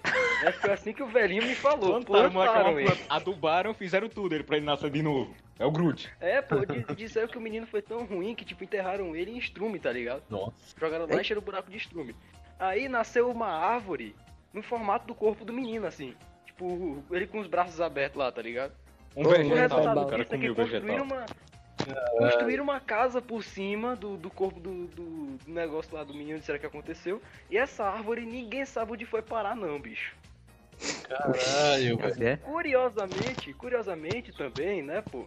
É, 0.44 0.52
foi 0.52 0.72
assim 0.72 0.92
que 0.92 1.02
o 1.02 1.06
velhinho 1.06 1.44
me 1.44 1.54
falou, 1.54 2.02
Plantaram, 2.02 2.30
plantaram 2.30 2.80
ele. 2.80 3.00
adubaram, 3.08 3.74
fizeram 3.74 4.08
tudo 4.08 4.34
ele 4.34 4.44
pra 4.44 4.56
ele 4.56 4.64
nascer 4.66 4.90
de 4.90 5.02
novo. 5.02 5.34
É 5.60 5.64
o 5.66 5.70
Groot. 5.70 6.10
É, 6.20 6.40
pô, 6.40 6.64
di- 6.64 6.84
disseram 6.96 7.28
que 7.28 7.36
o 7.36 7.40
menino 7.40 7.66
foi 7.66 7.82
tão 7.82 8.04
ruim 8.06 8.34
que, 8.34 8.44
tipo, 8.46 8.64
enterraram 8.64 9.14
ele 9.14 9.30
em 9.32 9.36
estrume, 9.38 9.78
tá 9.78 9.92
ligado? 9.92 10.22
Nossa. 10.30 10.52
Jogaram 10.76 11.06
lá 11.06 11.14
e 11.16 11.20
encheram 11.20 11.40
o 11.42 11.44
buraco 11.44 11.70
de 11.70 11.76
estrume. 11.76 12.16
Aí 12.58 12.88
nasceu 12.88 13.30
uma 13.30 13.46
árvore 13.48 14.16
no 14.54 14.62
formato 14.62 15.06
do 15.06 15.14
corpo 15.14 15.44
do 15.44 15.52
menino, 15.52 15.86
assim. 15.86 16.14
Tipo, 16.46 17.04
ele 17.10 17.26
com 17.26 17.38
os 17.40 17.46
braços 17.46 17.78
abertos 17.80 18.18
lá, 18.18 18.32
tá 18.32 18.40
ligado? 18.42 18.72
Um 19.14 19.26
O 19.26 19.28
vegetal. 19.28 19.56
resultado 19.58 20.00
O 20.00 20.06
cara 20.06 20.22
disso 20.22 20.34
é 20.34 20.38
que 20.38 20.48
comeu 20.48 20.64
vegetal. 20.66 21.04
uma. 21.04 21.26
Construíram 22.18 22.64
uma 22.64 22.80
casa 22.80 23.20
por 23.22 23.42
cima 23.44 23.94
do, 23.96 24.16
do 24.16 24.30
corpo 24.30 24.60
do, 24.60 24.86
do- 24.88 25.36
do 25.44 25.50
negócio 25.52 25.94
lá 25.94 26.04
do 26.04 26.14
menino, 26.14 26.38
disseram 26.38 26.58
que 26.58 26.66
aconteceu. 26.66 27.20
E 27.50 27.56
essa 27.58 27.84
árvore 27.84 28.24
ninguém 28.24 28.64
sabe 28.64 28.92
onde 28.92 29.04
foi 29.04 29.20
parar, 29.22 29.54
não, 29.54 29.78
bicho. 29.80 30.14
Caralho, 31.08 31.96
velho. 31.98 32.28
É? 32.28 32.36
Curiosamente, 32.36 33.52
curiosamente 33.54 34.32
também, 34.32 34.82
né, 34.82 35.02
pô? 35.02 35.26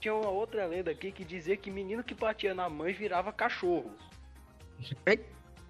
Tinha 0.00 0.14
uma 0.14 0.30
outra 0.30 0.66
lenda 0.66 0.90
aqui 0.90 1.12
que 1.12 1.24
dizia 1.24 1.56
que 1.56 1.70
menino 1.70 2.02
que 2.02 2.14
batia 2.14 2.54
na 2.54 2.68
mãe 2.68 2.92
virava 2.92 3.32
cachorro. 3.32 3.92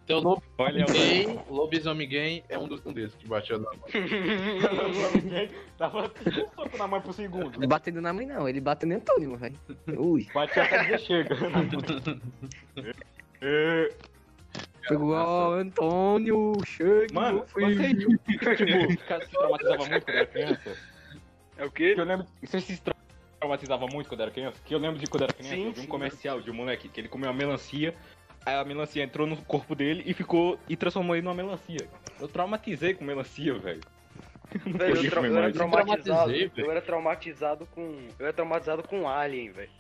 Então, 0.05 0.21
lobo 0.21 0.43
Olha, 0.59 0.85
gay, 0.87 1.39
lobisomem 1.49 2.09
gay 2.09 2.45
é 2.49 2.59
um 2.59 2.67
dos 2.67 2.85
um 2.87 2.93
desses 2.93 3.15
que 3.17 3.29
bateu 3.29 3.61
na 3.61 3.71
Tava 5.79 6.05
um 6.05 6.11
soco 6.55 6.79
na 6.79 6.87
mãe 6.87 7.01
por 7.01 7.13
segundo. 7.13 7.67
Batendo 7.67 8.01
na 8.01 8.13
mãe 8.13 8.27
não, 8.27 8.49
ele 8.49 8.61
bateu 8.61 8.89
em 8.89 8.95
Antônio, 8.95 9.37
velho. 9.37 9.57
Ui. 9.97 10.27
Bate 10.33 10.61
até 10.61 10.83
dizer 10.85 11.01
chega. 11.01 11.37
É, 13.43 13.91
Pegou 14.87 15.13
ó, 15.13 15.55
Antônio, 15.55 16.53
chega, 16.67 17.07
Mano, 17.15 17.43
filho. 17.47 17.75
você 17.75 17.95
tipo, 17.95 18.99
cara 19.07 19.25
se 19.25 19.31
traumatizava 19.31 19.87
muito 19.87 20.05
quando 20.05 20.17
era 20.17 20.27
criança. 20.27 20.77
É 21.57 21.65
o 21.65 21.71
quê? 21.71 21.95
Eu 21.97 22.05
lembro. 22.05 22.27
Você 22.43 22.61
se 22.61 22.79
traumatizava 23.41 23.89
muito 23.89 24.09
quando 24.09 24.21
era 24.21 24.31
criança? 24.31 24.61
Que 24.65 24.75
eu 24.75 24.79
lembro 24.79 25.01
de 25.01 25.07
quando 25.07 25.23
era 25.25 25.33
criança, 25.33 25.57
Sim, 25.57 25.67
eu 25.67 25.73
vi 25.73 25.81
um 25.81 25.85
sim. 25.85 25.89
comercial 25.89 26.41
de 26.41 26.51
um 26.51 26.55
moleque 26.55 26.89
que 26.89 27.01
ele 27.01 27.09
comeu 27.09 27.29
uma 27.31 27.37
melancia. 27.37 27.95
Aí 28.45 28.55
a 28.55 28.65
melancia 28.65 29.03
entrou 29.03 29.27
no 29.27 29.37
corpo 29.37 29.75
dele 29.75 30.03
e 30.07 30.15
ficou. 30.15 30.59
e 30.69 30.77
transformou 30.77 31.17
ele 31.17 31.25
numa 31.25 31.35
melancia. 31.35 31.89
Eu 32.21 32.29
traumatizei 32.29 32.95
com 32.95 33.05
melancia, 33.05 33.55
velho. 33.55 33.81
Eu, 34.53 35.11
comer 35.15 35.31
eu 35.31 35.39
era 35.39 35.53
traumatizado. 35.53 36.03
Traumatizei, 36.03 36.49
velho. 36.49 36.67
Eu 36.67 36.71
era 36.71 36.83
traumatizado 36.83 37.67
com. 37.67 38.09
Eu 38.19 38.27
era 38.27 38.33
traumatizado 38.33 38.83
com 38.83 39.09
Alien, 39.09 39.53
velho. 39.53 39.71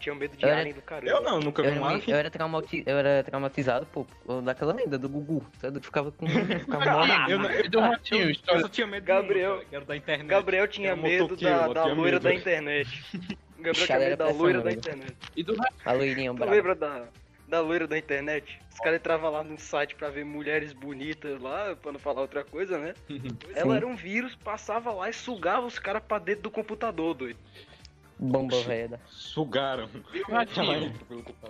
Eu 0.00 0.02
tinha 0.02 0.14
medo 0.14 0.34
de 0.36 0.42
Eu 0.42 0.48
era- 0.48 0.60
Alien 0.60 0.74
do 0.74 0.80
caramba. 0.82 1.10
Eu 1.10 1.20
não, 1.22 1.40
nunca 1.40 1.62
vi 1.62 1.68
Eu, 1.68 1.74
um 1.74 1.84
alien. 1.84 2.04
eu, 2.08 2.16
era 2.16 2.30
traumati- 2.30 2.82
eu 2.86 2.96
era 2.98 3.22
traumatizado, 3.22 3.86
pô, 3.86 4.06
daquela 4.42 4.72
lenda 4.72 4.96
do 4.98 5.08
Gugu, 5.10 5.44
sabe? 5.60 5.78
Que 5.78 5.86
ficava 5.86 6.10
com. 6.10 6.26
Ficava 6.26 6.90
morrendo. 6.90 7.30
Eu, 7.30 7.38
não- 7.38 7.50
E 7.52 7.68
do 7.68 7.80
ratinho, 7.80 8.22
eu 8.24 8.30
história. 8.30 8.62
só 8.62 8.68
tinha 8.68 8.86
medo 8.86 9.04
Gabriel- 9.04 9.62
era 9.70 9.84
da 9.84 9.94
internet. 9.96 10.26
Gabriel 10.26 10.66
tinha 10.68 10.88
Era 10.92 10.96
medo 10.96 11.36
da, 11.36 11.50
eu 11.66 11.74
da 11.74 11.82
tinha 11.82 11.94
loira 11.94 12.12
medo. 12.16 12.22
da 12.22 12.34
internet. 12.34 13.04
Gabriel 13.58 13.74
tinha 13.74 13.86
Cara, 13.86 14.00
medo 14.00 14.06
era 14.06 14.16
da 14.16 14.30
loira 14.30 14.60
da 14.62 14.72
internet. 14.72 15.16
E 15.36 15.42
do. 15.42 15.54
A 15.84 15.92
loirinha 15.92 16.32
Tu 16.34 16.44
lembra 16.46 16.74
da, 16.74 17.04
da 17.46 17.60
loira 17.60 17.86
da 17.86 17.98
internet? 17.98 18.58
Os 18.72 18.78
caras 18.78 18.98
entravam 18.98 19.30
lá 19.30 19.44
no 19.44 19.58
site 19.58 19.94
pra 19.96 20.08
ver 20.08 20.24
mulheres 20.24 20.72
bonitas 20.72 21.38
lá, 21.38 21.76
pra 21.76 21.92
não 21.92 21.98
falar 21.98 22.22
outra 22.22 22.42
coisa, 22.42 22.78
né? 22.78 22.94
Ela 23.54 23.70
Sim. 23.72 23.76
era 23.76 23.86
um 23.86 23.94
vírus, 23.94 24.34
passava 24.34 24.90
lá 24.92 25.10
e 25.10 25.12
sugava 25.12 25.66
os 25.66 25.78
caras 25.78 26.02
pra 26.02 26.18
dentro 26.18 26.44
do 26.44 26.50
computador, 26.50 27.12
doido. 27.12 27.38
Bomba 28.22 28.60
velha. 28.62 29.00
Sugaram. 29.08 29.88
E 30.12 30.20
o 30.20 30.24
ratinho. 30.30 30.92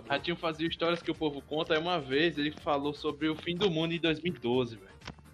Ratinho 0.07 0.37
fazia 0.37 0.67
histórias 0.67 1.01
que 1.01 1.11
o 1.11 1.15
povo 1.15 1.41
conta. 1.41 1.73
Aí 1.73 1.79
uma 1.79 1.99
vez 1.99 2.37
ele 2.37 2.51
falou 2.51 2.93
sobre 2.93 3.27
o 3.27 3.35
fim 3.35 3.55
do 3.55 3.69
mundo 3.69 3.93
em 3.93 3.99
2012, 3.99 4.77
velho. 4.77 4.89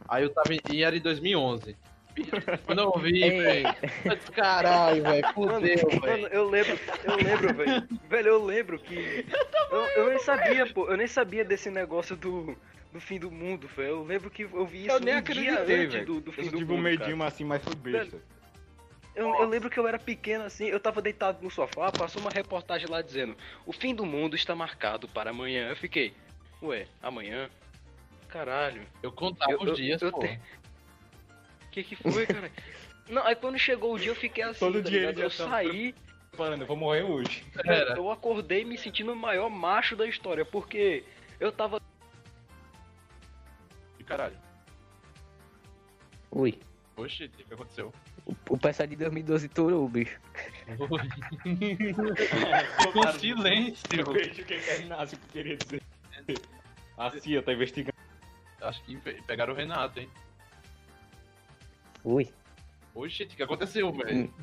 Aí 0.10 0.24
eu 0.24 0.30
tava 0.30 0.54
em, 0.54 0.60
e 0.72 0.84
era 0.84 0.96
em 0.98 1.02
2011. 1.02 1.76
Quando 2.66 2.82
eu 2.82 2.92
vi, 3.00 3.22
Ei, 3.24 3.30
velho. 3.40 3.68
eu 4.06 4.18
Caralho, 4.34 5.04
velho. 5.04 5.28
Fudeu, 5.36 5.52
mano, 5.60 6.02
velho. 6.02 6.28
eu 6.28 6.50
lembro, 6.50 6.80
eu 7.04 7.16
lembro, 7.16 7.54
velho. 7.54 7.88
Velho, 8.10 8.28
eu 8.28 8.44
lembro 8.44 8.80
que. 8.80 9.26
Eu, 9.72 9.80
eu 9.98 10.10
nem 10.10 10.20
sabia, 10.20 10.66
pô. 10.66 10.90
Eu 10.90 10.98
nem 10.98 11.06
sabia 11.06 11.46
desse 11.46 11.70
negócio 11.70 12.16
do, 12.16 12.58
do 12.92 13.00
fim 13.00 13.20
do 13.20 13.30
mundo, 13.30 13.68
velho. 13.68 13.90
Eu 13.90 14.04
lembro 14.04 14.32
que 14.32 14.42
eu 14.44 14.66
vi 14.66 14.88
isso 14.88 14.96
Eu 14.96 15.00
nem 15.00 15.16
um 15.18 15.22
dia 15.22 15.52
acreditei, 15.54 15.76
antes 15.82 15.94
velho. 15.94 16.06
do, 16.08 16.22
do 16.22 16.30
Eu 16.30 16.34
fim 16.34 16.44
só 16.46 16.50
do 16.52 16.58
tive 16.58 16.72
um 16.72 16.76
mundo. 16.78 16.84
medinho, 16.86 17.00
cara. 17.06 17.16
mas 17.18 17.34
assim, 17.36 17.44
mas 17.44 17.64
foi 17.64 17.76
besta. 17.76 18.18
Eu, 19.18 19.34
eu 19.34 19.48
lembro 19.50 19.68
que 19.68 19.80
eu 19.80 19.88
era 19.88 19.98
pequeno 19.98 20.44
assim, 20.44 20.66
eu 20.66 20.80
tava 20.80 21.02
deitado 21.02 21.42
no 21.42 21.50
sofá, 21.50 21.92
passou 21.92 22.22
uma 22.22 22.30
reportagem 22.30 22.88
lá 22.88 23.02
dizendo: 23.02 23.36
O 23.66 23.74
fim 23.74 23.96
do 23.96 24.06
mundo 24.06 24.36
está 24.36 24.54
marcado 24.56 25.08
para 25.08 25.32
amanhã. 25.32 25.70
Eu 25.70 25.76
fiquei, 25.76 26.14
ué, 26.62 26.86
amanhã? 27.02 27.50
Caralho, 28.30 28.86
Eu 29.02 29.12
contava 29.12 29.52
Eu- 29.54 29.62
os 29.62 29.70
eu- 29.70 29.74
dias, 29.74 30.02
eu 30.04 30.12
pô. 30.12 30.20
te- 30.20 30.40
que 31.72 31.84
que 31.84 31.96
foi, 31.96 32.28
cara? 32.28 32.52
Não, 33.10 33.26
aí 33.26 33.36
quando 33.36 33.58
chegou 33.58 33.96
o 33.96 33.98
dia 34.00 34.12
eu 34.12 34.16
fiquei 34.16 34.44
assim, 34.44 34.60
Todo 34.60 34.84
tá 34.84 34.90
dia 34.90 35.10
eu 35.10 35.16
tava 35.16 35.30
saí, 35.32 35.96
Parando, 36.36 36.62
eu 36.64 36.68
vou 36.68 36.78
morrer 36.78 37.02
hoje. 37.02 37.44
Era. 37.66 37.96
eu 37.98 38.12
acordei 38.12 38.64
me 38.64 38.78
sentindo 38.78 39.14
o 39.14 39.16
maior 39.16 39.50
macho 39.50 39.96
da 39.96 40.06
história, 40.06 40.46
porque 40.46 41.04
eu 41.40 41.52
tava 41.52 41.82
Caralho. 44.06 44.38
ui. 46.32 46.60
Oxe, 46.96 47.26
o 47.26 47.30
que 47.30 47.54
aconteceu? 47.54 47.92
O, 48.28 48.36
o 48.50 48.58
pessoal 48.58 48.88
de 48.88 48.96
2012 48.98 49.48
torou, 49.48 49.88
bicho. 49.88 50.20
Com 52.94 53.08
silêncio. 53.20 53.88
Eu 54.00 54.12
vejo 54.12 54.44
que 54.44 54.54
é 54.54 54.82
Inácio 54.82 55.18
que 55.18 55.28
queria 55.30 55.56
dizer. 55.58 55.82
A 56.98 57.10
CIA 57.12 57.42
tá 57.42 57.54
investigando. 57.54 57.96
Acho 58.62 58.84
que 58.84 58.98
pe- 58.98 59.22
pegaram 59.26 59.54
o 59.54 59.56
Renato, 59.56 60.00
hein? 60.00 60.10
Ui. 62.04 62.28
Oxe, 62.94 63.24
o 63.24 63.28
que 63.28 63.44
aconteceu, 63.44 63.92
velho? 63.94 64.34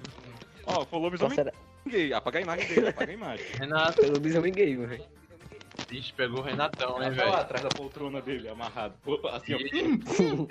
Ó, 0.65 0.85
falou 0.87 1.11
Só 1.17 1.27
lobisomem 1.27 1.35
será... 1.35 1.53
gay. 1.87 2.13
Apaga 2.15 2.39
a 2.39 2.43
imagem 2.43 2.69
dele, 2.69 2.89
apaga 2.89 3.11
a 3.11 3.15
imagem. 3.15 3.47
Renato. 3.59 4.01
Pelo 4.01 4.13
lobisomem 4.15 4.53
gay, 4.53 4.77
velho. 4.77 5.05
Ixi, 5.91 6.13
pegou 6.15 6.39
o 6.41 6.43
Renatão, 6.43 6.97
hein, 7.03 7.09
Ela 7.09 7.17
tá 7.17 7.25
lá 7.25 7.31
velho? 7.31 7.43
atrás 7.43 7.65
da 7.65 7.71
poltrona 7.71 8.23
dele, 8.23 8.49
amarrado. 8.49 8.95
Pô, 9.03 9.21
Assim, 9.29 9.55
ó. 9.55 9.59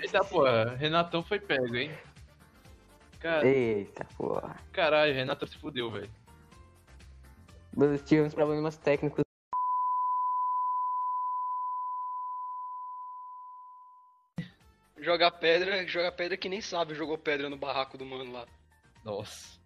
Eita 0.00 0.22
porra, 0.24 0.76
Renatão 0.76 1.22
foi 1.22 1.40
pego, 1.40 1.74
hein? 1.74 1.90
Cara, 3.24 3.48
Eita, 3.48 4.04
porra. 4.18 4.54
caralho, 4.70 5.14
Renato 5.14 5.46
se 5.46 5.56
fudeu, 5.56 5.90
velho. 5.90 6.10
Mas 7.74 8.02
Tivemos 8.02 8.34
problemas 8.34 8.76
técnicos. 8.76 9.24
jogar 14.98 15.30
pedra, 15.30 15.86
jogar 15.86 16.12
pedra 16.12 16.36
que 16.36 16.50
nem 16.50 16.60
sabe, 16.60 16.94
jogou 16.94 17.16
pedra 17.16 17.48
no 17.48 17.56
barraco 17.56 17.96
do 17.96 18.04
mano 18.04 18.30
lá. 18.30 18.46
Nossa. 19.02 19.58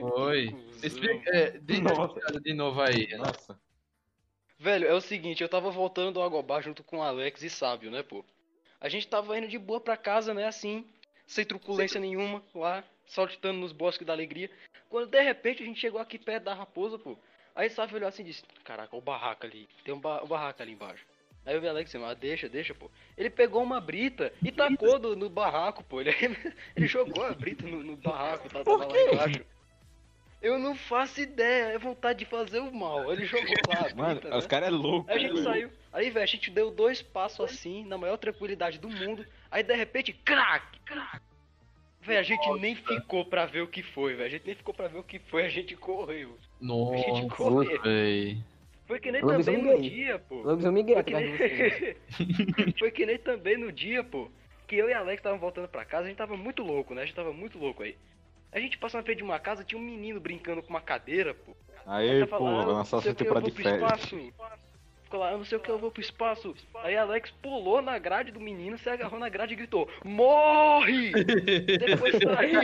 Oi. 0.00 0.48
Explica, 0.82 1.30
é, 1.30 1.50
de, 1.50 1.80
Nossa. 1.80 2.40
de 2.40 2.52
novo 2.52 2.82
aí, 2.82 3.04
Renato. 3.04 3.38
Nossa. 3.38 3.60
Velho, 4.58 4.88
é 4.88 4.92
o 4.92 5.00
seguinte, 5.00 5.40
eu 5.40 5.48
tava 5.48 5.70
voltando 5.70 6.14
do 6.14 6.22
Agobá 6.22 6.60
junto 6.60 6.82
com 6.82 6.98
o 6.98 7.02
Alex 7.02 7.42
e 7.44 7.50
Sábio, 7.50 7.92
né, 7.92 8.02
pô? 8.02 8.24
A 8.80 8.88
gente 8.88 9.06
tava 9.06 9.38
indo 9.38 9.46
de 9.46 9.58
boa 9.58 9.80
pra 9.80 9.96
casa, 9.96 10.34
né, 10.34 10.48
assim, 10.48 10.84
sem 11.28 11.44
truculência 11.44 12.00
nenhuma, 12.00 12.42
lá, 12.52 12.82
saltitando 13.06 13.58
nos 13.58 13.72
bosques 13.72 14.06
da 14.06 14.12
alegria. 14.12 14.50
Quando 14.88 15.08
de 15.08 15.20
repente 15.22 15.62
a 15.62 15.66
gente 15.66 15.80
chegou 15.80 16.00
aqui 16.00 16.18
perto 16.18 16.44
da 16.44 16.54
raposa, 16.54 16.98
pô. 16.98 17.16
Aí 17.54 17.70
Sábio 17.70 17.96
olhou 17.96 18.08
assim 18.08 18.22
e 18.22 18.26
disse: 18.26 18.42
Caraca, 18.64 18.96
o 18.96 19.00
barraco 19.00 19.46
ali, 19.46 19.68
tem 19.84 19.94
um, 19.94 20.00
ba 20.00 20.22
um 20.22 20.26
barraco 20.26 20.60
ali 20.62 20.72
embaixo. 20.72 21.04
Aí 21.46 21.54
eu 21.54 21.60
vi 21.60 21.68
Alex 21.68 21.90
disse: 21.90 22.04
Ah, 22.04 22.14
deixa, 22.14 22.48
deixa, 22.48 22.74
pô. 22.74 22.90
Ele 23.16 23.30
pegou 23.30 23.62
uma 23.62 23.80
brita 23.80 24.32
e 24.42 24.50
tacou 24.50 24.98
do- 24.98 25.14
no 25.16 25.28
barraco, 25.28 25.84
pô. 25.84 26.00
Ele, 26.00 26.10
ele 26.76 26.86
jogou 26.86 27.24
a 27.24 27.32
brita 27.32 27.66
no, 27.66 27.82
no 27.82 27.96
barraco, 27.96 28.48
tá, 28.48 28.64
tava 28.64 28.86
lá 28.86 29.00
embaixo. 29.00 29.44
Eu 30.42 30.58
não 30.58 30.74
faço 30.76 31.22
ideia, 31.22 31.72
é 31.72 31.78
vontade 31.78 32.18
de 32.18 32.24
fazer 32.26 32.58
o 32.58 32.70
mal. 32.70 33.10
Ele 33.10 33.24
jogou 33.24 33.48
lá 33.66 33.86
a 33.90 33.94
Mano, 33.94 34.14
brita, 34.20 34.28
né? 34.28 34.36
os 34.36 34.46
caras 34.46 34.68
é 34.68 34.70
louco. 34.70 35.10
Aí 35.10 35.16
a 35.16 35.18
gente 35.18 35.42
saiu. 35.42 35.72
Aí, 35.90 36.10
velho, 36.10 36.22
a 36.22 36.26
gente 36.26 36.50
deu 36.50 36.70
dois 36.70 37.00
passos 37.00 37.40
assim, 37.40 37.82
na 37.86 37.96
maior 37.96 38.18
tranquilidade 38.18 38.78
do 38.78 38.90
mundo. 38.90 39.24
Aí, 39.50 39.62
de 39.62 39.74
repente, 39.74 40.12
crack! 40.12 40.78
crack. 40.84 41.23
Velho, 42.04 42.20
a 42.20 42.22
gente 42.22 42.52
nem 42.60 42.74
ficou 42.74 43.24
pra 43.24 43.46
ver 43.46 43.62
o 43.62 43.66
que 43.66 43.82
foi, 43.82 44.14
velho. 44.14 44.26
A 44.26 44.28
gente 44.28 44.46
nem 44.46 44.54
ficou 44.54 44.74
pra 44.74 44.88
ver 44.88 44.98
o 44.98 45.02
que 45.02 45.18
foi, 45.18 45.44
a 45.44 45.48
gente 45.48 45.74
correu. 45.74 46.36
A 46.38 46.96
gente 46.96 47.22
Nossa, 47.22 47.34
correu. 47.36 47.82
véi. 47.82 48.38
Foi 48.86 49.00
que 49.00 49.10
nem 49.10 49.22
Lobisomem 49.22 49.60
também 49.62 49.76
no 49.76 49.82
dia, 49.82 50.18
pô. 50.18 50.42
Lobisomem 50.42 50.84
gay 50.84 50.94
Foi 50.94 51.04
que, 51.04 51.12
você. 51.12 51.96
nem... 52.18 52.72
Foi 52.78 52.90
que 52.90 53.06
nem 53.06 53.18
também 53.18 53.56
no 53.56 53.72
dia, 53.72 54.04
pô. 54.04 54.30
Que 54.66 54.76
eu 54.76 54.88
e 54.88 54.92
Alex 54.92 55.20
estavam 55.20 55.38
voltando 55.38 55.68
pra 55.68 55.84
casa, 55.84 56.04
a 56.04 56.08
gente 56.08 56.18
tava 56.18 56.36
muito 56.36 56.62
louco, 56.62 56.94
né? 56.94 57.02
A 57.02 57.06
gente 57.06 57.14
tava 57.14 57.32
muito 57.32 57.58
louco 57.58 57.82
aí. 57.82 57.96
A 58.52 58.60
gente 58.60 58.76
passou 58.78 58.98
na 58.98 59.04
frente 59.04 59.18
de 59.18 59.24
uma 59.24 59.38
casa, 59.38 59.64
tinha 59.64 59.80
um 59.80 59.84
menino 59.84 60.20
brincando 60.20 60.62
com 60.62 60.70
uma 60.70 60.80
cadeira, 60.80 61.34
pô. 61.34 61.56
Aí, 61.86 62.26
falando, 62.26 62.84
pô, 62.84 63.00
que, 63.00 63.08
eu 63.08 63.14
temporada 63.14 63.46
vou 63.46 63.50
de 63.50 63.62
férias. 63.62 63.82
espaço. 63.82 64.32
Ficou 65.14 65.20
lá, 65.20 65.30
eu 65.30 65.38
não 65.38 65.44
sei 65.44 65.58
o 65.58 65.60
que, 65.60 65.70
eu 65.70 65.78
vou 65.78 65.90
pro 65.90 66.02
espaço. 66.02 66.54
Aí 66.82 66.96
Alex 66.96 67.30
pulou 67.42 67.80
na 67.80 67.98
grade 67.98 68.32
do 68.32 68.40
menino, 68.40 68.76
se 68.76 68.90
agarrou 68.90 69.18
na 69.18 69.28
grade 69.28 69.54
e 69.54 69.56
gritou: 69.56 69.88
Morre! 70.04 71.12
Depois 71.78 72.16
saiu. 72.16 72.60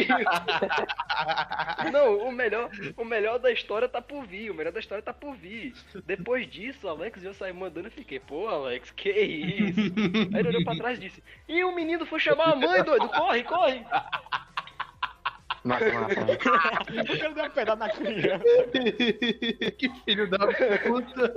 Não, 1.93 2.19
o 2.19 2.33
melhor, 2.33 2.69
o 2.97 3.05
melhor 3.05 3.39
da 3.39 3.53
história 3.53 3.89
tá 3.89 4.03
por 4.03 4.27
vir, 4.27 4.51
o 4.51 4.55
melhor 4.55 4.73
da 4.73 4.81
história 4.81 5.03
tá 5.03 5.13
por 5.13 5.35
vir. 5.37 5.73
Depois 6.05 6.49
disso, 6.51 6.89
Alex 6.89 7.23
já 7.23 7.33
saiu 7.33 7.55
mandando 7.55 7.89
e 7.89 7.93
fiquei, 7.93 8.19
pô, 8.19 8.49
Alex, 8.49 8.91
que 8.91 9.11
isso? 9.11 9.81
Aí 10.35 10.41
ele 10.41 10.49
olhou 10.49 10.65
pra 10.65 10.77
trás 10.77 10.99
e 10.99 11.03
disse: 11.03 11.23
E 11.49 11.63
o 11.63 11.75
menino 11.75 12.05
foi 12.05 12.19
chamar 12.19 12.53
a 12.53 12.57
mãe, 12.57 12.83
doido, 12.83 13.09
corre, 13.09 13.45
corre! 13.45 13.85
Massa, 15.63 15.93
massa. 15.93 16.15
Porque 16.87 17.13
ele 17.13 17.35
deu 17.35 17.45
um 17.45 17.51
pedaço 17.51 17.79
na 17.79 17.91
criança. 17.91 18.45
que 19.77 19.89
filho 20.05 20.31
da 20.31 20.39
puta. 20.39 21.35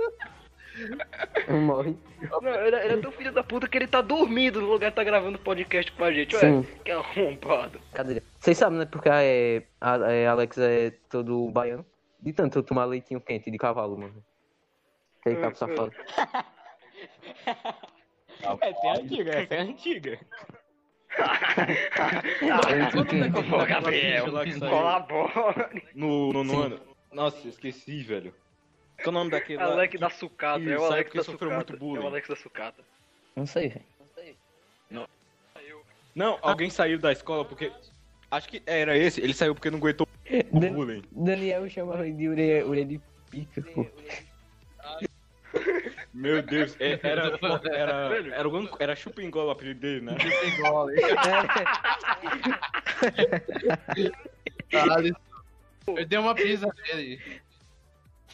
Morre. 1.48 1.96
Não, 2.42 2.48
ele, 2.48 2.76
ele 2.76 2.94
é 2.94 2.96
tão 2.96 3.12
filho 3.12 3.32
da 3.32 3.44
puta 3.44 3.68
que 3.68 3.78
ele 3.78 3.86
tá 3.86 4.00
dormindo 4.00 4.60
no 4.60 4.68
lugar 4.68 4.90
que 4.90 4.96
tá 4.96 5.04
gravando 5.04 5.38
podcast 5.38 5.92
com 5.92 6.04
a 6.04 6.12
gente, 6.12 6.36
Sim. 6.36 6.58
ué. 6.58 6.66
Que 6.84 6.90
arrombado. 6.90 7.80
Cadê? 7.92 8.22
Vocês 8.38 8.58
sabem, 8.58 8.78
né? 8.78 8.86
Porque 8.86 9.08
é, 9.08 9.62
a, 9.80 9.96
é, 10.12 10.26
Alex 10.26 10.58
é 10.58 10.90
todo 11.08 11.50
baiano. 11.50 11.84
De 12.20 12.32
tanto 12.32 12.58
eu 12.58 12.62
tomar 12.62 12.86
leitinho 12.86 13.20
quente 13.20 13.50
de 13.50 13.58
cavalo, 13.58 13.98
mano. 13.98 14.24
Aquele 15.20 15.40
cabo 15.40 15.56
safado. 15.56 15.92
Essa 18.60 18.86
é 18.86 18.90
antiga, 18.98 19.30
essa 19.32 19.54
é 19.54 19.60
antiga. 19.60 20.18
Colabore. 24.58 25.82
No 25.94 26.32
nono 26.32 26.62
ano. 26.62 26.80
Nossa, 27.12 27.46
esqueci, 27.48 28.02
velho. 28.02 28.34
Qual 29.04 29.14
é 29.14 29.16
o 29.16 29.18
nome 29.20 29.30
daquele 29.30 29.58
lá? 29.58 29.64
Alex 29.66 30.00
da 30.00 30.10
sucata, 30.10 30.64
é 30.64 30.68
o 30.68 30.74
Isso, 30.74 30.84
Alex 30.92 31.10
que 31.10 31.16
da 31.18 31.24
sofreu 31.24 31.50
sucata. 31.50 31.72
muito 31.72 31.78
bullying. 31.80 32.00
É 32.02 32.04
o 32.04 32.08
Alex 32.08 32.28
da 32.28 32.36
sucata. 32.36 32.82
Não 33.36 33.46
sei, 33.46 33.68
velho. 33.68 33.84
Não, 36.14 36.38
alguém 36.42 36.70
saiu 36.70 36.98
da 36.98 37.10
escola 37.12 37.44
porque. 37.44 37.72
Acho 38.30 38.48
que 38.48 38.62
era 38.66 38.96
esse. 38.96 39.20
Ele 39.20 39.34
saiu 39.34 39.52
porque 39.54 39.68
não 39.70 39.78
aguentou 39.78 40.06
o 40.08 40.58
Dan- 40.60 40.72
bullying. 40.72 41.02
Daniel 41.10 41.68
chamava 41.68 42.08
de 42.08 42.28
orelha, 42.28 42.64
orelha 42.66 42.86
de 42.86 43.00
pica, 43.30 43.60
pô. 43.62 43.84
Meu 46.14 46.40
Deus, 46.42 46.76
é- 46.80 47.00
era. 47.02 47.36
Era. 47.64 48.16
Era, 48.32 48.44
algum- 48.44 48.68
era 48.78 48.94
Chupingola 48.94 49.48
o 49.48 49.50
apelido 49.50 49.80
dele, 49.80 50.00
né? 50.02 50.16
Alisson. 54.72 55.18
Eu 55.86 56.06
dei 56.06 56.18
uma 56.18 56.34
pisa 56.34 56.68
nele. 56.86 57.20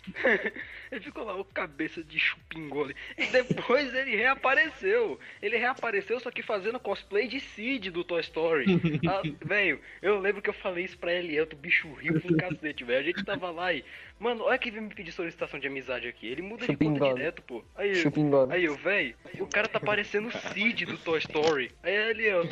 Ele 0.91 1.01
ficou 1.01 1.23
lá, 1.25 1.37
o 1.37 1.45
cabeça 1.45 2.03
de 2.03 2.19
chupingole. 2.19 2.97
E 3.17 3.27
depois 3.27 3.95
ele 3.95 4.17
reapareceu. 4.17 5.21
Ele 5.41 5.57
reapareceu, 5.57 6.19
só 6.19 6.31
que 6.33 6.43
fazendo 6.43 6.81
cosplay 6.81 7.29
de 7.29 7.39
Sid 7.39 7.91
do 7.91 8.03
Toy 8.03 8.21
Story. 8.23 8.67
Ah, 9.09 9.23
velho, 9.47 9.81
eu 10.03 10.19
lembro 10.19 10.43
que 10.43 10.51
eu 10.51 10.55
falei 10.55 10.85
isso 10.85 10.99
pra 10.99 11.13
ele, 11.13 11.41
o 11.41 11.47
bicho 11.55 11.93
riu 11.95 12.21
com 12.21 12.37
cacete, 12.37 12.83
velho. 12.83 12.99
A 12.99 13.03
gente 13.03 13.25
tava 13.25 13.51
lá 13.51 13.73
e. 13.73 13.85
Mano, 14.19 14.43
olha 14.45 14.59
que 14.59 14.71
vem 14.71 14.83
me 14.83 14.95
pedir 14.95 15.13
solicitação 15.13 15.59
de 15.61 15.67
amizade 15.69 16.09
aqui. 16.09 16.27
Ele 16.27 16.43
muda 16.43 16.67
de 16.67 16.77
conta 16.77 16.85
Chupingole. 16.85 17.15
direto, 17.15 17.43
pô. 17.43 17.65
Aí, 17.77 17.91
eu- 17.91 17.95
Chupingole. 17.95 18.53
Aí 18.53 18.65
eu, 18.65 18.75
véi, 18.77 19.15
o 19.39 19.47
cara 19.47 19.69
tá 19.69 19.79
parecendo 19.81 20.29
o 20.29 20.33
Cid 20.33 20.87
do 20.87 20.99
Toy 20.99 21.19
Story. 21.21 21.71
Aí 21.83 21.95
ele, 21.95 22.25
eu. 22.29 22.45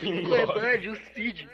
Verdade, 0.00 0.88
o 0.88 0.96
Cid. 1.14 1.48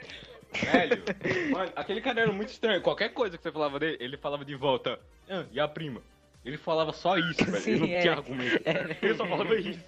Velho, 0.55 1.03
mano, 1.51 1.73
aquele 1.75 2.01
cara 2.01 2.21
era 2.23 2.33
muito 2.33 2.51
estranho. 2.51 2.81
Qualquer 2.81 3.11
coisa 3.11 3.37
que 3.37 3.43
você 3.43 3.53
falava 3.53 3.79
dele, 3.79 3.97
ele 4.01 4.17
falava 4.17 4.45
de 4.45 4.55
volta. 4.55 4.99
Ah, 5.29 5.45
e 5.51 5.59
a 5.59 5.67
prima? 5.67 6.01
Ele 6.45 6.59
falava 6.59 6.93
só 6.93 7.17
isso, 7.17 7.45
velho. 7.45 7.69
Ele 7.69 7.79
não 7.79 7.87
Sim, 7.87 8.01
tinha 8.01 8.13
argumento. 8.13 8.61
Era. 8.65 8.97
Ele 9.01 9.15
só 9.15 9.27
falava 9.27 9.55
isso. 9.57 9.81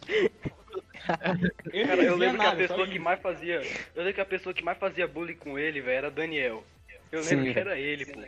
Ele 1.73 1.87
Cara, 1.87 2.03
eu 2.03 2.17
lembro 2.17 2.39
que 2.39 2.47
a 2.47 2.49
nada, 2.49 2.57
pessoa 2.57 2.87
que 2.87 2.99
mais 2.99 3.21
fazia. 3.21 3.63
Eu 3.95 4.03
lembro 4.03 4.15
que 4.15 4.21
a 4.21 4.27
pessoa 4.27 4.55
que 4.55 4.65
mais 4.65 4.79
fazia 4.79 5.07
bullying 5.07 5.37
com 5.37 5.59
ele, 5.59 5.81
velho, 5.81 5.97
era 5.97 6.11
Daniel. 6.11 6.65
Eu 7.13 7.21
lembro 7.21 7.47
Sim. 7.47 7.53
que 7.53 7.59
era 7.59 7.79
ele, 7.79 8.07
pô. 8.07 8.21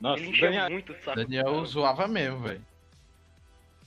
Nossa, 0.00 0.22
ele 0.22 0.40
Daniel, 0.40 0.70
muito 0.70 0.94
saco. 1.02 1.16
Daniel 1.16 1.64
zoava 1.64 2.06
mesmo, 2.06 2.40
velho. 2.40 2.60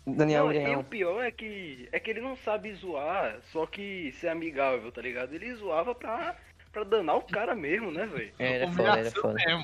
Daniel 0.05 0.47
Não, 0.47 0.53
e 0.53 0.75
o 0.75 0.83
pior 0.83 1.23
é 1.23 1.31
que 1.31 1.87
é 1.91 1.99
que 1.99 2.09
ele 2.11 2.19
não 2.19 2.35
sabe 2.35 2.73
zoar, 2.73 3.39
só 3.53 3.65
que 3.65 4.11
ser 4.19 4.27
amigável, 4.27 4.91
tá 4.91 5.01
ligado? 5.01 5.33
Ele 5.33 5.55
zoava 5.55 5.95
pra, 5.95 6.35
pra 6.73 6.83
danar 6.83 7.15
o 7.15 7.21
cara 7.21 7.55
mesmo, 7.55 7.91
né, 7.91 8.05
velho? 8.07 8.33
Era 8.39 8.67
foda, 8.67 8.81
era 8.81 8.91
Humilhação 8.97 9.21
foda. 9.21 9.33
mesmo. 9.45 9.63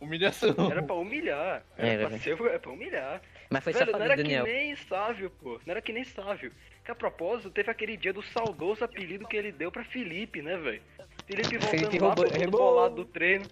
Humilhação. 0.00 0.70
Era 0.70 0.82
pra 0.82 0.94
humilhar. 0.94 1.64
Era, 1.76 1.88
Era, 1.88 2.08
pra 2.10 2.18
ser, 2.18 2.40
é 2.40 2.58
pra 2.58 2.70
humilhar. 2.70 3.20
Mas 3.50 3.64
foi 3.64 3.72
Velho, 3.72 3.90
não 3.92 4.02
era 4.02 4.16
Daniel. 4.16 4.44
que 4.44 4.52
nem 4.52 4.76
Sávio, 4.76 5.30
pô. 5.42 5.60
Não 5.66 5.72
era 5.72 5.82
que 5.82 5.92
nem 5.92 6.04
Sávio. 6.04 6.52
Que 6.84 6.90
a 6.90 6.94
propósito, 6.94 7.50
teve 7.50 7.70
aquele 7.70 7.96
dia 7.96 8.12
do 8.12 8.22
saudoso 8.22 8.84
apelido 8.84 9.26
que 9.26 9.36
ele 9.36 9.50
deu 9.50 9.72
pra 9.72 9.82
Felipe, 9.84 10.40
né, 10.40 10.56
velho? 10.56 10.82
Felipe 11.26 11.58
voltando 11.58 11.70
Felipe 11.70 11.98
lá, 11.98 12.14
roubou- 12.14 12.50
bolado 12.50 12.94
do 12.94 13.04
treino. 13.06 13.46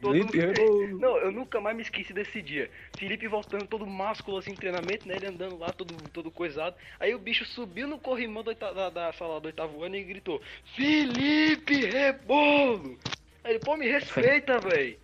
Todo... 0.00 0.28
Felipe. 0.28 0.94
Não, 1.00 1.16
eu 1.18 1.32
nunca 1.32 1.60
mais 1.60 1.74
me 1.74 1.82
esqueci 1.82 2.12
desse 2.12 2.42
dia. 2.42 2.70
Felipe 2.94 3.26
voltando 3.26 3.66
todo 3.66 3.86
másculo 3.86 4.38
assim 4.38 4.54
treinamento, 4.54 5.08
né? 5.08 5.16
Ele 5.16 5.26
andando 5.26 5.58
lá 5.58 5.72
todo, 5.72 6.10
todo 6.12 6.30
coisado. 6.30 6.76
Aí 7.00 7.14
o 7.14 7.18
bicho 7.18 7.44
subiu 7.44 7.88
no 7.88 7.98
corrimão 7.98 8.42
do 8.42 8.48
oita- 8.48 8.74
da, 8.74 8.90
da 8.90 9.12
sala 9.12 9.40
do 9.40 9.46
oitavo 9.46 9.82
ano 9.82 9.96
e 9.96 10.04
gritou: 10.04 10.40
Felipe 10.74 11.84
Rebolo! 11.84 12.98
Aí 13.42 13.52
ele, 13.52 13.58
pô, 13.60 13.76
me 13.76 13.86
respeita, 13.86 14.58
véi. 14.60 14.98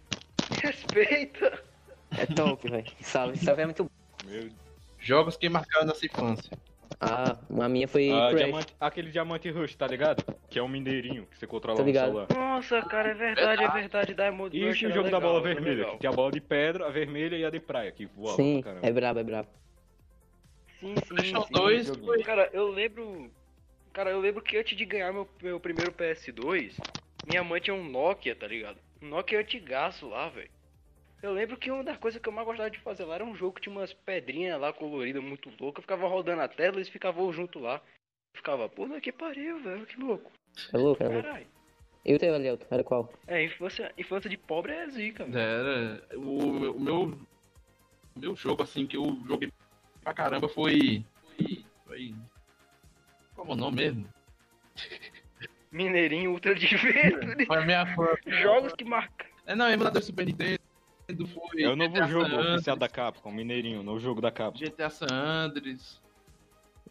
Me 0.50 0.56
respeita. 0.56 1.62
É 2.10 2.26
top, 2.26 2.68
velho. 2.68 2.92
Salve. 3.00 3.38
Salve 3.38 3.62
é 3.62 3.66
muito 3.66 3.84
bom. 3.84 3.90
Meu 4.24 4.50
Jogos 4.98 5.36
que 5.36 5.48
marcaram 5.48 5.86
nossa 5.86 6.06
infância. 6.06 6.56
Ah, 7.00 7.36
a 7.60 7.68
minha 7.68 7.88
foi 7.88 8.10
Ah, 8.10 8.28
Crash. 8.30 8.42
diamante, 8.42 8.76
aquele 8.80 9.10
diamante 9.10 9.50
rush, 9.50 9.74
tá 9.74 9.86
ligado? 9.86 10.24
Que 10.48 10.58
é 10.58 10.62
um 10.62 10.68
mineirinho 10.68 11.26
que 11.26 11.38
você 11.38 11.46
controla 11.46 11.78
Tô 11.78 11.84
no 11.84 11.92
celular. 11.92 12.26
Nossa, 12.32 12.82
cara, 12.82 13.10
é 13.10 13.14
verdade, 13.14 13.64
é 13.64 13.68
verdade. 13.70 14.14
Diamond 14.14 14.56
Isso 14.56 14.66
Rush 14.68 14.82
e 14.82 14.86
o 14.86 14.90
jogo 14.90 15.10
da 15.10 15.18
legal, 15.18 15.20
bola 15.20 15.50
era 15.50 15.54
vermelha, 15.60 15.84
que 15.86 15.98
tem 15.98 16.10
a 16.10 16.12
bola 16.12 16.32
de 16.32 16.40
pedra, 16.40 16.86
a 16.86 16.90
vermelha 16.90 17.36
e 17.36 17.44
a 17.44 17.50
de 17.50 17.60
praia, 17.60 17.90
que 17.92 18.06
voava 18.06 18.36
Sim, 18.36 18.60
pra 18.62 18.70
caramba. 18.72 18.86
é 18.86 18.92
brabo, 18.92 19.20
é 19.20 19.24
brabo. 19.24 19.48
Sim, 20.80 20.94
sim, 20.96 21.16
sim. 21.22 21.52
2 21.52 21.86
joguinho. 21.86 22.06
foi. 22.06 22.22
Cara, 22.22 22.50
eu 22.52 22.68
lembro. 22.68 23.30
Cara, 23.92 24.10
eu 24.10 24.20
lembro 24.20 24.42
que 24.42 24.56
antes 24.56 24.76
de 24.76 24.84
ganhar 24.84 25.12
meu, 25.12 25.28
meu 25.42 25.60
primeiro 25.60 25.92
PS2, 25.92 26.76
minha 27.26 27.44
mãe 27.44 27.60
tinha 27.60 27.74
um 27.74 27.84
Nokia, 27.84 28.34
tá 28.34 28.46
ligado? 28.46 28.78
Um 29.02 29.08
Nokia 29.08 29.38
antigaço 29.40 30.08
lá, 30.08 30.28
velho. 30.28 30.50
Eu 31.22 31.32
lembro 31.32 31.56
que 31.56 31.70
uma 31.70 31.84
das 31.84 31.96
coisas 31.98 32.20
que 32.20 32.28
eu 32.28 32.32
mais 32.32 32.44
gostava 32.44 32.68
de 32.68 32.80
fazer 32.80 33.04
lá 33.04 33.14
era 33.14 33.24
um 33.24 33.36
jogo 33.36 33.54
que 33.54 33.62
tinha 33.62 33.74
umas 33.74 33.92
pedrinhas 33.92 34.60
lá 34.60 34.72
coloridas 34.72 35.22
muito 35.22 35.48
loucas. 35.50 35.78
Eu 35.78 35.82
ficava 35.82 36.08
rodando 36.08 36.42
a 36.42 36.48
tela 36.48 36.74
e 36.74 36.78
eles 36.78 36.88
ficavam 36.88 37.32
junto 37.32 37.60
lá. 37.60 37.76
Eu 37.76 38.38
ficava, 38.38 38.68
pô, 38.68 38.88
não, 38.88 39.00
que 39.00 39.12
pariu, 39.12 39.62
velho, 39.62 39.86
que 39.86 40.00
louco. 40.00 40.32
É 40.72 40.76
louco, 40.76 41.00
é 41.00 41.08
louco. 41.08 41.22
Caralho. 41.22 41.46
E 42.04 42.12
o 42.12 42.18
teu, 42.18 42.34
Elielto? 42.34 42.66
Era 42.68 42.82
qual? 42.82 43.12
É, 43.28 43.44
infância, 43.44 43.92
infância 43.96 44.28
de 44.28 44.36
pobre 44.36 44.72
é 44.72 44.88
zica, 44.88 45.24
velho. 45.24 45.38
Era. 45.38 46.18
O, 46.18 46.72
o 46.72 46.80
meu. 46.80 47.16
O 48.14 48.20
meu 48.20 48.34
jogo, 48.34 48.64
assim, 48.64 48.86
que 48.86 48.96
eu 48.96 49.16
joguei 49.26 49.50
pra 50.02 50.12
caramba 50.12 50.48
foi. 50.48 51.04
Foi. 51.36 51.64
foi 51.86 52.14
como 53.36 53.52
é 53.52 53.54
o 53.54 53.58
nome 53.58 53.76
mesmo? 53.76 54.06
Mineirinho 55.70 56.32
Ultra 56.32 56.54
de 56.54 56.76
Vento. 56.76 57.46
Foi 57.46 57.58
a 57.58 57.64
minha 57.64 57.86
fã. 57.94 58.08
Jogos 58.26 58.72
que 58.74 58.84
marcam. 58.84 59.26
É, 59.46 59.54
não, 59.54 59.70
emulador 59.70 60.00
do 60.00 60.04
Super 60.04 60.26
Nintendo 60.26 60.61
foi. 61.26 61.62
É 61.62 61.68
o 61.68 61.76
novo 61.76 61.94
GTA 61.94 62.06
jogo 62.06 62.36
oficial 62.36 62.76
da 62.76 62.88
Capcom, 62.88 63.30
Mineirinho, 63.32 63.82
novo 63.82 64.00
jogo 64.00 64.20
da 64.20 64.30
Capcom. 64.30 64.58
GTA 64.58 64.90
San 64.90 65.06
Andreas. 65.10 66.00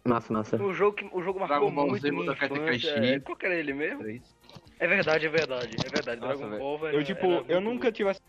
Massa, 0.04 0.32
massa. 0.32 0.62
O 0.62 0.72
jogo, 0.72 0.96
que, 0.96 1.08
o 1.12 1.22
jogo 1.22 1.38
marcou 1.38 1.58
Dragon 1.58 1.74
Ball 1.74 1.86
muito 1.88 2.02
Z 2.02 2.10
minha 2.10 2.24
Budokai 2.24 2.48
infância. 2.48 2.90
É, 2.90 3.20
Qual 3.20 3.36
que 3.36 3.46
era 3.46 3.54
ele 3.54 3.72
mesmo? 3.72 4.00
3. 4.00 4.36
É 4.80 4.86
verdade, 4.86 5.26
é 5.26 5.28
verdade, 5.28 5.76
é 5.78 5.88
verdade. 5.88 6.20
Nossa, 6.20 6.38
Dragon. 6.38 6.58
Ball, 6.58 6.78
velho. 6.78 6.98
Eu, 6.98 7.04
tipo, 7.04 7.26
eu 7.48 7.60
nunca 7.60 7.92
tive 7.92 8.10
acesso 8.10 8.24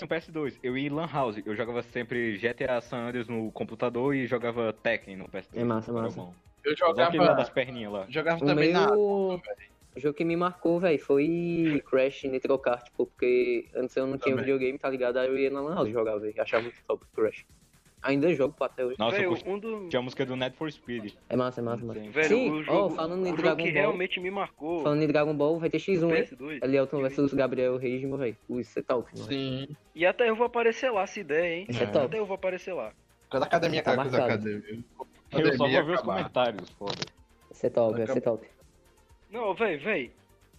no 0.00 0.08
PS2. 0.08 0.58
Eu 0.62 0.78
ia 0.78 0.86
em 0.86 0.90
Lan 0.90 1.08
House. 1.08 1.36
Eu 1.44 1.56
jogava 1.56 1.82
sempre 1.82 2.38
GTA 2.38 2.80
San 2.80 3.08
Andreas 3.08 3.28
no 3.28 3.50
computador 3.50 4.14
e 4.14 4.26
jogava 4.26 4.72
Tekken 4.72 5.16
no 5.16 5.28
PS2. 5.28 5.48
É 5.54 5.64
massa, 5.64 5.92
massa. 5.92 6.20
Eu 6.64 6.72
aquele 6.72 7.18
lá 7.18 7.34
das 7.34 7.48
jogava. 7.48 7.50
perninhas 7.50 7.92
lá. 7.92 8.06
Jogava 8.08 8.44
O 8.44 8.46
também 8.46 8.72
na. 8.72 8.88
O 9.96 10.00
jogo 10.00 10.14
que 10.14 10.24
me 10.24 10.36
marcou, 10.36 10.78
velho, 10.78 10.98
foi 10.98 11.82
Crash 11.90 12.24
Nitro 12.24 12.58
Kart, 12.58 12.86
pô, 12.96 13.06
porque 13.06 13.66
antes 13.74 13.96
eu 13.96 14.06
não 14.06 14.18
tinha 14.18 14.34
Também. 14.34 14.44
videogame, 14.44 14.78
tá 14.78 14.90
ligado? 14.90 15.16
Aí 15.18 15.28
eu 15.28 15.38
ia 15.38 15.50
na 15.50 15.60
Lan 15.60 15.74
House 15.74 15.88
jogar, 15.90 16.18
velho. 16.18 16.34
Achava 16.40 16.62
muito 16.64 16.76
top 16.86 17.04
Crash. 17.14 17.44
Ainda 18.02 18.32
jogo 18.34 18.54
pô, 18.56 18.62
até 18.64 18.84
hoje. 18.84 18.96
Nossa, 18.98 19.18
eu 19.20 19.30
curti 19.30 19.48
um 19.48 19.58
do... 19.58 19.88
tinha 19.88 19.98
a 19.98 20.02
música 20.02 20.24
do 20.24 20.36
Need 20.36 20.54
for 20.56 20.70
Speed. 20.70 21.14
É 21.28 21.34
massa, 21.34 21.60
é 21.60 21.64
massa, 21.64 21.84
massa. 21.84 21.98
Sim. 22.00 22.10
Velho, 22.10 22.28
Sim, 22.28 22.62
jogo, 22.62 22.94
falando 22.94 23.20
em 23.20 23.22
o 23.24 23.26
jogo 23.30 23.42
Dragon 23.42 23.56
que 23.56 23.62
Ball- 23.72 23.72
realmente 23.72 24.20
me 24.20 24.30
marcou. 24.30 24.82
Falando 24.82 25.02
em 25.02 25.06
Dragon 25.08 25.34
Ball, 25.34 25.58
vai 25.58 25.70
ter 25.70 25.78
X1, 25.78 26.00
no 26.02 26.14
hein? 26.14 26.22
PS2. 26.24 26.62
Elielton 26.62 27.00
versus 27.02 27.34
Gabriel 27.34 27.76
Reis, 27.78 28.02
meu 28.04 28.16
velho. 28.16 28.36
Ui, 28.48 28.60
Isso 28.60 28.78
é 28.78 28.82
top, 28.82 29.08
mano. 29.16 29.26
Sim. 29.28 29.66
E 29.94 30.06
até 30.06 30.28
eu 30.28 30.36
vou 30.36 30.46
aparecer 30.46 30.90
lá, 30.92 31.04
se 31.06 31.24
der, 31.24 31.50
hein? 31.52 31.66
É 31.68 31.82
É. 31.82 31.86
top. 31.86 32.04
Até 32.06 32.18
eu 32.18 32.26
vou 32.26 32.34
aparecer 32.36 32.74
lá. 32.74 32.92
Quando 33.28 33.42
a 33.42 33.46
academia 33.46 33.82
Tá 33.82 33.92
acabar, 33.92 34.08
quando 34.08 34.14
a 34.14 34.18
marcado. 34.18 34.48
academia. 34.48 34.84
Eu 35.32 35.52
só 35.56 35.66
vou 35.68 35.84
ver 35.86 35.94
os 35.94 36.00
comentários, 36.02 36.70
foda. 36.70 36.94
Isso 37.50 37.66
é 37.66 37.70
top, 37.70 38.00
isso 38.02 38.12
é 38.18 38.20
top. 38.20 38.46
Não, 39.30 39.54
velho, 39.54 39.80
velho. 39.80 40.12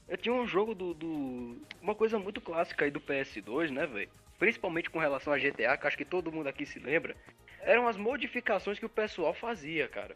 Eu 0.07 0.17
tinha 0.17 0.33
um 0.33 0.47
jogo 0.47 0.73
do, 0.73 0.93
do. 0.93 1.61
Uma 1.81 1.93
coisa 1.95 2.17
muito 2.17 2.39
clássica 2.39 2.85
aí 2.85 2.91
do 2.91 3.01
PS2, 3.01 3.69
né, 3.69 3.85
velho? 3.85 4.09
Principalmente 4.39 4.89
com 4.89 4.99
relação 4.99 5.33
a 5.33 5.37
GTA, 5.37 5.77
que 5.77 5.87
acho 5.87 5.97
que 5.97 6.05
todo 6.05 6.31
mundo 6.31 6.47
aqui 6.47 6.65
se 6.65 6.79
lembra. 6.79 7.15
eram 7.61 7.87
as 7.87 7.97
modificações 7.97 8.79
que 8.79 8.85
o 8.85 8.89
pessoal 8.89 9.33
fazia, 9.33 9.87
cara. 9.87 10.15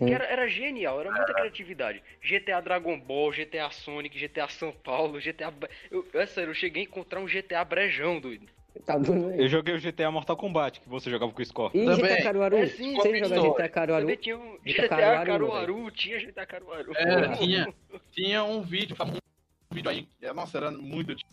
Era, 0.00 0.24
era 0.24 0.48
genial, 0.48 1.00
era 1.00 1.10
muita 1.10 1.34
criatividade. 1.34 2.02
GTA 2.22 2.60
Dragon 2.60 2.98
Ball, 2.98 3.30
GTA 3.30 3.70
Sonic, 3.70 4.18
GTA 4.18 4.48
São 4.48 4.72
Paulo, 4.72 5.20
GTA. 5.20 5.52
Eu, 5.90 6.06
é 6.14 6.26
sério, 6.26 6.50
eu 6.50 6.54
cheguei 6.54 6.82
a 6.82 6.86
encontrar 6.86 7.20
um 7.20 7.26
GTA 7.26 7.64
Brejão, 7.64 8.20
doido. 8.20 8.46
Tá 8.84 8.96
doido 8.96 9.28
aí. 9.28 9.42
Eu 9.42 9.48
joguei 9.48 9.74
o 9.74 9.80
GTA 9.80 10.10
Mortal 10.10 10.36
Kombat, 10.36 10.80
que 10.80 10.88
você 10.88 11.10
jogava 11.10 11.30
com 11.30 11.42
o 11.42 11.44
Score. 11.44 11.76
E 11.76 11.84
Também. 11.84 12.04
GTA 12.04 12.22
Caruaru? 12.22 12.56
É, 12.56 12.66
sim, 12.66 12.94
Você. 12.94 13.20
GTA 13.20 13.68
Caruaru? 13.68 14.02
Também 14.02 14.16
tinha 14.16 14.38
um 14.38 14.58
GTA 14.64 14.88
Caruaru, 14.88 15.26
Caruaru, 15.26 15.90
tinha 15.90 16.18
GTA 16.18 16.46
Caruaru. 16.46 16.92
Era, 16.96 17.36
tinha, 17.36 17.74
tinha 18.10 18.44
um 18.44 18.62
vídeo, 18.62 18.96
um 19.00 19.74
vídeo 19.74 19.90
aí, 19.90 20.08
que, 20.18 20.32
nossa, 20.32 20.58
era 20.58 20.70
muito 20.70 21.12
antigo 21.12 21.28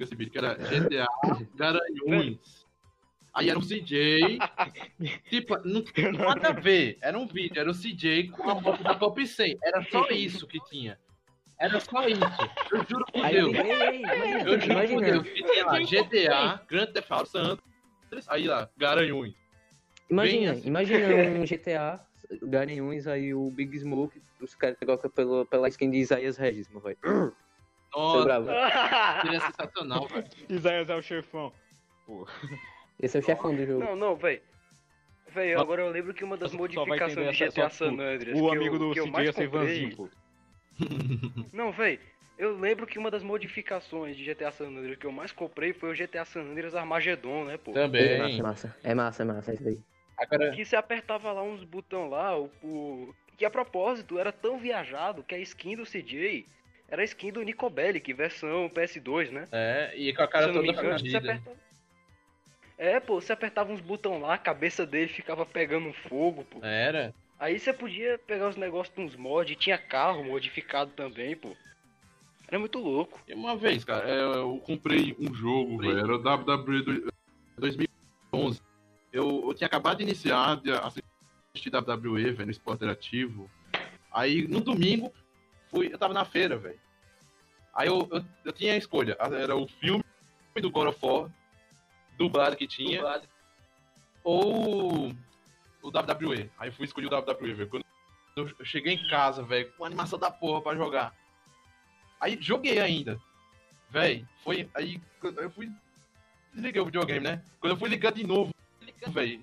esse 0.00 0.14
vídeo, 0.14 0.32
que 0.32 0.38
era 0.38 0.54
GTA 0.54 1.06
Garanhuns. 1.54 2.66
Aí 3.34 3.50
era 3.50 3.58
o 3.58 3.62
CJ, 3.62 4.38
tipo, 5.28 5.56
não 5.64 5.82
tinha 5.82 6.10
nada 6.10 6.48
a 6.48 6.52
ver, 6.52 6.98
era 7.00 7.16
um 7.16 7.26
vídeo, 7.26 7.60
era 7.60 7.70
o 7.70 7.74
CJ 7.74 8.30
com 8.30 8.50
a 8.50 8.60
moto 8.60 8.82
da 8.82 8.94
Top 8.94 9.24
100, 9.24 9.58
era 9.62 9.84
só 9.84 10.08
isso 10.08 10.46
que 10.46 10.58
tinha. 10.64 10.98
Era 11.60 11.80
só 11.80 12.06
isso, 12.06 12.20
eu 12.72 12.84
juro 12.84 13.04
por 13.12 13.24
Aí, 13.24 13.34
Deus. 13.34 13.52
ei, 13.54 13.60
ei, 13.72 14.02
imagina, 14.02 14.42
Eu 14.48 14.60
juro 14.60 14.88
por. 14.88 15.00
Deus, 15.02 15.66
lá 15.66 15.80
GTA, 15.80 16.64
Grand 16.68 16.86
Theft 16.92 17.10
Auto 17.10 17.28
San 17.28 17.58
Andreas, 18.06 18.28
aí 18.28 18.46
lá, 18.46 18.70
Garanhuns. 18.76 19.34
Imagina, 20.08 20.52
assim. 20.52 20.68
imagina 20.68 21.08
um 21.08 21.44
GTA, 21.44 22.00
Garanhuns, 22.44 23.06
aí 23.08 23.34
o 23.34 23.50
Big 23.50 23.76
Smoke, 23.78 24.22
os 24.40 24.54
caras 24.54 24.76
trocam 24.78 25.10
pelo, 25.10 25.44
pela 25.46 25.68
skin 25.68 25.90
de 25.90 25.98
Isaias 25.98 26.36
Regis, 26.36 26.68
meu 26.68 26.80
velho. 26.80 26.96
Seu 27.02 27.32
Nossa, 27.94 28.24
bravo. 28.24 28.46
seria 29.22 29.40
sensacional, 29.40 30.06
velho. 30.06 30.26
Isaías 30.48 30.88
é 30.88 30.94
o 30.94 31.02
chefão. 31.02 31.52
Esse 33.00 33.16
é 33.16 33.20
o 33.20 33.22
chefão 33.24 33.54
do 33.54 33.66
jogo. 33.66 33.80
Não, 33.84 33.96
não, 33.96 34.16
véi. 34.16 34.42
Véi, 35.30 35.54
Só- 35.54 35.60
agora 35.60 35.82
eu 35.82 35.90
lembro 35.90 36.14
que 36.14 36.22
uma 36.24 36.36
das 36.36 36.52
modificações 36.52 37.36
de 37.36 37.44
GTA 37.46 37.68
San 37.68 37.92
Andreas. 37.98 38.38
O 38.40 38.48
que 38.48 38.56
amigo 38.56 38.76
eu, 38.76 38.78
do 38.78 38.84
eu 38.94 39.04
CJ 39.04 39.10
mais 39.10 39.26
ia 39.26 39.32
ser 39.32 39.50
comprei... 39.50 39.64
Ivanzinho, 39.82 39.96
pô. 39.96 40.08
Não, 41.52 41.72
véi. 41.72 41.98
Eu 42.38 42.56
lembro 42.56 42.86
que 42.86 42.98
uma 42.98 43.10
das 43.10 43.22
modificações 43.22 44.16
de 44.16 44.24
GTA 44.24 44.52
San 44.52 44.68
Andreas 44.68 44.96
que 44.96 45.06
eu 45.06 45.12
mais 45.12 45.32
comprei 45.32 45.72
foi 45.72 45.90
o 45.90 45.94
GTA 45.94 46.24
San 46.24 46.42
Andreas 46.42 46.74
Armageddon, 46.74 47.44
né, 47.46 47.56
pô? 47.56 47.72
É 47.72 47.74
Também. 47.74 48.18
massa, 48.18 48.38
é 48.38 48.42
massa. 48.42 48.76
É 48.84 48.94
massa, 48.94 49.22
é 49.22 49.26
massa, 49.26 49.54
isso 49.54 49.66
aí. 49.68 49.78
Agora, 50.16 50.50
Que 50.54 50.64
você 50.64 50.76
apertava 50.76 51.32
lá 51.32 51.42
uns 51.42 51.64
botão 51.64 52.08
lá, 52.08 52.38
o, 52.38 52.50
o- 52.62 53.14
que 53.36 53.44
a 53.44 53.50
propósito 53.50 54.18
era 54.18 54.32
tão 54.32 54.58
viajado 54.58 55.22
que 55.22 55.34
a 55.34 55.38
skin 55.38 55.76
do 55.76 55.86
CJ 55.86 56.44
era 56.88 57.02
a 57.02 57.04
skin 57.04 57.32
do 57.32 57.42
Nico 57.42 57.68
Bellic, 57.70 58.12
versão 58.12 58.68
PS2, 58.68 59.30
né? 59.30 59.48
é, 59.52 59.92
e 59.96 60.12
com 60.12 60.22
a 60.22 60.28
cara 60.28 60.52
toda 60.52 60.72
engano, 60.72 60.90
você 60.90 60.98
fodida. 60.98 61.18
apertava... 61.18 61.56
É, 62.76 63.00
pô, 63.00 63.20
você 63.20 63.32
apertava 63.32 63.72
uns 63.72 63.80
botão 63.80 64.20
lá, 64.20 64.34
a 64.34 64.38
cabeça 64.38 64.86
dele 64.86 65.08
ficava 65.08 65.44
pegando 65.44 65.92
fogo, 66.08 66.44
pô. 66.44 66.64
Era. 66.64 67.12
Aí 67.38 67.58
você 67.58 67.72
podia 67.72 68.18
pegar 68.18 68.48
os 68.48 68.56
negócios 68.56 68.94
de 68.94 69.00
uns 69.02 69.14
mods, 69.14 69.56
tinha 69.56 69.78
carro 69.78 70.24
modificado 70.24 70.90
também, 70.92 71.36
pô. 71.36 71.56
Era 72.48 72.58
muito 72.58 72.78
louco. 72.78 73.20
E 73.28 73.34
uma 73.34 73.56
vez, 73.56 73.84
cara, 73.84 74.08
é, 74.08 74.20
eu 74.22 74.58
comprei 74.64 75.14
um 75.20 75.32
jogo, 75.34 75.78
velho, 75.78 75.98
era 75.98 76.16
o 76.16 76.18
WWE 76.18 76.82
do- 76.82 77.12
2011. 77.58 78.60
Eu, 79.12 79.44
eu 79.46 79.54
tinha 79.54 79.66
acabado 79.66 79.98
de 79.98 80.02
iniciar 80.04 80.56
de 80.60 80.70
assistir 80.72 81.70
WWE, 81.70 82.32
velho, 82.32 82.46
no 82.46 82.50
esporte 82.50 82.78
interativo. 82.78 83.50
Aí, 84.10 84.48
no 84.48 84.60
domingo, 84.60 85.12
fui, 85.70 85.92
eu 85.92 85.98
tava 85.98 86.14
na 86.14 86.24
feira, 86.24 86.56
velho. 86.58 86.80
Aí 87.74 87.86
eu, 87.88 88.08
eu, 88.10 88.24
eu 88.46 88.52
tinha 88.52 88.72
a 88.72 88.76
escolha, 88.76 89.16
era 89.20 89.54
o 89.54 89.68
filme 89.68 90.02
do 90.60 90.70
God 90.70 90.88
of 90.88 90.98
War, 91.06 91.30
dublado 92.16 92.56
que 92.56 92.66
tinha, 92.66 93.02
ou 94.24 95.12
o 95.88 95.92
WWE. 95.92 96.50
Aí 96.58 96.68
eu 96.68 96.72
fui 96.72 96.84
escolher 96.84 97.06
o 97.12 97.16
WWE, 97.18 97.54
velho. 97.54 97.68
Quando 97.68 97.84
eu 98.36 98.64
cheguei 98.64 98.94
em 98.94 99.08
casa, 99.08 99.42
velho, 99.42 99.70
com 99.72 99.84
animação 99.84 100.18
da 100.18 100.30
porra 100.30 100.62
pra 100.62 100.76
jogar. 100.76 101.14
Aí 102.20 102.38
joguei 102.40 102.78
ainda. 102.80 103.20
Véi, 103.90 104.24
foi. 104.44 104.68
Aí 104.74 105.00
quando 105.20 105.40
eu 105.40 105.50
fui. 105.50 105.70
Desliguei 106.52 106.80
o 106.80 106.84
videogame, 106.86 107.20
né? 107.20 107.44
Quando 107.60 107.72
eu 107.72 107.76
fui 107.76 107.88
ligar 107.88 108.12
de 108.12 108.26
novo, 108.26 108.52
véi. 109.08 109.40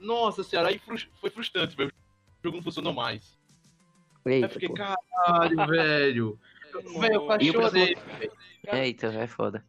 Nossa 0.00 0.42
senhora, 0.42 0.68
aí 0.68 0.78
frus- 0.78 1.08
foi 1.20 1.30
frustrante, 1.30 1.76
velho. 1.76 1.90
O 1.90 2.42
jogo 2.44 2.56
não 2.58 2.64
funcionou 2.64 2.92
mais. 2.92 3.36
Aí 4.24 4.34
Eita, 4.34 4.46
eu 4.46 4.50
fiquei, 4.50 4.68
pô. 4.68 4.74
caralho, 4.74 5.66
velho. 5.66 6.40
Velho, 7.00 7.14
eu 7.14 7.24
quase 7.26 7.50
chorei. 7.50 7.96
Eita, 8.70 9.06
é 9.06 9.26
foda. 9.26 9.64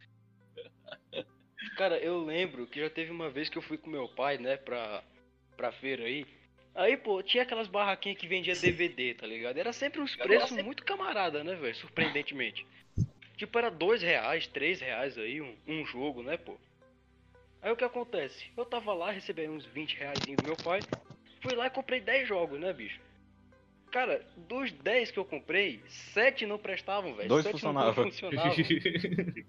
Cara, 1.78 1.98
eu 2.00 2.26
lembro 2.26 2.66
que 2.68 2.82
já 2.82 2.90
teve 2.90 3.12
uma 3.12 3.30
vez 3.30 3.48
que 3.50 3.58
eu 3.58 3.62
fui 3.62 3.78
com 3.78 3.90
meu 3.90 4.10
pai, 4.10 4.38
né, 4.38 4.58
pra, 4.58 5.04
pra 5.58 5.72
feira 5.72 6.06
aí. 6.06 6.26
Aí, 6.76 6.96
pô, 6.96 7.24
tinha 7.24 7.42
aquelas 7.42 7.68
barraquinhas 7.68 8.20
que 8.20 8.28
vendia 8.28 8.56
DVD, 8.56 9.16
tá 9.16 9.26
ligado? 9.26 9.58
Era 9.58 9.74
sempre 9.74 10.00
uns 10.00 10.16
preços 10.16 10.62
muito 10.62 10.86
camarada, 10.86 11.44
né, 11.44 11.56
velho? 11.56 11.76
Surpreendentemente. 11.76 12.66
Tipo, 13.36 13.58
era 13.58 13.72
dois 13.72 14.02
reais, 14.02 14.46
três 14.46 14.80
reais 14.80 15.18
aí, 15.18 15.42
um, 15.42 15.56
um 15.68 15.86
jogo, 15.86 16.22
né, 16.22 16.38
pô? 16.38 16.56
Aí 17.62 17.72
o 17.72 17.76
que 17.76 17.84
acontece? 17.84 18.46
Eu 18.56 18.64
tava 18.64 18.94
lá, 18.94 19.10
recebi 19.12 19.50
uns 19.50 19.66
20 19.66 19.98
reais 19.98 20.20
do 20.20 20.44
meu 20.44 20.56
pai. 20.56 20.80
Fui 21.42 21.56
lá 21.56 21.66
e 21.66 21.72
comprei 21.72 22.00
10 22.00 22.28
jogos, 22.28 22.60
né, 22.60 22.72
bicho? 22.72 23.00
Cara, 23.92 24.24
dos 24.36 24.72
10 24.72 25.12
que 25.12 25.18
eu 25.18 25.26
comprei, 25.26 25.82
7 25.88 26.46
não 26.46 26.58
prestavam, 26.58 27.16
velho. 27.16 27.30
Dois 27.30 27.44
7 27.44 27.54
não 27.54 27.60
funcionavam. 27.60 28.04
funcionavam. 28.06 28.54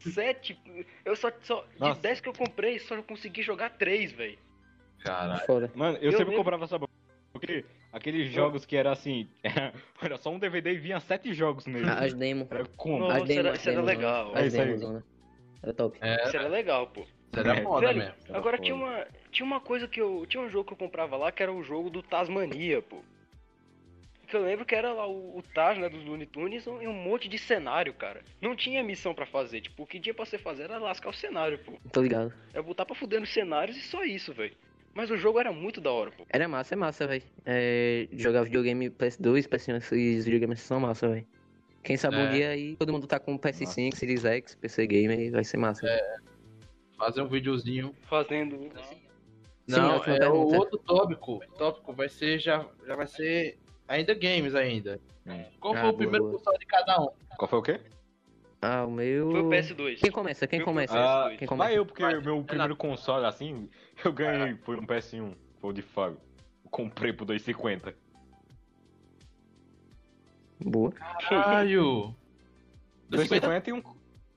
7. 0.01 0.59
Eu 1.05 1.17
só. 1.17 1.31
só 1.43 1.63
de 1.75 1.81
Nossa. 1.81 2.01
10 2.01 2.21
que 2.21 2.29
eu 2.29 2.33
comprei, 2.33 2.79
só 2.79 3.03
consegui 3.03 3.43
jogar 3.43 3.71
3, 3.71 4.13
velho. 4.13 4.39
Caralho. 5.03 5.47
Foda. 5.47 5.71
Mano, 5.75 5.97
eu, 5.99 6.05
Eu 6.05 6.13
sempre 6.13 6.25
lembro- 6.27 6.37
comprava 6.39 6.65
essa 6.65 6.79
porque 7.33 7.65
aqueles 7.93 8.31
jogos 8.33 8.65
que 8.67 8.77
era 8.77 8.91
assim, 8.91 9.29
era, 10.03 10.17
só 10.19 10.31
um 10.31 10.39
DVD 10.39 10.73
e 10.73 10.79
vinha 10.79 10.99
sete 11.01 11.33
jogos 11.35 11.67
nele. 11.67 11.89
As 11.89 12.13
demo. 12.15 12.49
Era 12.51 12.65
como? 12.77 13.05
As 13.11 13.23
demo, 13.25 13.41
era- 13.41 13.53
as 13.53 13.59
isso 13.61 13.69
era 13.71 13.77
demo, 13.77 13.87
legal. 13.89 14.33
As 14.35 14.43
É 14.43 14.47
isso 14.47 14.57
demos, 14.57 14.91
né? 14.91 15.03
Era 15.63 15.73
top. 15.75 15.99
Isso 16.27 16.37
era 16.37 16.49
legal, 16.49 16.87
pô. 16.89 17.05
Era 17.37 17.57
É, 17.59 17.63
foda 17.63 17.87
Velho, 17.89 17.99
mesmo. 17.99 18.15
Era 18.29 18.39
agora 18.39 18.57
foda. 18.57 18.65
tinha 18.65 18.75
uma, 18.75 19.07
tinha 19.31 19.47
uma 19.47 19.61
coisa 19.61 19.87
que 19.87 20.01
eu. 20.01 20.25
Tinha 20.27 20.43
um 20.43 20.49
jogo 20.49 20.65
que 20.67 20.73
eu 20.73 20.77
comprava 20.79 21.17
lá 21.17 21.31
que 21.31 21.43
era 21.43 21.53
o 21.53 21.63
jogo 21.63 21.91
do 21.91 22.03
Tasmania, 22.03 22.81
pô. 22.83 23.03
Que 24.27 24.37
eu 24.37 24.43
lembro 24.43 24.65
que 24.67 24.75
era 24.75 24.93
lá 24.93 25.07
o, 25.07 25.39
o 25.39 25.43
Taz, 25.55 25.79
né, 25.79 25.89
dos 25.89 26.05
Looney 26.05 26.27
Tunes 26.27 26.67
e 26.67 26.69
um 26.71 26.93
monte 26.93 27.29
de 27.29 27.39
cenário, 27.39 27.95
cara. 27.95 28.23
Não 28.43 28.55
tinha 28.55 28.83
missão 28.83 29.15
pra 29.15 29.25
fazer, 29.25 29.61
tipo, 29.63 29.83
o 29.83 29.87
que 29.87 29.99
tinha 29.99 30.13
pra 30.15 30.25
você 30.27 30.37
fazer 30.37 30.65
era 30.65 30.79
lascar 30.79 31.09
o 31.09 31.15
cenário, 31.15 31.59
pô. 31.61 31.73
Tô 31.93 32.03
ligado. 32.03 32.33
É 32.53 32.61
botar 32.61 32.85
pra 32.85 32.95
fuder 32.95 33.21
nos 33.21 33.31
cenários 33.33 33.77
e 33.77 33.81
só 33.81 34.05
isso, 34.05 34.33
velho. 34.35 34.55
Mas 34.95 35.11
o 35.11 35.17
jogo 35.17 35.39
era 35.39 35.53
muito 35.53 35.81
da 35.81 35.93
hora, 35.93 36.11
pô. 36.11 36.25
Era 36.29 36.49
massa, 36.49 36.75
é 36.75 36.77
massa, 36.77 37.07
velho. 37.07 37.23
É, 37.47 38.09
jogar 38.13 38.43
videogame 38.43 38.91
PS2, 38.91 39.47
PS1, 39.47 39.77
esses 39.77 40.25
videogames 40.25 40.61
são 40.61 40.81
massa, 40.81 41.09
velho. 41.09 41.27
Quem 41.83 41.97
sabe 41.97 42.17
um 42.17 42.21
É. 42.21 42.31
dia 42.33 42.49
aí 42.51 42.77
todo 42.77 42.93
mundo 42.93 43.07
tá 43.07 43.19
com 43.21 43.39
PS5, 43.39 43.95
Series 43.95 44.25
X, 44.25 44.55
PC 44.57 44.87
Gamer, 44.87 45.31
vai 45.31 45.45
ser 45.45 45.57
massa. 45.57 45.83
velho. 45.87 46.03
Fazer 46.97 47.23
um 47.23 47.29
videozinho. 47.29 47.95
Fazendo. 48.09 48.59
Sim, 48.59 48.71
Não, 49.69 49.97
ótima 49.97 50.17
é 50.17 50.29
o 50.29 50.35
outro 50.35 50.79
tópico. 50.79 51.35
O 51.37 51.41
tópico 51.57 51.93
vai 51.93 52.09
ser 52.09 52.39
já, 52.41 52.67
já 52.87 52.97
vai 52.97 53.07
ser 53.07 53.57
ainda 53.87 54.15
games 54.15 54.55
ainda. 54.55 54.99
Hum. 55.27 55.45
Qual 55.61 55.75
Ah, 55.75 55.81
foi 55.81 55.89
o 55.91 55.93
boa, 55.93 55.97
primeiro 55.99 56.25
boa. 56.25 56.37
console 56.39 56.59
de 56.59 56.67
cada 56.67 57.01
um? 57.01 57.09
Qual 57.37 57.49
foi 57.49 57.59
o 57.59 57.63
quê? 57.63 57.81
Ah, 58.61 58.85
o 58.85 58.91
meu. 58.91 59.31
Foi 59.31 59.41
o 59.41 59.49
PS2. 59.49 59.99
Quem 60.01 60.11
começa? 60.11 60.47
Quem 60.47 60.59
Meu 60.59 60.67
começa? 60.67 60.99
Ah, 60.99 61.29
Quem 61.31 61.39
vai 61.39 61.49
começa? 61.49 61.73
eu, 61.75 61.87
porque 61.87 62.05
o 62.05 62.23
meu 62.23 62.43
primeiro 62.43 62.75
console, 62.77 63.25
assim, 63.25 63.69
eu 64.05 64.13
ganhei, 64.13 64.57
foi 64.65 64.77
um 64.77 64.85
PS1, 64.87 65.35
foi 65.61 65.71
o 65.71 65.73
de 65.73 65.83
Fábio. 65.83 66.19
Eu 66.65 66.71
comprei 66.71 67.13
por 67.13 67.25
2,50. 67.27 67.95
Boa. 70.61 70.91
Caralho! 71.29 72.15
2,50 73.11 73.69
e 73.69 73.73
um... 73.73 73.83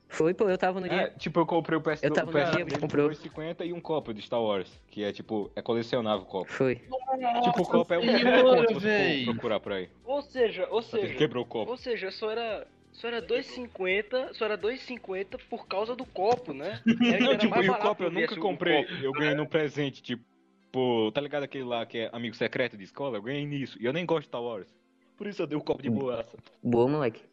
Foi, 0.08 0.34
pô, 0.34 0.48
eu 0.50 0.58
tava 0.58 0.80
no 0.82 0.86
É, 0.88 0.90
dia. 0.90 1.14
tipo, 1.18 1.40
eu 1.40 1.46
comprei 1.46 1.78
o 1.78 1.82
PS2 1.82 2.00
Eu 2.04 2.14
tava 2.14 2.32
no 2.32 2.38
PS2 2.38 2.66
dia, 2.68 2.80
comprou. 2.80 3.10
por 3.10 3.16
2,50 3.16 3.66
e 3.66 3.74
um 3.74 3.80
copo 3.80 4.14
de 4.14 4.22
Star 4.22 4.42
Wars, 4.42 4.70
que 4.90 5.04
é, 5.04 5.12
tipo, 5.14 5.50
é 5.56 5.62
colecionável 5.62 6.24
o 6.24 6.26
copo. 6.30 6.52
Foi. 6.52 6.76
tipo, 6.76 7.62
o 7.62 7.66
copo 7.66 7.94
é 7.94 7.98
um 7.98 8.02
senhora, 8.02 8.44
conto 8.44 8.74
você 8.74 9.22
procurar 9.26 9.60
por 9.62 9.72
aí. 9.72 9.90
Ou 10.04 10.22
seja, 10.22 10.68
ou 10.70 10.82
seja. 10.82 11.16
Quebrou 11.16 11.44
o 11.44 11.48
copo. 11.48 11.72
Ou 11.72 11.78
seja, 11.78 12.12
só 12.12 12.30
era. 12.30 12.68
Só 13.02 13.08
era 13.08 13.20
2,50, 13.20 14.34
só 14.36 14.46
era 14.46 14.56
2,50 14.56 15.40
por 15.50 15.66
causa 15.66 15.96
do 15.96 16.06
copo, 16.06 16.54
né? 16.54 16.80
Era, 17.02 17.20
Não, 17.20 17.30
era 17.32 17.38
tipo, 17.40 17.50
mais 17.50 17.66
e 17.66 17.70
o 17.72 17.76
copo 17.80 18.04
eu 18.04 18.12
nunca 18.12 18.36
comprei. 18.36 18.86
copo. 18.86 18.94
Eu 19.04 19.12
ganhei 19.12 19.34
no 19.34 19.48
presente, 19.48 20.04
tipo, 20.04 21.12
tá 21.12 21.20
ligado 21.20 21.42
aquele 21.42 21.64
lá 21.64 21.84
que 21.84 21.98
é 21.98 22.10
amigo 22.14 22.36
secreto 22.36 22.78
de 22.78 22.84
escola? 22.84 23.18
Eu 23.18 23.24
ganhei 23.24 23.44
nisso. 23.44 23.76
E 23.82 23.86
eu 23.86 23.92
nem 23.92 24.06
gosto 24.06 24.22
de 24.22 24.28
Star 24.28 24.44
Wars. 24.44 24.72
Por 25.18 25.26
isso 25.26 25.42
eu 25.42 25.48
dei 25.48 25.58
o 25.58 25.64
copo 25.64 25.82
de 25.82 25.90
boaça. 25.90 26.38
Boa, 26.62 26.88
moleque. 26.88 27.24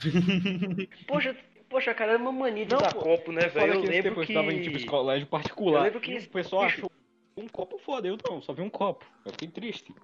Poxa, 1.06 1.36
poxa, 1.68 1.94
cara, 1.94 2.14
era 2.14 2.20
uma 2.20 2.32
mania 2.32 2.66
de 2.66 2.74
Não, 2.74 2.80
dar 2.80 2.92
pô, 2.92 3.02
copo, 3.02 3.30
né, 3.30 3.46
velho? 3.46 3.74
Eu 3.74 3.80
que 3.82 3.86
lembro 3.86 4.02
tempo 4.02 4.20
eu 4.20 4.26
que... 4.26 4.32
estava 4.32 4.52
em 4.52 4.62
tipo 4.62 4.84
colégio 4.86 5.28
particular. 5.28 5.78
Eu 5.78 5.84
lembro 5.84 6.00
que 6.00 6.18
o 6.18 6.28
pessoal 6.28 6.62
achou 6.62 6.90
um 7.36 7.46
copo 7.46 7.78
foda. 7.78 8.08
Eu 8.08 8.18
não, 8.28 8.42
só 8.42 8.52
vi 8.52 8.62
um 8.62 8.70
copo. 8.70 9.06
Eu 9.24 9.30
fiquei 9.30 9.46
triste. 9.46 9.94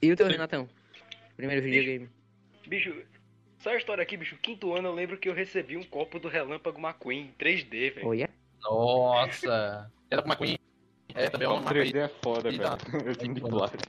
E 0.00 0.10
o 0.10 0.16
teu, 0.16 0.28
Renatão? 0.28 0.66
Primeiro 1.36 1.60
videogame. 1.60 2.08
Bicho, 2.70 2.94
só 3.58 3.70
a 3.70 3.76
história 3.76 4.00
aqui, 4.00 4.16
bicho. 4.16 4.38
Quinto 4.40 4.72
ano 4.72 4.86
eu 4.86 4.94
lembro 4.94 5.18
que 5.18 5.28
eu 5.28 5.34
recebi 5.34 5.76
um 5.76 5.82
copo 5.82 6.20
do 6.20 6.28
Relâmpago 6.28 6.78
McQueen 6.78 7.22
em 7.22 7.32
3D, 7.32 7.94
velho. 7.94 8.06
Olha. 8.06 8.30
Nossa! 8.60 9.90
Era 10.08 10.22
com 10.22 10.28
McQueen. 10.28 10.56
É, 11.12 11.28
também 11.28 11.46
é 11.46 11.50
uma 11.50 11.60
O 11.60 11.64
marca 11.64 11.80
3D 11.80 11.96
é 11.96 12.08
foda, 12.08 12.48
velho. 12.48 12.62
Eu 13.04 13.16
tenho 13.16 13.34
de 13.34 13.40
plástico. 13.40 13.82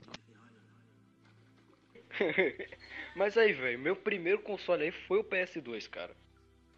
Mas 3.15 3.37
aí, 3.37 3.53
velho, 3.53 3.77
meu 3.77 3.95
primeiro 3.95 4.39
console 4.39 4.85
aí 4.85 4.91
foi 4.91 5.19
o 5.19 5.23
PS2, 5.23 5.87
cara. 5.87 6.15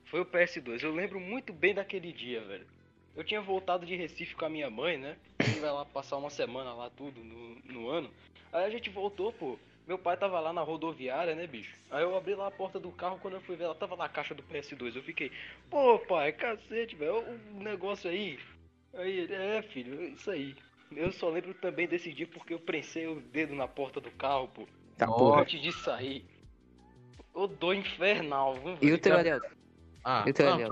Foi 0.04 0.20
o 0.20 0.26
PS2. 0.26 0.84
Eu 0.84 0.94
lembro 0.94 1.22
muito 1.22 1.54
bem 1.54 1.74
daquele 1.74 2.12
dia, 2.12 2.42
velho. 2.42 2.68
Eu 3.16 3.24
tinha 3.24 3.40
voltado 3.40 3.86
de 3.86 3.96
Recife 3.96 4.36
com 4.36 4.44
a 4.44 4.50
minha 4.50 4.70
mãe, 4.70 4.98
né? 4.98 5.16
A 5.40 5.44
gente 5.46 5.62
vai 5.62 5.72
lá 5.72 5.86
passar 5.86 6.18
uma 6.18 6.30
semana 6.30 6.74
lá, 6.74 6.90
tudo, 6.90 7.24
no, 7.24 7.56
no 7.64 7.88
ano. 7.88 8.12
Aí 8.52 8.66
a 8.66 8.70
gente 8.70 8.90
voltou, 8.90 9.32
pô. 9.32 9.58
Meu 9.86 9.98
pai 9.98 10.16
tava 10.16 10.40
lá 10.40 10.54
na 10.54 10.62
rodoviária, 10.62 11.36
né, 11.36 11.46
bicho? 11.46 11.76
Aí 11.92 12.04
eu 12.04 12.16
abri 12.16 12.36
lá 12.36 12.48
a 12.48 12.52
porta 12.52 12.80
do 12.80 12.92
carro, 12.92 13.20
quando 13.22 13.34
eu 13.36 13.42
fui 13.42 13.56
ver, 13.56 13.66
ela 13.66 13.76
tava 13.76 13.98
na 13.98 14.08
caixa 14.08 14.34
do 14.34 14.44
PS2. 14.44 14.96
Eu 14.96 15.04
fiquei, 15.04 15.32
pô, 15.70 16.00
pai, 16.00 16.32
cacete, 16.32 16.96
velho, 16.96 17.20
o 17.54 17.62
negócio 17.62 18.10
aí. 18.10 18.40
Aí 18.94 19.20
ele, 19.20 19.34
é, 19.34 19.62
filho, 19.62 20.02
isso 20.04 20.32
aí. 20.32 20.56
Eu 20.92 21.12
só 21.12 21.30
lembro 21.30 21.54
também 21.56 21.88
desse 21.88 22.14
dia 22.14 22.28
porque 22.28 22.54
eu 22.54 22.60
prensei 22.60 23.08
o 23.08 23.20
dedo 23.20 23.56
na 23.56 23.68
porta 23.68 24.00
do 24.00 24.12
carro, 24.12 24.48
pô. 24.48 24.68
Tá 24.98 25.08
porra. 25.08 25.42
Antes 25.42 25.62
de 25.62 25.72
sair. 25.72 26.26
Ô 27.34 27.48
dor 27.48 27.76
infernal, 27.76 28.54
viu? 28.56 28.78
E 28.82 28.94
o 28.94 29.00
teu, 29.00 29.18
Ariel? 29.18 29.42
Ah, 30.04 30.24
E 30.26 30.30
o 30.30 30.34
teu, 30.34 30.54
Ariel? 30.54 30.70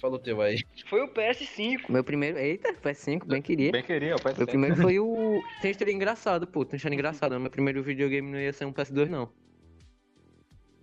Fala 0.00 0.16
o 0.16 0.18
teu 0.18 0.40
aí. 0.40 0.58
Foi 0.86 1.00
o 1.02 1.08
PS5. 1.12 1.90
Meu 1.90 2.04
primeiro. 2.04 2.38
Eita, 2.38 2.72
PS5, 2.74 3.24
bem 3.26 3.42
queria. 3.42 3.72
Bem 3.72 3.82
queria, 3.82 4.16
o 4.16 4.18
Meu 4.24 4.34
PS7. 4.34 4.46
primeiro 4.46 4.76
foi 4.76 4.98
o. 4.98 5.42
Tem 5.60 5.70
história 5.70 5.92
engraçado, 5.92 6.46
pô. 6.46 6.64
Tem 6.64 6.76
história 6.76 6.94
engraçada. 6.94 7.38
Meu 7.38 7.50
primeiro 7.50 7.82
videogame 7.82 8.30
não 8.30 8.38
ia 8.38 8.52
ser 8.52 8.64
um 8.64 8.72
PS2, 8.72 9.08
não. 9.08 9.30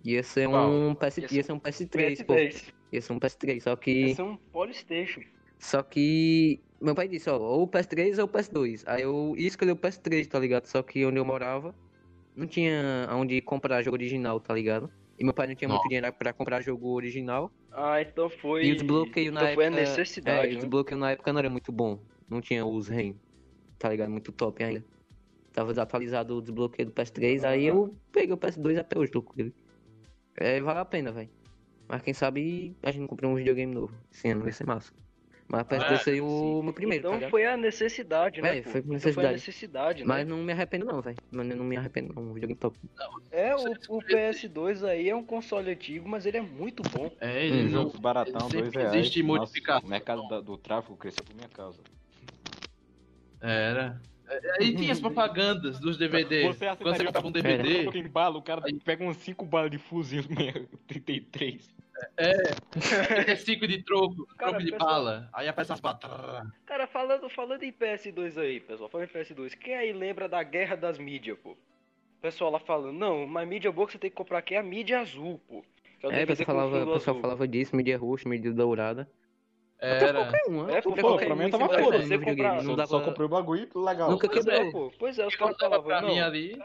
Ia 0.04 0.22
ser 0.22 0.48
um 0.48 0.94
PS... 0.94 1.18
Ia 1.18 1.28
ser 1.28 1.34
Ia 1.34 1.42
ser 1.42 1.52
um 1.52 1.60
PS3, 1.60 2.24
pô. 2.24 2.34
PS10. 2.34 2.72
Ia 2.92 3.00
ser 3.02 3.12
um 3.12 3.18
PS3, 3.18 3.60
só 3.60 3.76
que. 3.76 3.90
Esse 3.90 4.20
é 4.20 4.24
um 4.24 4.36
Polystation. 4.36 5.22
Só 5.58 5.82
que. 5.82 6.60
Meu 6.80 6.94
pai 6.94 7.08
disse, 7.08 7.28
ó, 7.30 7.38
ou 7.38 7.62
o 7.62 7.68
PS3 7.68 8.18
ou 8.18 8.24
o 8.24 8.28
PS2. 8.28 8.82
Aí 8.86 9.02
eu 9.02 9.34
ia 9.36 9.46
escolher 9.48 9.72
o 9.72 9.76
PS3, 9.76 10.26
tá 10.28 10.38
ligado? 10.38 10.66
Só 10.66 10.82
que 10.82 11.04
onde 11.06 11.18
eu 11.18 11.24
morava, 11.24 11.74
não 12.36 12.46
tinha 12.46 13.08
onde 13.12 13.40
comprar 13.40 13.82
jogo 13.82 13.96
original, 13.96 14.38
tá 14.38 14.52
ligado? 14.54 14.90
E 15.18 15.24
meu 15.24 15.32
pai 15.32 15.46
não 15.46 15.54
tinha 15.54 15.68
Não. 15.68 15.76
muito 15.76 15.88
dinheiro 15.88 16.12
pra 16.12 16.32
comprar 16.34 16.60
jogo 16.60 16.90
original. 16.90 17.50
Ah, 17.78 18.00
então 18.00 18.30
foi. 18.30 18.64
E 18.64 18.72
o 18.72 18.76
desbloqueio 18.76 19.30
na 19.30 19.40
então 19.40 19.48
época. 19.48 19.54
foi 19.54 19.66
a 19.66 19.70
necessidade. 19.70 20.38
É, 20.38 20.44
e 20.44 20.52
o 20.52 20.54
né? 20.54 20.60
desbloqueio 20.60 20.98
na 20.98 21.10
época 21.10 21.30
não 21.30 21.38
era 21.40 21.50
muito 21.50 21.70
bom. 21.70 22.00
Não 22.26 22.40
tinha 22.40 22.64
os 22.64 22.88
REM, 22.88 23.14
tá 23.78 23.90
ligado? 23.90 24.10
Muito 24.10 24.32
top 24.32 24.64
ainda. 24.64 24.82
Tava 25.52 25.68
desatualizado 25.68 26.38
o 26.38 26.40
desbloqueio 26.40 26.88
do 26.88 26.92
PS3, 26.94 27.44
aí 27.44 27.66
eu 27.66 27.94
peguei 28.10 28.32
o 28.32 28.38
PS2 28.38 28.78
até 28.78 28.98
hoje, 28.98 29.10
tô 29.12 29.20
com 29.20 29.34
ele. 29.38 29.54
É, 30.36 30.58
vale 30.60 30.78
a 30.78 30.84
pena, 30.86 31.12
velho. 31.12 31.28
Mas 31.86 32.00
quem 32.00 32.14
sabe 32.14 32.74
a 32.82 32.90
gente 32.90 33.02
não 33.02 33.08
comprou 33.08 33.30
um 33.30 33.36
videogame 33.36 33.74
novo. 33.74 33.94
Esse 34.10 34.28
ano 34.28 34.42
vai 34.42 34.52
ser 34.52 34.66
massa. 34.66 34.92
Mas 35.48 35.62
o 35.62 35.64
PS2 35.66 35.92
É, 35.92 35.98
foi 35.98 36.20
o 36.20 36.60
meu 36.62 36.72
primeiro, 36.72 37.02
tá 37.04 37.08
Então 37.08 37.14
ligado? 37.18 37.30
foi 37.30 37.46
a 37.46 37.56
necessidade, 37.56 38.42
né? 38.42 38.58
É, 38.58 38.62
foi 38.62 38.82
por 38.82 38.96
Então 38.96 39.12
foi 39.12 39.24
a 39.26 39.32
necessidade. 39.32 39.32
necessidade, 39.34 40.00
né? 40.02 40.08
Mas 40.08 40.26
não 40.26 40.38
me 40.38 40.52
arrependo 40.52 40.84
não, 40.86 41.00
velho. 41.00 41.16
Mas 41.30 41.46
não 41.46 41.64
me 41.64 41.76
arrependo 41.76 42.12
não. 42.14 42.22
Um 42.24 42.32
videogame 42.34 42.58
top. 42.58 42.76
É, 43.30 43.54
o, 43.54 43.70
o 43.88 44.02
PS2 44.02 44.82
aí 44.84 45.08
é 45.08 45.14
um 45.14 45.22
console 45.22 45.70
antigo, 45.70 46.08
mas 46.08 46.26
ele 46.26 46.38
é 46.38 46.42
muito 46.42 46.82
bom. 46.82 47.10
É, 47.20 47.46
ele 47.46 47.62
não. 47.62 47.82
Jogos 47.82 48.00
baratão, 48.00 48.40
Sempre 48.50 48.62
dois 48.62 48.74
reais. 48.74 48.94
existe 48.94 49.22
Nossa, 49.22 49.38
modificação. 49.40 49.86
O 49.86 49.90
mercado 49.90 50.26
da- 50.28 50.40
do 50.40 50.56
tráfico 50.56 50.96
cresceu 50.96 51.22
por 51.24 51.34
minha 51.36 51.48
causa. 51.48 51.78
Era. 53.40 54.00
É, 54.28 54.40
Aí 54.60 54.74
tinha 54.74 54.90
as 54.92 54.98
propagandas 54.98 55.78
dos 55.78 55.96
DVD. 55.96 56.42
Você 56.48 56.66
Quando 56.76 56.96
você 56.96 57.04
botava 57.04 57.26
um 57.26 57.28
um 57.28 57.32
DVD, 57.32 58.08
bala, 58.08 58.36
o 58.38 58.42
cara 58.42 58.60
pega 58.84 59.04
uns 59.04 59.16
5 59.18 59.44
balas 59.46 59.70
de 59.70 59.78
fuzil 59.78 60.24
33. 60.88 61.72
É 62.16 63.36
5 63.36 63.66
de 63.66 63.82
troco, 63.82 64.26
Cara, 64.36 64.52
troco 64.52 64.64
de 64.64 64.72
pessoal- 64.72 64.90
bala. 64.90 65.28
Aí 65.32 65.48
aparece 65.48 65.72
as 65.72 65.80
balas. 65.80 66.00
Cara, 66.66 66.86
falando, 66.86 67.28
falando 67.28 67.62
em 67.62 67.72
PS2 67.72 68.38
aí, 68.38 68.60
pessoal, 68.60 68.88
falando 68.88 69.08
em 69.08 69.12
PS2, 69.12 69.54
quem 69.54 69.74
aí 69.76 69.92
lembra 69.92 70.28
da 70.28 70.42
guerra 70.42 70.76
das 70.76 70.98
mídias, 70.98 71.38
pô? 71.38 71.50
O 71.52 72.20
pessoal 72.20 72.50
lá 72.50 72.58
falando, 72.58 72.92
não, 72.98 73.26
mas 73.26 73.46
mídia 73.48 73.70
boa 73.70 73.86
que 73.86 73.92
você 73.92 73.98
tem 73.98 74.10
que 74.10 74.16
comprar 74.16 74.38
aqui 74.38 74.54
é 74.54 74.58
a 74.58 74.62
mídia 74.62 75.00
azul, 75.00 75.40
pô. 75.48 75.64
É, 76.02 76.24
o 76.24 76.26
pessoal 76.26 76.46
falava, 76.46 76.84
o 76.84 76.92
pessoal 76.94 77.20
falava 77.20 77.48
disso, 77.48 77.74
mídia 77.74 77.98
roxa, 77.98 78.28
mídia 78.28 78.52
dourada. 78.52 79.08
Era. 79.78 80.12
Qualquer 80.14 80.42
uma. 80.48 80.72
É, 80.72 80.80
pô, 80.80 80.92
qualquer 80.94 81.26
pra 81.26 81.34
um 81.34 81.38
mim 81.38 81.50
tava 81.50 81.68
sempre 81.68 81.84
foda. 81.84 82.02
Você 82.02 82.18
comprar- 82.18 82.54
Não 82.56 82.62
Só, 82.70 82.76
dava... 82.76 82.88
só 82.88 83.00
comprei 83.00 83.26
o 83.26 83.28
bagulho 83.28 83.68
legal. 83.74 84.10
Nunca 84.10 84.26
Pois 84.26 84.44
quebrou. 84.44 84.66
é. 84.68 84.70
Pô, 84.72 84.92
pois 84.98 85.18
é, 85.18 85.26
os 85.26 85.36
caras 85.36 85.56
dava 85.58 85.82
pra 85.82 85.96
falavam, 86.00 86.08
mim 86.08 86.20
não, 86.20 86.26
ali. 86.26 86.58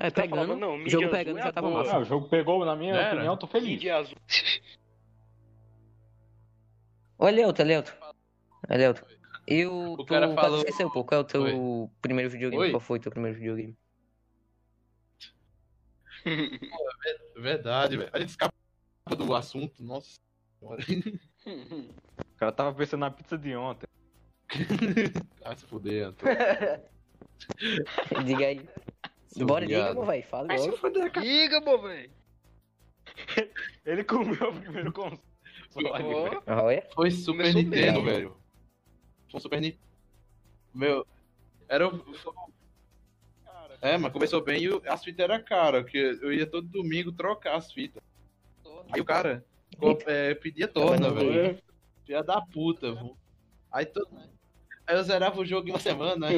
É, 0.00 0.10
caras 0.10 0.14
pegando, 0.14 0.30
falavam, 0.46 0.56
não, 0.56 0.82
o 0.84 0.88
jogo 0.88 1.10
pegando 1.10 1.38
é 1.38 1.42
já 1.42 1.52
tava 1.52 1.68
boa. 1.68 1.80
massa. 1.80 1.96
Ah, 1.96 1.98
o 2.00 2.04
jogo 2.04 2.28
pegou, 2.28 2.64
na 2.64 2.74
minha 2.74 2.94
Era. 2.94 3.12
opinião, 3.14 3.36
tô 3.36 3.46
feliz. 3.46 3.68
mídia 3.68 3.98
azul. 3.98 4.16
Olha, 7.18 7.36
Leuto, 7.36 7.62
Leuto. 7.62 7.94
É, 8.68 8.76
Leuto. 8.78 9.04
E 9.46 9.66
o. 9.66 10.02
Cara 10.06 10.34
falou- 10.34 10.58
esqueceu, 10.58 10.90
pô. 10.90 11.04
Qual 11.04 11.20
é 11.20 11.22
o 11.22 11.26
teu 11.26 11.90
primeiro 12.00 12.30
videogame? 12.30 12.62
Oi? 12.64 12.70
Qual 12.70 12.80
foi 12.80 12.98
o 12.98 13.02
teu 13.02 13.12
primeiro 13.12 13.36
videogame? 13.36 13.76
Verdade, 17.36 17.96
velho. 17.98 18.10
A 18.12 18.18
gente 18.18 18.30
escapa 18.30 18.54
do 19.16 19.34
assunto, 19.34 19.82
nossa. 19.82 20.18
senhora. 20.58 20.82
O 22.18 22.36
cara 22.38 22.52
tava 22.52 22.74
pensando 22.74 23.00
na 23.00 23.10
pizza 23.10 23.36
de 23.36 23.54
ontem. 23.54 23.86
Ah, 25.42 25.54
se 25.56 25.64
fuder, 25.66 26.08
Antônio. 26.08 26.36
Diga 28.26 28.46
aí. 28.46 28.68
Seu 29.30 29.46
Bora, 29.46 29.64
diga, 29.66 29.78
viado. 29.84 29.94
meu 29.96 30.04
velho. 30.06 30.22
Fala 30.24 30.54
logo. 30.56 30.76
fuder, 30.76 31.12
cara. 31.12 31.26
Diga, 31.26 31.62
pô, 31.62 31.78
velho. 31.78 32.10
Ele 33.86 34.04
comeu 34.04 34.48
o 34.50 34.60
primeiro 34.60 34.92
console. 34.92 35.20
Olha. 36.46 36.86
Foi 36.94 37.10
Super 37.10 37.42
Começou 37.52 37.62
Nintendo, 37.62 38.02
bem. 38.02 38.12
velho. 38.12 38.36
Foi 39.30 39.38
um 39.38 39.40
Super 39.40 39.60
Nintendo. 39.60 39.82
Meu. 40.74 41.06
Era 41.68 41.88
o. 41.88 42.04
É, 43.80 43.96
mas 43.96 44.12
começou 44.12 44.42
bem 44.42 44.62
e 44.62 44.68
o- 44.68 44.82
as 44.86 45.02
fitas 45.02 45.24
eram 45.24 45.42
caras, 45.42 45.82
porque 45.82 45.96
eu 46.20 46.32
ia 46.32 46.46
todo 46.46 46.68
domingo 46.68 47.12
trocar 47.12 47.56
as 47.56 47.72
fitas. 47.72 48.02
Aí 48.92 49.00
o 49.00 49.04
cara 49.04 49.44
co- 49.78 49.96
é, 50.06 50.34
pedia 50.34 50.68
torna, 50.68 51.10
velho. 51.10 51.58
Filha 52.04 52.22
da 52.22 52.40
puta, 52.42 52.92
viu? 52.92 53.16
Aí, 53.72 53.86
todo... 53.86 54.08
Aí 54.90 54.96
eu 54.96 55.04
zerava 55.04 55.40
o 55.40 55.46
jogo 55.46 55.68
em 55.68 55.70
uma 55.70 55.78
semana, 55.80 56.28
né? 56.28 56.34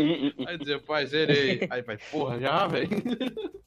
Aí 0.47 0.55
eu 0.55 0.59
dizia, 0.59 0.79
pai, 0.79 1.07
zerei. 1.07 1.67
Aí, 1.71 1.83
pai, 1.83 1.97
porra, 2.11 2.39
já, 2.39 2.67
velho. 2.67 2.91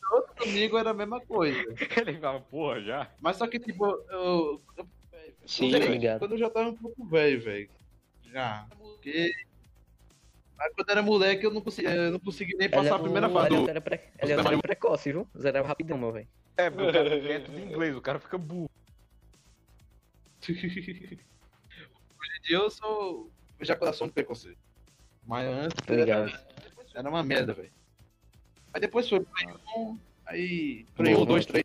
Todo 0.00 0.34
domingo 0.38 0.78
era 0.78 0.90
a 0.90 0.94
mesma 0.94 1.20
coisa. 1.20 1.60
Ele 1.60 2.18
falava, 2.18 2.40
porra, 2.40 2.80
já. 2.80 3.10
Mas 3.20 3.36
só 3.36 3.46
que, 3.46 3.58
tipo, 3.58 3.84
eu. 3.84 4.62
eu 4.78 4.88
Sim, 5.44 5.68
ligado. 5.68 6.20
quando 6.20 6.32
eu 6.32 6.38
já 6.38 6.48
tava 6.48 6.70
um 6.70 6.74
pouco 6.74 7.04
velho, 7.04 7.42
velho. 7.42 7.68
Já. 8.32 8.66
Porque. 8.78 9.34
Mas 10.56 10.72
quando 10.74 10.88
era 10.88 11.02
moleque, 11.02 11.44
eu 11.44 11.52
não 11.52 11.60
consegui, 11.60 11.88
eu 11.88 12.12
não 12.12 12.20
consegui 12.20 12.56
nem 12.56 12.70
passar 12.70 12.94
a 12.94 12.98
primeira 12.98 13.28
fase 13.28 13.54
Ele 13.54 13.68
era, 13.70 13.80
pre... 13.80 14.00
ele 14.22 14.32
era 14.32 14.58
precoce, 14.58 15.12
viu? 15.12 15.28
Zerava 15.36 15.68
rapidão, 15.68 15.98
meu 15.98 16.12
velho. 16.12 16.28
É, 16.56 16.70
porque 16.70 16.88
o 16.88 16.92
cara 16.92 17.14
é 17.14 17.40
tudo 17.40 17.58
em 17.58 17.64
inglês, 17.64 17.94
o 17.94 18.00
cara 18.00 18.18
fica 18.18 18.38
burro. 18.38 18.70
Hoje 22.24 22.38
em 22.38 22.42
dia 22.42 22.56
eu 22.56 22.70
sou 22.70 23.33
ejaculação 23.64 24.06
de 24.06 24.12
preconceito. 24.12 24.58
Mas 25.26 25.46
antes 25.46 25.86
Tô 25.86 25.94
ligado. 25.94 26.28
era, 26.28 26.46
era 26.94 27.08
uma 27.08 27.22
merda, 27.22 27.52
velho. 27.52 27.72
Aí 28.72 28.80
depois 28.80 29.08
foi 29.08 29.20
Play 29.20 29.54
1, 29.76 29.98
aí 30.26 30.86
Play 30.96 31.12
1, 31.12 31.16
Boa. 31.16 31.26
2, 31.26 31.46
3, 31.46 31.64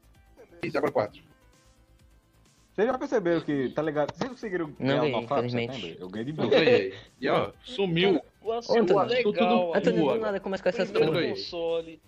e 0.63 0.77
agora 0.77 0.91
4. 0.91 1.29
Vocês 2.73 2.87
já 2.87 2.97
perceberam 2.97 3.41
que, 3.41 3.69
tá 3.69 3.81
ligado? 3.81 4.15
Vocês 4.15 4.29
conseguiram 4.29 4.73
Não 4.79 4.99
ganhar 5.01 5.17
o 5.19 5.49
setembro? 5.49 5.97
Eu 5.99 6.07
ganhei 6.09 6.25
de 6.25 6.31
boa. 6.31 6.49
E 7.19 7.27
ó, 7.27 7.51
sumiu. 7.61 8.21
O 8.41 8.47
Ô, 8.47 8.53
assunto 8.53 8.97
Antônio, 8.97 9.23
tudo-. 9.23 9.73
Antônio, 9.75 10.05
do 10.05 10.19
nada 10.19 10.39
começa 10.39 10.63
com 10.63 10.69
essas 10.69 10.89
coisas. 10.89 11.29
console. 11.29 12.01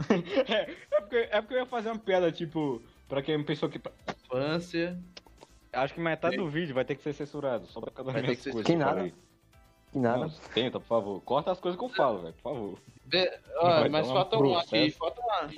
é, 0.48 1.00
porque, 1.00 1.16
é 1.30 1.40
porque 1.40 1.54
eu 1.54 1.58
ia 1.58 1.66
fazer 1.66 1.90
uma 1.90 1.98
piada, 2.00 2.32
tipo, 2.32 2.82
pra 3.08 3.22
quem 3.22 3.44
pensou 3.44 3.68
que. 3.68 3.80
Infância. 4.24 4.98
Acho 5.72 5.94
que 5.94 6.00
metade 6.00 6.36
do 6.36 6.48
vídeo 6.48 6.74
vai 6.74 6.84
ter 6.84 6.94
que 6.94 7.02
ser 7.02 7.14
censurado, 7.14 7.66
só 7.66 7.80
Vai 7.80 8.14
ter 8.14 8.22
minhas 8.22 8.42
que 8.42 8.50
coisas. 8.50 8.66
Que 8.66 8.76
nada. 8.76 9.12
Que 9.90 9.98
nada. 9.98 10.18
Não, 10.18 10.30
tenta, 10.54 10.78
por 10.78 10.86
favor. 10.86 11.20
Corta 11.22 11.50
as 11.50 11.60
coisas 11.60 11.78
que 11.78 11.84
eu 11.84 11.88
falo, 11.88 12.22
velho, 12.22 12.34
por 12.34 12.42
favor. 12.42 12.78
Mas 13.90 14.08
um 14.08 14.12
falta 14.12 14.38
um 14.38 14.58
aqui. 14.58 14.90
Falta 14.90 15.20
uma. 15.20 15.50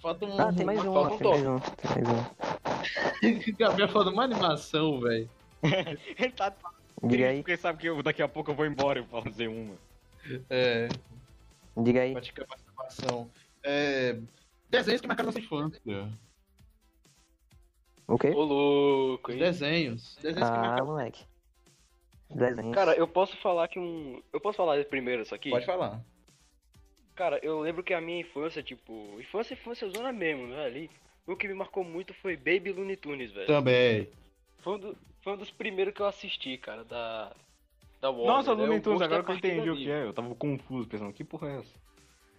Falta 0.00 0.26
um. 0.26 0.40
Ah, 0.40 0.52
tem 0.52 0.66
mais 0.66 0.84
um, 0.84 0.92
falta 0.92 1.18
tem 1.18 1.28
mais 1.28 1.46
um, 1.46 1.60
tem 1.60 2.04
mais 2.04 2.08
um. 2.08 3.52
Gabriel 3.58 3.88
falando 3.88 4.12
uma 4.12 4.24
animação, 4.24 5.00
velho. 5.00 5.28
Ele 5.62 6.32
tá 6.32 6.52
Diga 7.02 7.28
aí, 7.28 7.38
porque 7.38 7.56
sabe 7.56 7.78
que 7.78 7.88
eu- 7.88 8.02
daqui 8.02 8.22
a 8.22 8.28
pouco 8.28 8.50
eu 8.50 8.54
vou 8.54 8.66
embora 8.66 8.98
e 8.98 9.02
vou 9.02 9.22
fazer 9.22 9.48
uma. 9.48 9.74
É. 10.50 10.88
diga 11.76 12.02
aí. 12.02 12.12
Praticar 12.12 12.46
participação. 12.46 13.30
É. 13.62 14.18
Desenhos 14.68 15.00
que 15.00 15.06
marcaram 15.06 15.28
nossa 15.28 15.38
infância. 15.38 15.80
O 18.10 18.18
quê? 18.18 18.28
Ô, 18.30 18.42
louco, 18.42 19.30
hein? 19.30 19.38
Desenhos. 19.38 20.16
Desenhos 20.20 20.50
que 20.50 20.56
Ah, 20.56 20.60
marcaram. 20.60 20.86
moleque. 20.86 21.24
Desenho. 22.28 22.72
Cara, 22.72 22.94
eu 22.94 23.06
posso 23.08 23.36
falar 23.38 23.68
que 23.68 23.78
um. 23.78 24.20
Eu 24.32 24.40
posso 24.40 24.56
falar 24.56 24.84
primeiro 24.84 25.22
isso 25.22 25.34
aqui? 25.34 25.50
Pode 25.50 25.66
falar. 25.66 26.00
Cara, 27.14 27.38
eu 27.42 27.60
lembro 27.60 27.82
que 27.82 27.92
a 27.94 28.00
minha 28.00 28.20
infância, 28.20 28.62
tipo, 28.62 29.16
infância, 29.20 29.54
infância 29.54 29.88
zona 29.90 30.12
mesmo, 30.12 30.46
né? 30.46 30.64
Ali. 30.64 30.90
O 31.26 31.36
que 31.36 31.46
me 31.46 31.54
marcou 31.54 31.84
muito 31.84 32.12
foi 32.14 32.36
Baby 32.36 32.72
Looney 32.72 32.96
Tunes, 32.96 33.30
velho. 33.30 33.46
Também. 33.46 34.08
Foi 34.58 34.74
um, 34.74 34.78
do- 34.78 34.96
foi 35.22 35.32
um 35.34 35.36
dos 35.36 35.50
primeiros 35.50 35.94
que 35.94 36.00
eu 36.00 36.06
assisti, 36.06 36.56
cara, 36.58 36.82
da. 36.84 37.32
da 38.00 38.10
Warner. 38.10 38.26
Nossa, 38.26 38.54
né? 38.56 38.62
Looney 38.62 38.80
Tunes, 38.80 39.02
agora 39.02 39.22
que 39.22 39.30
eu 39.30 39.36
entendi 39.36 39.70
o 39.70 39.76
que 39.76 39.90
é. 39.90 40.04
Eu 40.04 40.12
tava 40.12 40.34
confuso, 40.34 40.88
pensando, 40.88 41.12
que 41.12 41.22
porra 41.24 41.48
é 41.50 41.58
essa? 41.58 41.74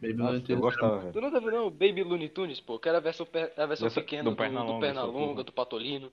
Baby 0.01 0.13
Nossa, 0.15 0.31
Looney 0.31 0.39
eu 0.41 0.45
Tunes 0.47 0.61
gostava, 0.61 1.11
Tu 1.11 1.21
nunca 1.21 1.39
viu 1.39 1.51
não? 1.51 1.69
Baby 1.69 2.03
Looney 2.03 2.29
Tunes, 2.29 2.59
pô, 2.59 2.79
que 2.79 2.89
era 2.89 2.97
a 2.97 3.01
versão, 3.01 3.27
a 3.31 3.65
versão 3.65 3.85
Versão 3.85 3.89
pequena 4.03 4.23
do 4.23 4.31
do, 4.31 4.35
Pernalonga, 4.35 4.73
do 4.73 4.79
Pernalonga, 4.79 5.43
do 5.43 5.51
Patolino. 5.51 6.11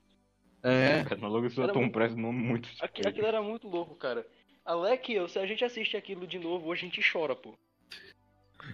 É. 0.63 1.05
Pernalonga 1.05 1.49
e 1.49 1.61
Era 1.63 1.73
Tom 1.73 1.81
muito- 1.81 1.93
Press, 1.93 2.15
nome 2.15 2.39
muito 2.39 2.67
Aqui- 2.81 2.85
estranho. 3.01 3.09
Aquilo 3.09 3.27
era 3.27 3.41
muito 3.43 3.67
louco, 3.69 3.95
cara. 3.95 4.27
Alec, 4.65 5.11
eu, 5.13 5.27
se 5.29 5.39
a 5.39 5.47
gente 5.47 5.65
assiste 5.65 5.97
aquilo 5.97 6.27
de 6.27 6.39
novo, 6.39 6.69
hoje 6.69 6.83
a 6.83 6.89
gente 6.91 7.01
chora, 7.13 7.35
pô. 7.35 7.55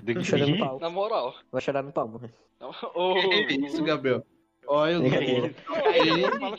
De 0.02 0.14
que 0.14 0.24
Chorando 0.24 0.50
rir? 0.52 0.58
pau. 0.58 0.80
Na 0.80 0.90
moral. 0.90 1.34
Vai 1.52 1.60
chorar 1.62 1.82
no 1.82 1.92
pau, 1.92 2.08
mano. 2.08 2.28
Ô, 2.94 3.14
Que 3.46 3.54
isso, 3.66 3.84
Gabriel? 3.84 4.24
Olha 4.66 4.98
o 4.98 5.04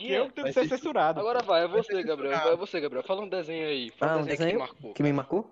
eu 0.00 0.30
tenho 0.30 0.46
que 0.46 0.52
ser 0.52 0.68
censurado. 0.68 1.18
Agora 1.20 1.42
vai, 1.42 1.64
é 1.64 1.68
você, 1.68 2.02
Gabriel. 2.04 2.38
Vai, 2.38 2.52
é 2.52 2.56
você, 2.56 2.80
Gabriel. 2.80 3.02
Fala 3.04 3.20
um 3.22 3.28
desenho 3.28 3.66
aí. 3.66 3.90
Fala 3.98 4.12
Ah, 4.12 4.16
um 4.18 4.24
desenho, 4.24 4.50
que 4.52 4.56
marcou. 4.58 4.94
Que 4.94 5.02
me 5.02 5.12
marcou? 5.12 5.50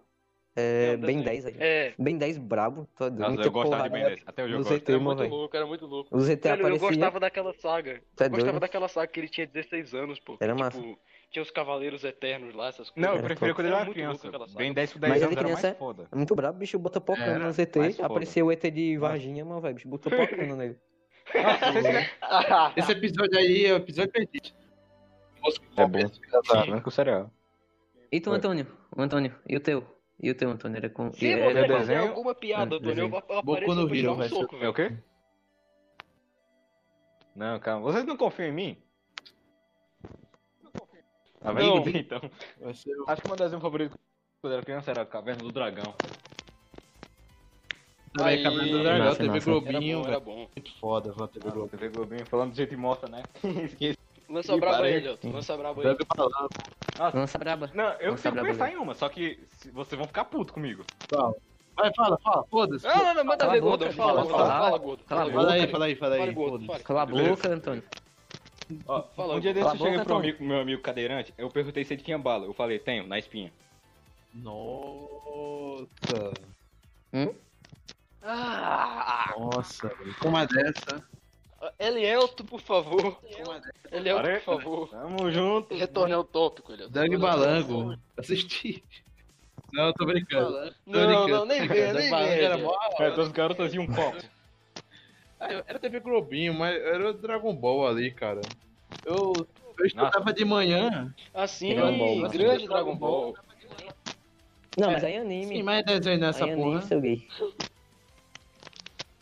É, 0.57 0.93
É, 0.93 0.97
bem 0.97 1.21
desenho. 1.21 1.25
10 1.25 1.47
aí. 1.47 1.55
É, 1.59 1.95
Bem 1.99 2.17
10 2.17 2.39
brabo. 2.39 2.89
Tô. 2.97 3.11
Nossa, 3.11 3.43
eu 3.43 3.51
gostava 3.51 3.85
de 3.85 3.89
porrada. 3.89 3.89
Ben 3.91 4.05
10. 4.05 4.21
Até 4.27 4.45
hoje 4.45 4.53
eu 4.55 4.59
gosto. 4.59 4.75
ZT, 4.77 4.89
era 4.93 4.99
mano, 5.01 5.07
muito 5.07 5.19
velho. 5.23 5.35
louco, 5.35 5.57
era 5.57 5.67
muito 5.67 5.87
louco. 5.87 6.17
O 6.17 6.21
ZT 6.21 6.35
Velho, 6.43 6.55
eu 6.55 6.55
aparecia. 6.61 6.89
gostava 6.89 7.21
daquela 7.21 7.53
saga. 7.55 7.91
É 7.91 7.95
Eu 7.95 8.01
gostava 8.31 8.53
doido? 8.53 8.61
daquela 8.61 8.89
saga 8.89 9.07
que 9.09 9.19
ele 9.21 9.29
tinha 9.29 9.47
16 9.47 9.95
anos, 9.95 10.21
pô. 10.21 10.37
Era 10.41 10.53
tipo, 10.53 10.65
massa. 10.65 10.81
tinha 11.31 11.43
os 11.43 11.51
Cavaleiros 11.51 12.05
Eternos 12.05 12.55
lá, 12.55 12.69
essas 12.69 12.89
coisas. 12.91 13.11
Não, 13.11 13.17
eu 13.19 13.29
top. 13.37 13.53
quando 13.55 13.67
ele 13.67 13.75
Era 13.75 13.87
criança. 13.91 14.31
Ben 14.57 14.73
10 14.73 14.93
com 14.93 14.99
10 15.01 15.13
Mas 15.13 15.23
anos 15.23 15.33
ele 15.33 15.41
era 15.41 15.49
criança 15.49 15.67
mais 15.69 15.79
foda. 15.79 16.09
É 16.13 16.17
muito 16.17 16.35
brabo, 16.37 16.59
bicho 16.59 16.79
bota 16.79 17.01
pocando 17.01 17.25
Era 17.31 17.45
no 17.47 17.53
ZT. 17.53 17.93
foda. 17.93 18.07
Apareceu 18.07 18.47
o 18.47 18.53
ET 18.53 18.63
de 18.71 18.97
Varginha, 18.97 19.45
mano, 19.45 19.61
velho. 19.61 19.75
Bicho 19.75 19.89
botou 19.89 20.13
pocando 20.17 20.55
nele. 20.57 20.77
Esse 22.77 22.93
episódio 22.93 23.39
aí 23.39 23.67
é 23.67 23.73
o 23.73 23.77
episódio 23.77 24.13
perdido. 24.13 24.51
É 25.77 25.87
bom. 25.87 25.99
Tá, 26.47 26.81
com 26.81 26.89
o 26.89 26.93
cereal. 26.93 27.31
E 28.13 28.21
tu. 28.21 28.31
Antônio? 28.31 28.67
O 28.97 29.03
Antônio, 29.03 29.35
e 29.49 29.57
o 29.57 29.61
teu? 29.61 29.85
E 30.21 30.31
o 30.31 30.35
teu, 30.35 30.51
Antônio? 30.51 30.77
Era 30.77 30.89
com. 30.89 31.13
Se 31.13 31.27
era 31.31 31.45
você 31.45 31.67
fazer 31.67 31.79
desenho? 31.87 32.09
alguma 32.09 32.35
piada, 32.35 32.75
Ah, 32.77 32.79
Antônio, 32.79 33.09
eu, 33.11 33.39
apareço 33.39 33.75
no 33.75 33.95
Hero 33.95 34.13
um 34.13 34.17
vai 34.17 34.29
soco, 34.29 34.57
É 34.57 34.59
velho. 34.59 34.71
o 34.71 34.75
quê? 34.75 34.93
Não, 37.35 37.59
calma. 37.59 37.83
Vocês 37.83 38.05
não 38.05 38.17
confiam 38.17 38.49
em 38.49 38.53
mim? 38.53 38.79
Tá 41.41 41.53
Não. 41.53 41.83
vendo? 41.83 41.99
Então. 41.99 42.21
Vai 42.61 42.75
ser 42.75 42.95
o 42.97 43.05
Acho 43.11 43.21
que 43.23 43.29
meu 43.29 43.37
desenho 43.37 43.61
favorito 43.61 43.99
quando 44.41 44.53
era 44.53 44.63
criança 44.63 44.91
era 44.93 45.05
Caverna 45.05 45.43
do 45.43 45.51
Dragão. 45.53 45.95
Aí, 48.23 48.43
Caverna 48.43 48.67
do 48.71 48.83
Dragão, 48.83 49.05
massa, 49.07 49.19
TV. 49.19 49.31
Era 49.37 49.41
Globinho, 49.45 49.99
bom, 49.99 50.07
era 50.07 50.19
velho. 50.21 50.25
bom. 50.25 50.49
Muito 50.57 50.79
foda, 50.79 51.13
velho, 51.13 51.29
TV 51.29 51.51
Globinho. 51.51 51.69
TV 51.69 51.89
Globinho 51.89 52.27
falando 52.27 52.53
de 52.53 52.57
gente 52.57 52.77
morta, 52.77 53.09
né? 53.09 53.23
Esqueci. 53.65 53.99
Lança 54.29 54.57
braba 54.57 54.85
aí, 54.85 55.07
Elton. 55.07 55.31
Lança 55.33 55.57
braba 55.57 55.83
aí. 55.83 55.97
Palavra, 56.07 57.19
Lança 57.19 57.39
braba. 57.39 57.71
Não, 57.75 57.91
eu 58.01 58.13
Nossa, 58.13 58.31
que 58.31 58.35
brabo, 58.35 58.49
pensar 58.49 58.73
em 58.73 58.77
uma, 58.77 58.95
só 58.95 59.09
que 59.09 59.39
vocês 59.73 59.99
vão 59.99 60.07
ficar 60.07 60.25
putos 60.25 60.55
comigo. 60.55 60.85
fala. 61.09 61.35
Vai, 61.77 61.93
fala, 61.95 62.17
fala, 62.23 62.45
foda-se. 62.49 62.87
Ah, 62.87 62.97
não, 62.97 63.15
não, 63.15 63.25
manda 63.25 63.39
Cala 63.39 63.53
ver, 63.53 63.59
a 63.59 63.63
boca, 63.63 63.77
gordo. 63.85 63.97
Fala, 63.97 64.25
fala, 64.27 64.49
fala, 64.49 64.79
gordo. 64.79 65.05
Cala 65.05 65.23
a 65.23 65.33
Fala, 65.33 65.53
aí, 65.53 65.67
fala 65.67 65.85
aí, 65.87 65.97
fala 65.97 66.15
aí. 66.15 66.35
Cala 66.85 67.03
a 67.03 67.07
boca, 67.07 67.49
Antônio. 67.49 67.83
Ó, 68.87 69.03
Fala, 69.15 69.35
um 69.35 69.41
dia 69.41 69.53
desse 69.53 69.69
eu 69.69 69.77
cheguei 69.77 70.01
pro 70.05 70.17
amigo, 70.17 70.43
meu 70.43 70.61
amigo 70.61 70.81
cadeirante, 70.81 71.35
eu 71.37 71.51
perguntei 71.51 71.85
se 71.85 71.95
ele 71.95 72.03
tinha 72.03 72.17
bala. 72.17 72.47
Eu 72.47 72.55
falei, 72.55 72.79
tenho, 72.79 73.07
na 73.07 73.19
espinha. 73.19 73.53
Nossa. 74.33 75.85
Ah, 78.23 79.35
Nossa, 79.39 79.89
velho. 79.89 80.15
Com 80.19 80.29
uma 80.29 80.47
dessa. 80.47 81.05
Elielto, 81.79 82.45
por 82.45 82.61
favor. 82.61 83.19
Elielto, 83.93 84.23
Pare- 84.23 84.41
por 84.41 84.45
favor. 84.63 84.89
Tamo 84.91 85.31
junto. 85.31 85.75
Retorne 85.75 86.15
ao 86.15 86.25
tópico, 86.25 86.73
Elielto. 86.73 86.93
Dang 86.93 87.17
Balango. 87.17 87.97
Assisti. 88.17 88.83
Não, 89.73 89.93
tô 89.93 90.07
brincando. 90.07 90.53
Tô 90.53 90.75
Não, 90.87 91.07
brincando. 91.07 91.29
não, 91.29 91.45
nem 91.47 91.61
Dang 91.67 91.75
nem 91.75 92.11
venha. 92.11 92.17
era 92.43 92.59
mó. 92.59 92.77
É, 92.99 93.11
duas 93.11 93.29
garotas 93.33 93.75
e 93.75 93.79
um 93.79 93.87
copo. 93.87 94.19
Ah, 95.41 95.63
Era 95.67 95.79
TV 95.79 96.01
Globinho, 96.01 96.55
mas 96.55 96.75
era 96.81 97.11
o 97.11 97.13
Dragon 97.13 97.55
Ball 97.55 97.87
ali, 97.89 98.11
cara. 98.13 98.41
Eu, 99.05 99.33
eu 99.79 99.85
estudava 99.87 100.33
de 100.33 100.45
manhã. 100.45 101.13
Assim, 101.35 101.75
Dragon 101.75 101.99
Ball, 101.99 102.29
grande 102.31 102.67
Dragon 102.69 102.97
Ball. 102.97 103.35
Não, 104.79 104.91
mas 104.93 105.05
aí 105.05 105.15
é 105.15 105.19
anime. 105.21 105.57
Sim, 105.57 105.63
mas 105.63 105.81
é 105.81 105.83
desenho 105.83 106.19
nessa 106.21 106.45
aí 106.45 106.51
é 106.51 106.55
porra. 106.57 106.69
anime, 106.79 106.83
seu 106.89 107.01
gay. 107.01 107.29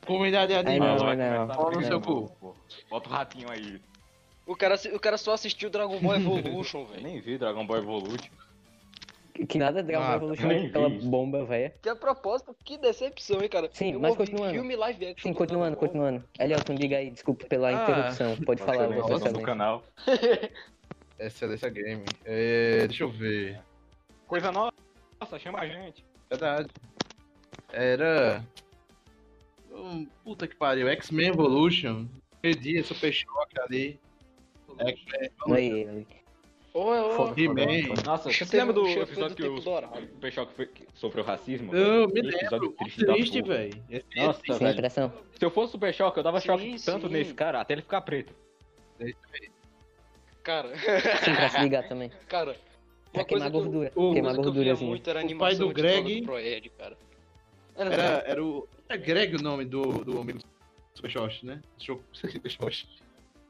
Comunidade 0.06 0.52
Aí 0.52 0.58
animal. 0.60 0.96
não, 0.96 1.04
vai 1.06 1.16
não. 1.16 1.42
a 1.50 1.54
Fala 1.54 1.70
no 1.72 1.84
seu 1.84 2.00
cu. 2.00 2.32
Bota 2.90 3.08
o 3.08 3.12
ratinho 3.12 3.50
aí. 3.50 3.80
O 4.46 4.56
cara, 4.56 4.74
o 4.92 4.98
cara 4.98 5.16
só 5.16 5.32
assistiu 5.34 5.70
Dragon 5.70 5.98
Ball 6.00 6.16
Evolution, 6.16 6.84
velho. 6.90 7.02
nem 7.02 7.20
vi 7.20 7.38
Dragon 7.38 7.64
Ball 7.66 7.78
Evolution. 7.78 8.30
Que, 9.32 9.46
que 9.46 9.56
nada 9.58 9.82
Dragon 9.82 10.02
Ah, 10.02 10.06
Ball 10.08 10.16
Evolution 10.16 10.46
nem 10.48 10.60
vi 10.62 10.66
aquela 10.66 10.88
bomba, 10.90 11.44
velha. 11.44 11.72
Que 11.80 11.88
a 11.88 11.94
propósito, 11.96 12.54
que 12.64 12.76
decepção, 12.76 13.40
hein, 13.40 13.48
cara. 13.48 13.70
Sim, 13.72 13.92
Eu 13.92 14.00
mas 14.00 14.16
continuando. 14.16 14.52
Filme 14.52 14.74
live 14.76 15.06
action. 15.06 15.22
Sim, 15.28 15.32
do 15.32 15.38
continuando, 15.38 15.70
Dragon 15.76 15.86
continuando. 15.86 16.24
Elielton, 16.38 16.74
diga 16.74 16.96
aí, 16.98 17.10
desculpa 17.10 17.46
pela 17.46 17.68
Ah. 17.68 17.72
interrupção. 17.82 18.36
Pode 18.44 18.60
falar, 18.62 18.88
Vossa 18.88 18.94
nome 18.96 19.08
do 19.08 19.14
Excelência. 19.14 19.46
canal. 19.46 19.84
Excelência 21.18 21.68
Game. 21.70 22.04
É, 22.24 22.86
deixa 22.88 23.04
eu 23.04 23.08
ver. 23.10 23.60
Coisa 24.26 24.50
nossa, 24.50 25.38
chama 25.38 25.60
a 25.60 25.68
gente. 25.68 26.04
Verdade. 26.28 26.68
Era. 27.72 28.44
Hum, 29.72 30.06
puta 30.24 30.46
que 30.46 30.54
pariu. 30.56 30.88
X-Men 30.88 31.28
Evolution. 31.28 32.06
Perdi 32.40 32.82
Super 32.82 33.12
Choque 33.12 33.60
ali. 33.60 33.98
X-Men. 34.78 36.06
Ô, 36.74 37.10
Foda. 37.10 37.38
He-Man. 37.38 37.94
Nossa, 38.06 38.32
você 38.32 38.56
lembra 38.56 38.72
do 38.72 38.88
episódio 38.88 39.36
do 39.36 39.42
que 39.42 39.42
o 39.46 39.60
foi- 40.54 40.66
que 40.66 40.86
sofreu 40.94 41.22
racismo? 41.22 41.74
Eu 41.74 42.08
me 42.08 42.22
lembro. 42.22 42.70
triste 42.72 43.04
Triste, 43.04 43.42
velho. 43.42 43.82
Nossa, 44.16 44.40
Sem 44.46 44.56
velho. 44.58 44.72
impressão. 44.72 45.12
Se 45.38 45.44
eu 45.44 45.50
fosse 45.50 45.72
Super 45.72 45.92
Choque, 45.92 46.18
eu 46.18 46.22
dava 46.22 46.40
Sim, 46.40 46.46
choque 46.46 46.76
tanto 46.82 47.08
nesse 47.10 47.34
cara 47.34 47.60
até 47.60 47.74
ele 47.74 47.82
ficar 47.82 48.00
preto. 48.00 48.32
Cara, 50.42 50.74
Sim, 50.76 51.34
pra 51.34 51.48
se 51.50 51.60
ligar 51.60 51.86
também. 51.88 52.10
cara. 52.28 52.56
Pra 53.12 53.24
queimar 53.24 53.50
gordura. 53.50 53.92
o- 53.94 54.12
Queimar 54.14 54.34
coisa 54.34 54.42
que 54.42 54.48
eu 54.48 54.52
via 54.54 54.62
gordurazinha. 54.72 54.88
muito 54.90 55.10
era 55.10 55.20
a 55.20 55.24
O 55.24 55.38
pai 55.38 55.54
do 55.54 55.68
Greg- 55.68 56.26
cara. 56.78 56.96
Era, 57.76 57.94
Era, 57.94 58.22
era 58.26 58.44
o. 58.44 58.68
É 58.88 58.96
Greg 58.96 59.36
o 59.36 59.42
nome 59.42 59.64
do, 59.64 59.82
do 60.04 60.20
amigo 60.20 60.38
do 60.38 60.44
Super 60.94 61.10
Short, 61.10 61.46
né? 61.46 61.60
Deixa 61.78 61.92
eu. 61.92 62.02
Super 62.12 62.50
Short. 62.50 62.88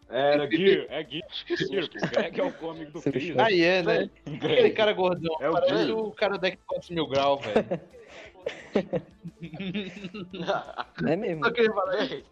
Era 0.09 0.49
Gear, 0.51 0.87
é 0.91 1.05
Gear. 1.09 1.29
Gear. 1.49 1.89
Greg 2.11 2.41
é 2.41 2.45
o 2.45 2.53
cômico 2.53 2.93
do 2.93 2.99
Super 2.99 3.13
Chris. 3.13 3.39
Aí 3.39 3.63
é, 3.63 3.83
né? 3.83 4.11
Aquele 4.27 4.71
cara 4.71 4.93
gordão. 4.93 5.35
É 5.41 5.49
o 5.49 5.53
parece 5.55 5.73
Greg. 5.75 5.93
o 5.93 6.11
cara 6.13 6.37
da 6.39 6.51
Xbox 6.51 6.91
Mil 6.91 7.07
Grau, 7.07 7.39
velho. 7.41 7.81
É 11.07 11.17
mesmo. 11.17 11.45
Só 11.45 11.51
que 11.51 11.61
ele 11.61 11.73
fala, 11.73 11.97
Véi, 11.97 12.25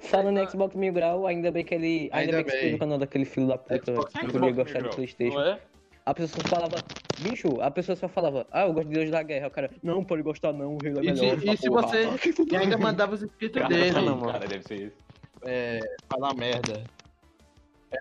Falando 0.00 0.38
em 0.38 0.48
Xbox 0.48 0.74
Mil 0.76 0.92
Grau, 0.92 1.26
ainda 1.26 1.50
bem 1.50 1.64
que 1.64 1.74
ele. 1.74 2.08
Ainda, 2.12 2.16
Ainda 2.18 2.32
bem 2.36 2.44
que 2.44 2.50
bem. 2.50 2.56
excluiu 2.58 2.76
o 2.76 2.78
canal 2.78 2.98
daquele 2.98 3.24
filho 3.24 3.48
da 3.48 3.58
puta, 3.58 3.92
Xbox 3.92 4.12
que 4.12 4.26
Grau. 4.26 4.52
gostar 4.54 4.82
do 4.82 4.90
Playstation. 4.90 5.38
não 5.38 5.46
é? 5.46 5.60
A 6.08 6.14
pessoa 6.14 6.42
só 6.42 6.48
falava, 6.48 6.76
bicho, 7.18 7.60
a 7.60 7.70
pessoa 7.70 7.94
só 7.94 8.08
falava, 8.08 8.46
ah, 8.50 8.62
eu 8.66 8.72
gosto 8.72 8.88
de 8.88 8.94
Deus 8.94 9.10
da 9.10 9.22
Guerra. 9.22 9.48
O 9.48 9.50
cara, 9.50 9.70
não, 9.82 10.02
pode 10.02 10.22
gostar 10.22 10.54
não, 10.54 10.78
o 10.78 10.78
é 10.86 10.88
E 10.88 11.14
se, 11.16 11.22
melhor. 11.22 11.38
e 11.44 11.56
se 11.58 11.68
porra. 11.68 11.82
você. 11.86 12.08
E 12.50 12.56
ainda 12.56 12.78
mandava 12.78 13.14
os 13.14 13.22
inscritos 13.22 13.60
Cara, 13.60 13.74
dele 13.74 13.92
não, 14.00 14.16
mano. 14.16 14.32
cara, 14.32 14.46
deve 14.48 14.64
ser 14.64 14.86
isso. 14.86 14.96
é, 15.42 15.80
falar 16.08 16.32
merda. 16.34 16.82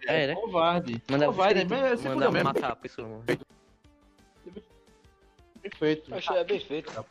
É, 0.08 0.28
né? 0.28 0.36
Covarde. 0.36 1.02
Mandava, 1.10 1.32
Covarde, 1.34 1.60
escrito, 1.64 1.82
mas 1.82 2.00
se 2.00 2.08
mandava 2.08 2.32
mesmo. 2.32 2.44
matar 2.46 2.72
a 2.72 2.76
pessoa. 2.78 3.08
mano. 3.10 3.24
Perfeito. 5.62 6.16
Achei 6.16 6.38
é 6.38 6.44
bem 6.46 6.60
feito. 6.62 6.94
Da. 6.94 7.04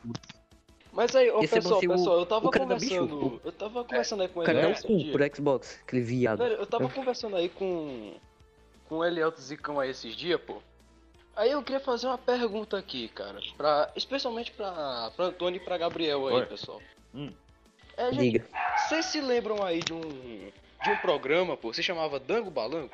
Mas 0.93 1.15
aí, 1.15 1.29
ô, 1.29 1.35
bom 1.35 1.47
pessoal, 1.47 1.79
se 1.79 1.87
o- 1.87 1.91
pessoal, 1.91 2.19
eu 2.19 2.25
tava 2.25 2.47
o 2.47 2.49
cara 2.49 2.65
da 2.65 2.75
bicho, 2.75 2.95
conversando. 3.07 3.41
Eu 3.45 3.51
tava 3.51 3.83
conversando 3.83 4.23
aí 4.23 4.29
com 4.29 4.39
O 4.39 4.41
o 4.41 4.45
cara 4.47 4.67
um 4.67 5.11
pro 5.11 5.35
Xbox, 5.35 5.79
aquele 5.83 6.01
viado. 6.01 6.39
Velho, 6.39 6.55
eu 6.55 6.65
tava 6.65 6.89
conversando 6.89 7.35
aí 7.35 7.49
com. 7.49 8.13
Com 8.89 8.95
o 8.99 9.05
Elielto 9.05 9.39
Zicão 9.39 9.79
aí 9.79 9.91
esses 9.91 10.15
dias, 10.15 10.41
pô. 10.41 10.59
Aí 11.37 11.51
eu 11.51 11.61
queria 11.61 11.79
fazer 11.79 12.07
uma 12.07 12.17
pergunta 12.17 12.77
aqui, 12.77 13.07
cara. 13.09 13.39
Pra, 13.55 13.91
especialmente 13.95 14.51
pra, 14.51 15.11
pra 15.15 15.25
Antônio 15.25 15.61
e 15.61 15.63
pra 15.63 15.77
Gabriel 15.77 16.27
aí, 16.27 16.33
Oi. 16.33 16.45
pessoal. 16.47 16.81
Hum. 17.13 17.31
É, 17.95 18.11
gente, 18.11 18.31
Diga. 18.31 18.45
vocês 18.77 19.05
se 19.05 19.21
lembram 19.21 19.63
aí 19.63 19.79
de 19.79 19.93
um. 19.93 20.01
De 20.83 20.91
um 20.91 20.97
programa, 20.97 21.55
pô, 21.57 21.73
se 21.73 21.81
chamava 21.81 22.19
Dango 22.19 22.51
Balanco? 22.51 22.93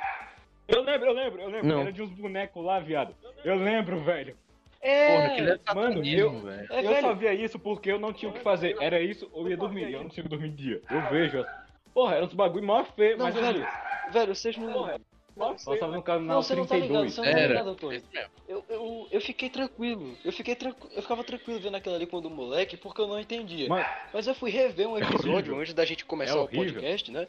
Eu 0.67 0.81
lembro, 0.81 1.07
eu 1.09 1.13
lembro, 1.13 1.41
eu 1.41 1.49
lembro. 1.49 1.67
Não. 1.67 1.81
Era 1.81 1.91
de 1.91 2.01
uns 2.01 2.09
bonecos 2.09 2.63
lá, 2.63 2.79
viado. 2.79 3.13
Eu 3.43 3.55
lembro, 3.55 4.01
velho. 4.03 4.37
É, 4.81 5.07
Porra, 5.07 5.25
é 5.25 5.41
Mano, 5.41 5.59
satanismo, 5.65 6.41
velho. 6.41 6.67
é 6.69 6.79
eu 6.85 6.89
velho. 6.89 7.01
só 7.01 7.13
via 7.13 7.33
isso 7.33 7.57
porque 7.59 7.91
eu 7.91 7.99
não 7.99 8.11
tinha 8.13 8.29
o 8.29 8.33
que 8.33 8.39
fazer. 8.41 8.75
Era 8.81 8.99
isso 9.01 9.29
ou 9.33 9.49
ia 9.49 9.55
dormir. 9.57 9.91
Eu 9.91 9.99
não 9.99 10.09
consigo 10.09 10.27
dormir 10.29 10.49
dia. 10.49 10.81
Eu 10.89 11.01
vejo. 11.09 11.45
Porra, 11.93 12.15
era 12.15 12.25
uns 12.25 12.33
bagulho 12.33 12.65
mó 12.65 12.83
feio, 12.83 13.17
Não, 13.17 13.25
mas 13.25 13.35
velho, 13.35 13.67
velho, 14.11 14.35
vocês 14.35 14.57
não. 14.57 14.73
Porra, 14.73 14.99
Passava 15.35 15.87
no 15.87 15.93
Não, 15.93 16.01
canal 16.01 16.43
você 16.43 16.55
não 16.55 16.65
tá 16.65 16.75
ligado, 16.75 16.89
32. 17.05 17.13
você 17.13 17.21
não 17.21 17.31
tá 17.31 17.39
Era. 17.39 17.47
ligado, 17.47 17.69
Antônio. 17.69 18.03
Eu, 18.47 18.63
eu, 18.69 19.07
eu 19.11 19.21
fiquei 19.21 19.49
tranquilo. 19.49 20.15
Eu 20.23 20.31
fiquei 20.31 20.55
tranquilo. 20.55 20.91
Eu 20.95 21.01
ficava 21.01 21.23
tranquilo 21.23 21.59
vendo 21.59 21.75
aquilo 21.75 21.95
ali 21.95 22.05
quando 22.05 22.29
moleque, 22.29 22.77
porque 22.77 23.01
eu 23.01 23.07
não 23.07 23.19
entendia. 23.19 23.67
Mano, 23.67 23.85
Mas 24.13 24.27
eu 24.27 24.35
fui 24.35 24.51
rever 24.51 24.87
um 24.87 24.97
episódio 24.97 25.31
horrível. 25.33 25.59
antes 25.59 25.73
da 25.73 25.85
gente 25.85 26.05
começar 26.05 26.37
É 26.37 26.39
o 26.41 26.47
podcast, 26.47 27.11
né? 27.11 27.27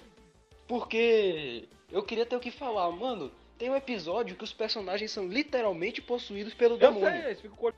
Porque 0.67 1.65
eu 1.91 2.03
queria 2.03 2.27
ter 2.27 2.37
o 2.37 2.41
que 2.41 2.51
falar, 2.51 2.91
mano. 2.91 3.31
tem 3.59 3.71
um 3.71 3.77
episódio 3.77 4.37
que 4.37 4.45
os 4.45 4.53
personagens 4.53 5.11
são 5.11 5.27
literalmente 5.29 6.03
possuídos 6.03 6.55
pelo 6.55 6.75
Eu 6.75 6.79
demônio. 6.79 7.11
sei, 7.11 7.25
eles 7.31 7.41
ficam 7.41 7.57
com 7.57 7.67
o 7.67 7.69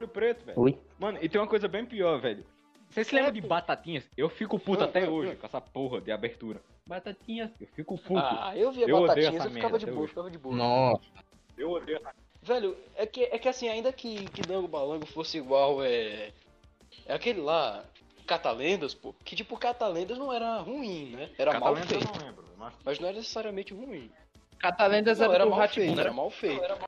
olho 0.00 0.08
preto, 0.08 0.44
velho. 0.44 0.78
Mano, 0.98 1.18
e 1.22 1.28
tem 1.28 1.40
uma 1.40 1.46
coisa 1.46 1.66
bem 1.68 1.84
pior, 1.86 2.20
velho. 2.20 2.44
Vocês 2.92 3.06
se 3.06 3.14
É, 3.14 3.16
lembram 3.16 3.32
de 3.32 3.40
batatinhas? 3.40 4.04
Eu 4.16 4.28
fico 4.28 4.58
puto 4.58 4.82
Ah, 4.82 4.86
até 4.86 5.04
ah, 5.04 5.10
hoje 5.10 5.34
com 5.36 5.46
essa 5.46 5.60
porra 5.60 6.00
de 6.00 6.12
abertura. 6.12 6.60
Batatinhas, 6.86 7.50
eu 7.58 7.66
fico 7.68 7.96
puto. 7.96 8.18
Ah, 8.20 8.52
eu 8.54 8.70
via 8.70 8.86
Eu 8.86 9.00
batatinhas, 9.00 9.44
eu 9.44 9.50
ficava 9.50 9.78
de 9.78 9.86
boa, 9.86 10.08
ficava 10.08 10.30
de 10.30 10.38
boa. 10.38 10.54
Nossa. 10.54 11.02
Eu 11.56 11.70
odeio 11.70 11.98
essa 11.98 12.14
Velho, 12.42 12.76
é 12.96 13.06
que, 13.06 13.22
é 13.24 13.38
que 13.38 13.48
assim, 13.48 13.68
ainda 13.68 13.92
que, 13.92 14.26
que 14.30 14.42
Dango 14.42 14.66
Balango 14.66 15.06
fosse 15.06 15.38
igual, 15.38 15.82
é. 15.82 16.32
É 17.06 17.14
aquele 17.14 17.40
lá, 17.40 17.84
Catalendas, 18.26 18.92
pô. 18.94 19.14
Que 19.24 19.36
tipo, 19.36 19.56
Catalendas 19.56 20.18
não 20.18 20.32
era 20.32 20.58
ruim, 20.58 21.10
né? 21.16 21.30
Era 21.38 21.52
mal 21.52 21.74
Catalenta 21.74 21.94
eu 21.94 22.00
feito. 22.00 22.18
não 22.18 22.26
lembro, 22.26 22.44
mas... 22.58 22.74
Mas 22.84 22.98
não 22.98 23.08
era 23.08 23.16
necessariamente 23.16 23.72
ruim. 23.72 24.10
Catalendas 24.58 25.18
Não, 25.18 25.26
era, 25.26 25.34
era 25.36 25.44
do 25.44 25.50
mal 25.50 25.68
feito, 25.68 25.94
né? 25.96 26.02
era 26.02 26.12
mal 26.12 26.30
feito. 26.30 26.62
Era 26.62 26.78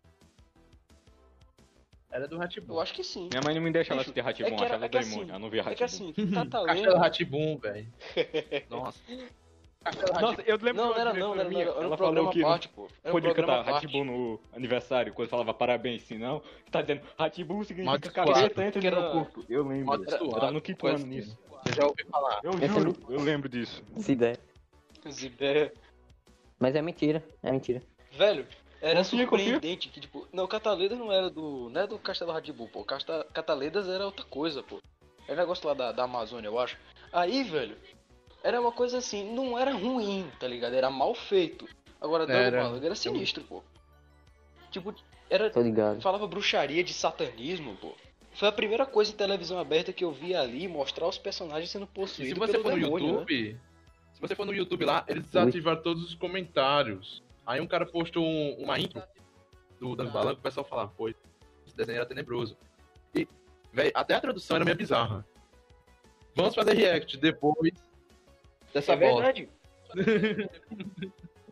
do 2.20 2.38
Ratibum. 2.38 2.74
Eu 2.74 2.80
acho 2.80 2.94
que 2.94 3.02
sim. 3.04 3.28
Minha 3.30 3.42
mãe 3.42 3.54
não 3.54 3.62
me 3.62 3.70
deixava 3.70 4.00
assistir 4.00 4.20
Ratibum, 4.20 4.48
é 4.48 4.56
que 4.56 4.64
era- 4.64 4.66
achava 4.66 4.86
é 4.86 4.88
que 4.88 4.98
demônio, 4.98 5.22
assim, 5.24 5.32
eu 5.32 5.38
não 5.38 5.50
via 5.50 5.60
É 5.60 5.74
que 5.74 5.82
Ratibum. 5.84 5.84
assim, 5.86 6.12
Castelo 6.34 6.34
Catalendas. 6.50 6.98
Ratibum, 6.98 7.56
velho. 7.58 7.86
Nossa. 8.70 9.00
Castelo 9.84 10.20
Nossa, 10.20 10.40
eu 10.46 10.56
lembro 10.62 10.82
Não, 10.82 10.92
que 10.92 10.94
não 10.94 11.00
era 11.00 11.12
não, 11.12 11.34
era, 11.34 11.44
não, 11.44 11.50
diretora 11.50 11.60
era, 11.60 11.70
era 11.70 11.80
um 11.80 11.84
ela 11.84 11.96
programa 11.96 12.16
falou 12.18 12.32
que 12.32 12.40
parte, 12.40 12.68
pô. 12.70 12.88
Era 13.02 13.10
um 13.10 13.12
podia 13.12 13.34
programa 13.34 13.58
cantar. 13.64 13.72
Ratibum 13.74 14.04
no 14.04 14.40
aniversário, 14.54 15.12
quando 15.12 15.28
falava 15.28 15.52
parabéns, 15.52 16.02
senão 16.04 16.40
tá 16.70 16.80
dizendo 16.80 17.02
Ratibum 17.18 17.62
significa 17.64 18.10
capeta 18.10 18.64
entra 18.64 18.80
no 18.80 18.86
era- 18.86 19.00
meu 19.00 19.10
corpo. 19.12 19.44
Eu 19.48 19.66
lembro. 19.68 19.94
Eu 20.04 20.28
tava 20.30 20.50
no 20.52 20.60
quinto 20.62 20.86
ano 20.86 21.04
nisso. 21.06 21.36
Eu 21.66 21.72
já 21.74 21.84
ouvi 21.86 22.04
falar. 22.10 22.40
Eu 22.42 22.52
juro, 22.68 22.96
eu 23.10 23.20
lembro 23.20 23.48
disso. 23.48 23.82
Ideia. 24.08 24.38
Zibé. 25.10 25.72
Mas 26.58 26.74
é 26.74 26.80
mentira, 26.80 27.22
é 27.42 27.52
mentira. 27.52 27.82
Velho, 28.12 28.46
era 28.84 29.02
surpreendente 29.02 29.88
que, 29.88 29.98
tipo, 29.98 30.28
não, 30.30 30.46
Cataledas 30.46 30.98
não 30.98 31.10
era 31.10 31.30
do. 31.30 31.70
Não 31.70 31.80
é 31.80 31.86
do 31.86 31.98
Castelo 31.98 32.32
Ratibu, 32.32 32.68
pô. 32.68 32.84
Casta, 32.84 33.26
Cataledas 33.32 33.88
era 33.88 34.04
outra 34.04 34.26
coisa, 34.26 34.62
pô. 34.62 34.78
É 35.26 35.34
negócio 35.34 35.66
lá 35.66 35.72
da, 35.72 35.90
da 35.90 36.04
Amazônia, 36.04 36.48
eu 36.48 36.58
acho. 36.58 36.76
Aí, 37.10 37.42
velho, 37.44 37.78
era 38.42 38.60
uma 38.60 38.70
coisa 38.70 38.98
assim, 38.98 39.34
não 39.34 39.58
era 39.58 39.72
ruim, 39.72 40.30
tá 40.38 40.46
ligado? 40.46 40.74
Era 40.74 40.90
mal 40.90 41.14
feito. 41.14 41.66
Agora, 41.98 42.26
Dano 42.26 42.38
Era. 42.38 42.86
Era 42.86 42.94
sinistro, 42.94 43.42
pô. 43.44 43.62
Tipo, 44.70 44.94
era. 45.30 45.48
Tô 45.48 45.62
ligado. 45.62 46.02
Falava 46.02 46.26
bruxaria 46.26 46.84
de 46.84 46.92
satanismo, 46.92 47.76
pô. 47.76 47.94
Foi 48.34 48.48
a 48.48 48.52
primeira 48.52 48.84
coisa 48.84 49.12
em 49.12 49.16
televisão 49.16 49.58
aberta 49.58 49.94
que 49.94 50.04
eu 50.04 50.12
vi 50.12 50.34
ali 50.34 50.68
mostrar 50.68 51.08
os 51.08 51.16
personagens 51.16 51.70
sendo 51.70 51.84
E 51.84 51.94
possuídos 51.94 52.34
se 52.34 52.38
você 52.38 52.58
for 52.58 52.72
no 52.72 52.80
demônio, 52.80 53.06
né? 53.06 53.12
YouTube, 53.12 53.60
se 54.12 54.20
você 54.20 54.34
for 54.34 54.44
no 54.44 54.52
YouTube 54.52 54.84
lá, 54.84 55.04
eles 55.08 55.24
desativaram 55.24 55.82
todos 55.82 56.04
os 56.04 56.14
comentários. 56.14 57.22
Aí 57.46 57.60
um 57.60 57.66
cara 57.66 57.84
postou 57.86 58.24
um- 58.24 58.54
uma 58.62 58.78
intro 58.78 59.02
do 59.80 59.94
Dan 59.94 60.10
Balanco, 60.10 60.40
o 60.40 60.42
pessoal 60.42 60.64
falava, 60.64 60.90
pô, 60.96 61.08
esse 61.08 61.16
desenho 61.76 61.96
era 61.96 62.06
tenebroso. 62.06 62.56
E, 63.14 63.28
velho, 63.72 63.92
até 63.94 64.14
a 64.14 64.20
tradução 64.20 64.56
era 64.56 64.64
meio 64.64 64.76
bizarra. 64.76 65.24
Vamos 66.34 66.54
fazer 66.54 66.72
react 66.74 67.16
depois 67.18 67.72
dessa 68.72 68.92
É 68.92 68.96
bosta. 68.96 69.32
verdade, 69.32 69.48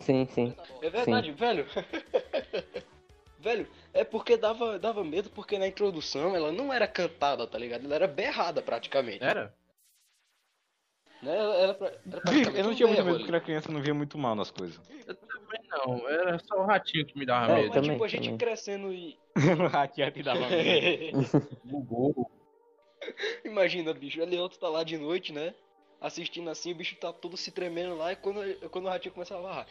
Sim, 0.01 0.27
sim. 0.31 0.57
é 0.81 0.91
verdade, 0.91 1.31
velho. 1.31 1.67
velho, 3.39 3.69
é 3.93 4.03
porque 4.03 4.37
dava, 4.37 4.79
dava 4.79 5.05
medo, 5.05 5.31
porque 5.31 5.59
na 5.59 5.69
introdução 5.69 6.35
ela 6.35 6.51
não 6.51 6.73
era 6.73 6.89
cantada, 6.89 7.47
tá 7.47 7.57
ligado? 7.59 7.85
Ela 7.85 7.95
era 7.95 8.09
berrada 8.09 8.61
praticamente. 8.63 9.23
Era? 9.23 9.55
Né? 11.23 11.37
Ela 11.37 11.55
era, 11.55 11.75
pra- 11.75 11.93
era 12.11 12.21
praticamente 12.21 12.59
Eu 12.59 12.65
não 12.65 12.75
tinha 12.75 12.89
muito 12.89 12.99
medo 12.99 13.09
ali. 13.11 13.19
porque 13.19 13.31
era 13.31 13.41
criança 13.41 13.71
não 13.71 13.81
via 13.81 13.95
muito 13.95 14.19
mal 14.19 14.35
nas 14.35 14.51
coisas. 14.51 14.81
Eu 15.07 15.15
também 15.53 15.69
não, 16.01 16.09
era 16.09 16.39
só 16.39 16.57
o 16.63 16.67
ratinho 16.67 17.07
que 17.07 17.19
me 17.19 17.27
dava 17.27 17.53
É, 17.53 17.55
medo. 17.57 17.67
Mas 17.69 17.75
também, 17.75 17.91
tipo, 17.93 18.05
a 18.05 18.09
gente 18.09 18.25
também. 18.25 18.39
crescendo 18.39 18.93
e. 18.93 19.17
No 19.59 19.67
ratinho 19.69 20.11
te 20.13 20.23
dava 20.23 20.49
medo. 20.49 21.19
Bugou. 21.65 22.31
Imagina, 23.45 23.93
bicho, 23.93 24.21
o 24.23 24.25
Leoto 24.25 24.59
tá 24.59 24.69
lá 24.69 24.85
de 24.85 24.97
noite, 24.97 25.33
né? 25.33 25.55
Assistindo 26.01 26.51
assim, 26.51 26.73
o 26.73 26.75
bicho 26.75 26.97
tá 26.97 27.13
todo 27.13 27.37
se 27.37 27.51
tremendo 27.53 27.97
lá 27.97 28.13
e 28.13 28.17
quando, 28.17 28.41
quando 28.71 28.87
o 28.87 28.89
ratinho 28.89 29.15
começa 29.15 29.35
a 29.35 29.39
falar. 29.39 29.67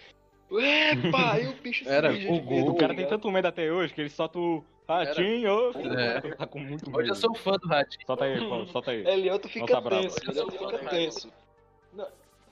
Epa! 0.51 1.33
Aí 1.33 1.47
o 1.47 1.53
bicho 1.53 1.87
Era, 1.89 2.11
bugou. 2.11 2.57
medo, 2.59 2.71
O 2.71 2.75
cara 2.75 2.93
tá 2.93 2.99
tem 2.99 3.07
tanto 3.07 3.31
medo 3.31 3.47
até 3.47 3.71
hoje 3.71 3.93
que 3.93 4.01
ele 4.01 4.09
solta 4.09 4.37
o 4.39 4.63
ratinho. 4.87 5.71
É. 5.97 6.21
Tá 6.35 6.45
com 6.45 6.59
muito 6.59 6.85
medo. 6.87 6.97
Hoje 6.99 7.09
eu 7.09 7.15
sou 7.15 7.33
fã 7.35 7.51
do 7.53 7.67
ratinho. 7.67 8.05
Solta 8.05 8.25
aí, 8.25 8.39
Paulo, 8.39 8.67
solta 8.67 8.91
aí. 8.91 9.05
Elioto 9.07 9.47
fica 9.47 9.65
Nossa, 9.73 9.81
brava. 9.81 10.01
tenso, 10.03 10.29
Elioto 10.29 10.51
fica 10.51 10.89
tenso. 10.89 11.33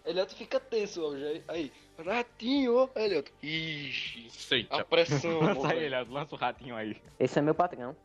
Não, 0.05 0.11
Elioto 0.11 0.35
fica 0.35 0.59
tenso 0.59 1.01
hoje. 1.01 1.43
Aí, 1.47 1.71
ratinho, 2.03 2.89
Elioto. 2.95 3.31
Ixi, 3.41 4.25
a 4.25 4.27
Aceita. 4.27 4.85
pressão. 4.85 5.39
Lança 5.41 5.75
ele, 5.75 6.03
lança 6.03 6.35
o 6.35 6.37
ratinho 6.37 6.75
aí. 6.75 6.97
Esse 7.19 7.39
é 7.39 7.41
meu 7.41 7.55
patrão. 7.55 7.95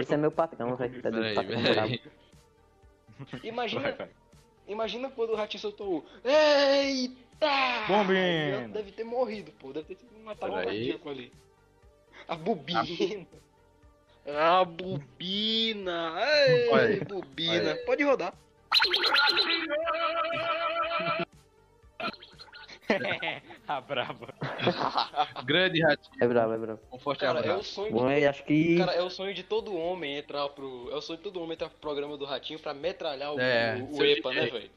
Esse 0.00 0.14
é 0.14 0.16
meu 0.16 0.30
patrão, 0.30 0.76
velho. 0.76 1.02
Tá 1.02 1.10
vai, 1.10 2.00
Imagina, 3.42 3.92
vai. 3.92 4.08
imagina 4.68 5.10
quando 5.10 5.30
o 5.30 5.36
ratinho 5.36 5.60
soltou 5.60 5.98
o. 5.98 6.04
Eita! 6.28 7.46
Elioto 8.12 8.72
deve 8.72 8.92
ter 8.92 9.04
morrido, 9.04 9.52
pô. 9.52 9.72
Deve 9.72 9.94
ter 9.94 9.96
sido 9.96 10.16
um 10.18 10.28
ataque 10.28 10.52
Peraí. 10.52 10.66
cardíaco 10.66 11.08
ali. 11.10 11.32
A 12.28 12.34
bobina. 12.36 13.26
A 14.26 14.64
bobina. 14.64 16.14
Ei, 16.48 16.72
aí, 16.72 17.04
bobina. 17.04 17.76
Pode 17.86 18.02
rodar. 18.02 18.34
a 23.66 23.80
brava. 23.80 24.28
Grande 25.44 25.82
ratinho. 25.82 26.14
É 26.20 26.28
brabo, 26.28 26.52
é 26.52 26.58
brabo. 26.58 26.80
Um 26.92 26.98
forte 26.98 27.20
Cara, 27.20 27.38
é 27.40 27.42
o 27.42 27.44
abraço. 27.52 27.74
sonho 27.74 27.92
Bom, 27.92 28.08
de 28.08 28.26
acho 28.26 28.44
que. 28.44 28.78
Cara, 28.78 28.92
é 28.92 29.02
o 29.02 29.10
sonho 29.10 29.34
de 29.34 29.42
todo 29.42 29.74
homem 29.76 30.16
entrar 30.18 30.48
pro. 30.50 30.88
É 30.90 30.94
o 30.94 31.00
sonho 31.00 31.16
de 31.18 31.24
todo 31.24 31.40
homem 31.40 31.54
entrar 31.54 31.68
pro 31.68 31.78
programa 31.78 32.16
do 32.16 32.24
Ratinho 32.24 32.58
pra 32.60 32.72
metralhar 32.74 33.34
o, 33.34 33.40
É, 33.40 33.76
o, 33.90 33.96
o 33.98 34.04
EPA, 34.04 34.32
né, 34.32 34.46
velho? 34.46 34.70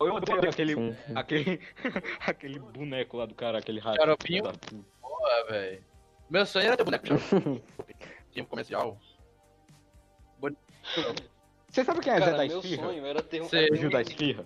Eu 0.00 0.14
odeio 0.14 0.48
aquele, 0.50 0.74
Sim, 0.74 0.96
sim. 1.06 1.12
aquele, 1.14 1.60
aquele 2.26 2.58
boneco 2.58 3.16
lá 3.18 3.24
do 3.26 3.34
cara, 3.36 3.58
aquele 3.58 3.78
rato. 3.78 3.96
Xaropinho? 3.98 4.42
da. 4.42 4.52
Porra, 5.00 5.44
velho. 5.48 5.84
Meu 6.28 6.44
sonho 6.46 6.66
era 6.66 6.76
ter 6.76 6.82
boneco 6.84 7.06
Tinha 8.32 8.42
um 8.42 8.46
comercial. 8.46 8.98
Você 11.68 11.84
sabe 11.84 12.00
quem 12.00 12.12
é 12.12 12.18
Zé 12.18 12.24
Cara, 12.24 12.36
da 12.38 12.46
meu 12.46 12.58
Esfirra? 12.58 12.82
sonho 12.86 13.06
era 13.06 13.22
ter 13.22 13.42
um. 13.42 13.48
Sei. 13.48 13.66
era 13.66 13.76
ter 13.78 13.86
um- 13.86 13.90
da 13.90 14.02
Esfirra? 14.02 14.44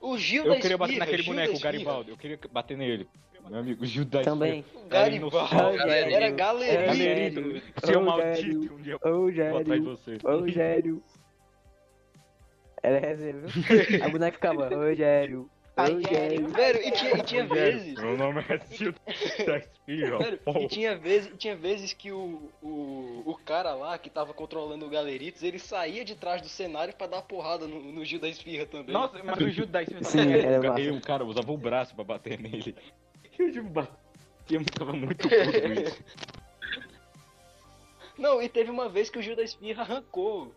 O 0.00 0.16
Gil 0.16 0.44
Eu 0.44 0.54
da 0.54 0.60
queria 0.60 0.78
bater 0.78 0.98
naquele 0.98 1.22
Gil 1.22 1.34
boneco, 1.34 1.56
o 1.56 1.60
Garibaldi. 1.60 2.10
Eu 2.10 2.16
queria 2.16 2.38
bater 2.50 2.76
nele. 2.76 3.08
Meu 3.48 3.60
amigo, 3.60 3.82
o 3.82 3.86
Gil 3.86 4.04
da 4.04 4.22
Também. 4.22 4.64
O 4.74 4.88
Garibaldi. 4.88 5.54
Rogério. 5.54 6.14
Era 6.14 6.30
galerito. 6.30 6.86
Galerito. 6.86 7.62
Seu 7.84 8.00
maldito, 8.02 8.74
um 8.74 8.82
dia 8.82 8.92
eu 8.92 8.98
vou 8.98 9.30
em 9.30 9.32
Rogério. 9.32 9.84
você. 9.84 10.18
Rogério. 10.22 11.02
Ela 12.82 12.96
é 12.96 13.00
reserva. 13.00 13.46
viu? 13.48 14.04
A 14.04 14.08
boneca 14.08 14.32
ficava. 14.32 14.68
Rogério. 14.68 15.50
Rogério. 15.86 16.48
Velho, 16.48 16.82
e 16.82 16.90
tinha, 16.90 17.16
e 17.16 17.22
tinha 17.22 17.46
vezes. 17.46 17.94
Meu 17.94 18.16
nome 18.16 18.40
é 18.48 18.74
Gil 18.74 18.92
da 19.46 19.58
Esfirra. 19.58 20.18
Velho, 20.18 20.40
e 20.60 20.68
tinha 20.68 20.96
vezes, 20.96 21.32
tinha 21.38 21.56
vezes 21.56 21.92
que 21.92 22.10
o, 22.12 22.50
o, 22.62 23.22
o 23.26 23.34
cara 23.44 23.74
lá 23.74 23.96
que 23.98 24.10
tava 24.10 24.34
controlando 24.34 24.86
o 24.86 24.90
Galeritos, 24.90 25.42
ele 25.42 25.58
saía 25.58 26.04
de 26.04 26.14
trás 26.14 26.42
do 26.42 26.48
cenário 26.48 26.94
pra 26.94 27.06
dar 27.06 27.22
porrada 27.22 27.66
no, 27.66 27.80
no 27.80 28.04
Gil 28.04 28.20
da 28.20 28.28
Esfirra 28.28 28.66
também. 28.66 28.92
Nossa, 28.92 29.22
mas 29.22 29.36
o 29.38 29.48
Gil 29.50 29.66
da 29.66 29.82
Esfirra 29.82 30.04
Sim, 30.04 30.18
também 30.18 30.40
era 30.40 30.68
massa. 30.68 30.80
ele, 30.80 30.90
o 30.90 31.00
cara 31.00 31.24
usava 31.24 31.52
o 31.52 31.56
braço 31.56 31.94
pra 31.94 32.04
bater 32.04 32.38
nele. 32.38 32.74
E 33.38 33.42
o 33.42 33.52
Gil 33.52 33.64
batia, 33.64 33.94
tava 34.76 34.92
muito 34.92 35.28
puto 35.28 35.60
com 35.62 35.72
isso. 35.72 36.04
Não, 38.18 38.42
e 38.42 38.48
teve 38.48 38.70
uma 38.70 38.88
vez 38.88 39.08
que 39.08 39.18
o 39.18 39.22
Gil 39.22 39.36
da 39.36 39.42
Esfirra 39.42 39.82
arrancou. 39.82 40.52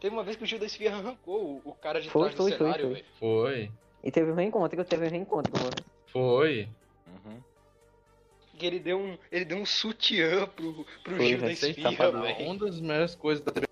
Teve 0.00 0.14
uma 0.14 0.22
vez 0.22 0.36
que 0.36 0.44
o 0.44 0.46
Gil 0.46 0.58
da 0.58 0.66
Esfirra 0.66 0.98
arrancou 0.98 1.60
o, 1.64 1.70
o 1.70 1.74
cara 1.74 2.00
de 2.00 2.08
Foi, 2.08 2.22
trás 2.30 2.36
foi, 2.36 2.50
do 2.52 2.56
foi, 2.56 2.66
cenário, 2.66 2.84
foi. 2.86 2.94
velho. 2.94 3.06
Foi. 3.18 3.70
E 4.02 4.10
teve 4.10 4.30
um 4.30 4.34
reencontro, 4.34 4.84
teve 4.84 5.06
um 5.06 5.10
reencontro 5.10 5.52
com 5.52 5.58
você. 5.58 5.84
Foi. 6.06 6.68
Uhum. 7.06 7.40
Que 8.58 8.66
ele 8.66 8.78
deu 8.78 8.98
um, 8.98 9.18
ele 9.30 9.44
deu 9.44 9.58
um 9.58 9.66
sutiã 9.66 10.46
pro, 10.46 10.84
pro 11.04 11.16
Foi, 11.16 11.28
Gil 11.28 11.38
da 11.38 12.10
velho. 12.10 12.46
Uma 12.46 12.58
das 12.58 12.80
melhores 12.80 13.14
coisas 13.14 13.44
da 13.44 13.52
TV 13.52 13.66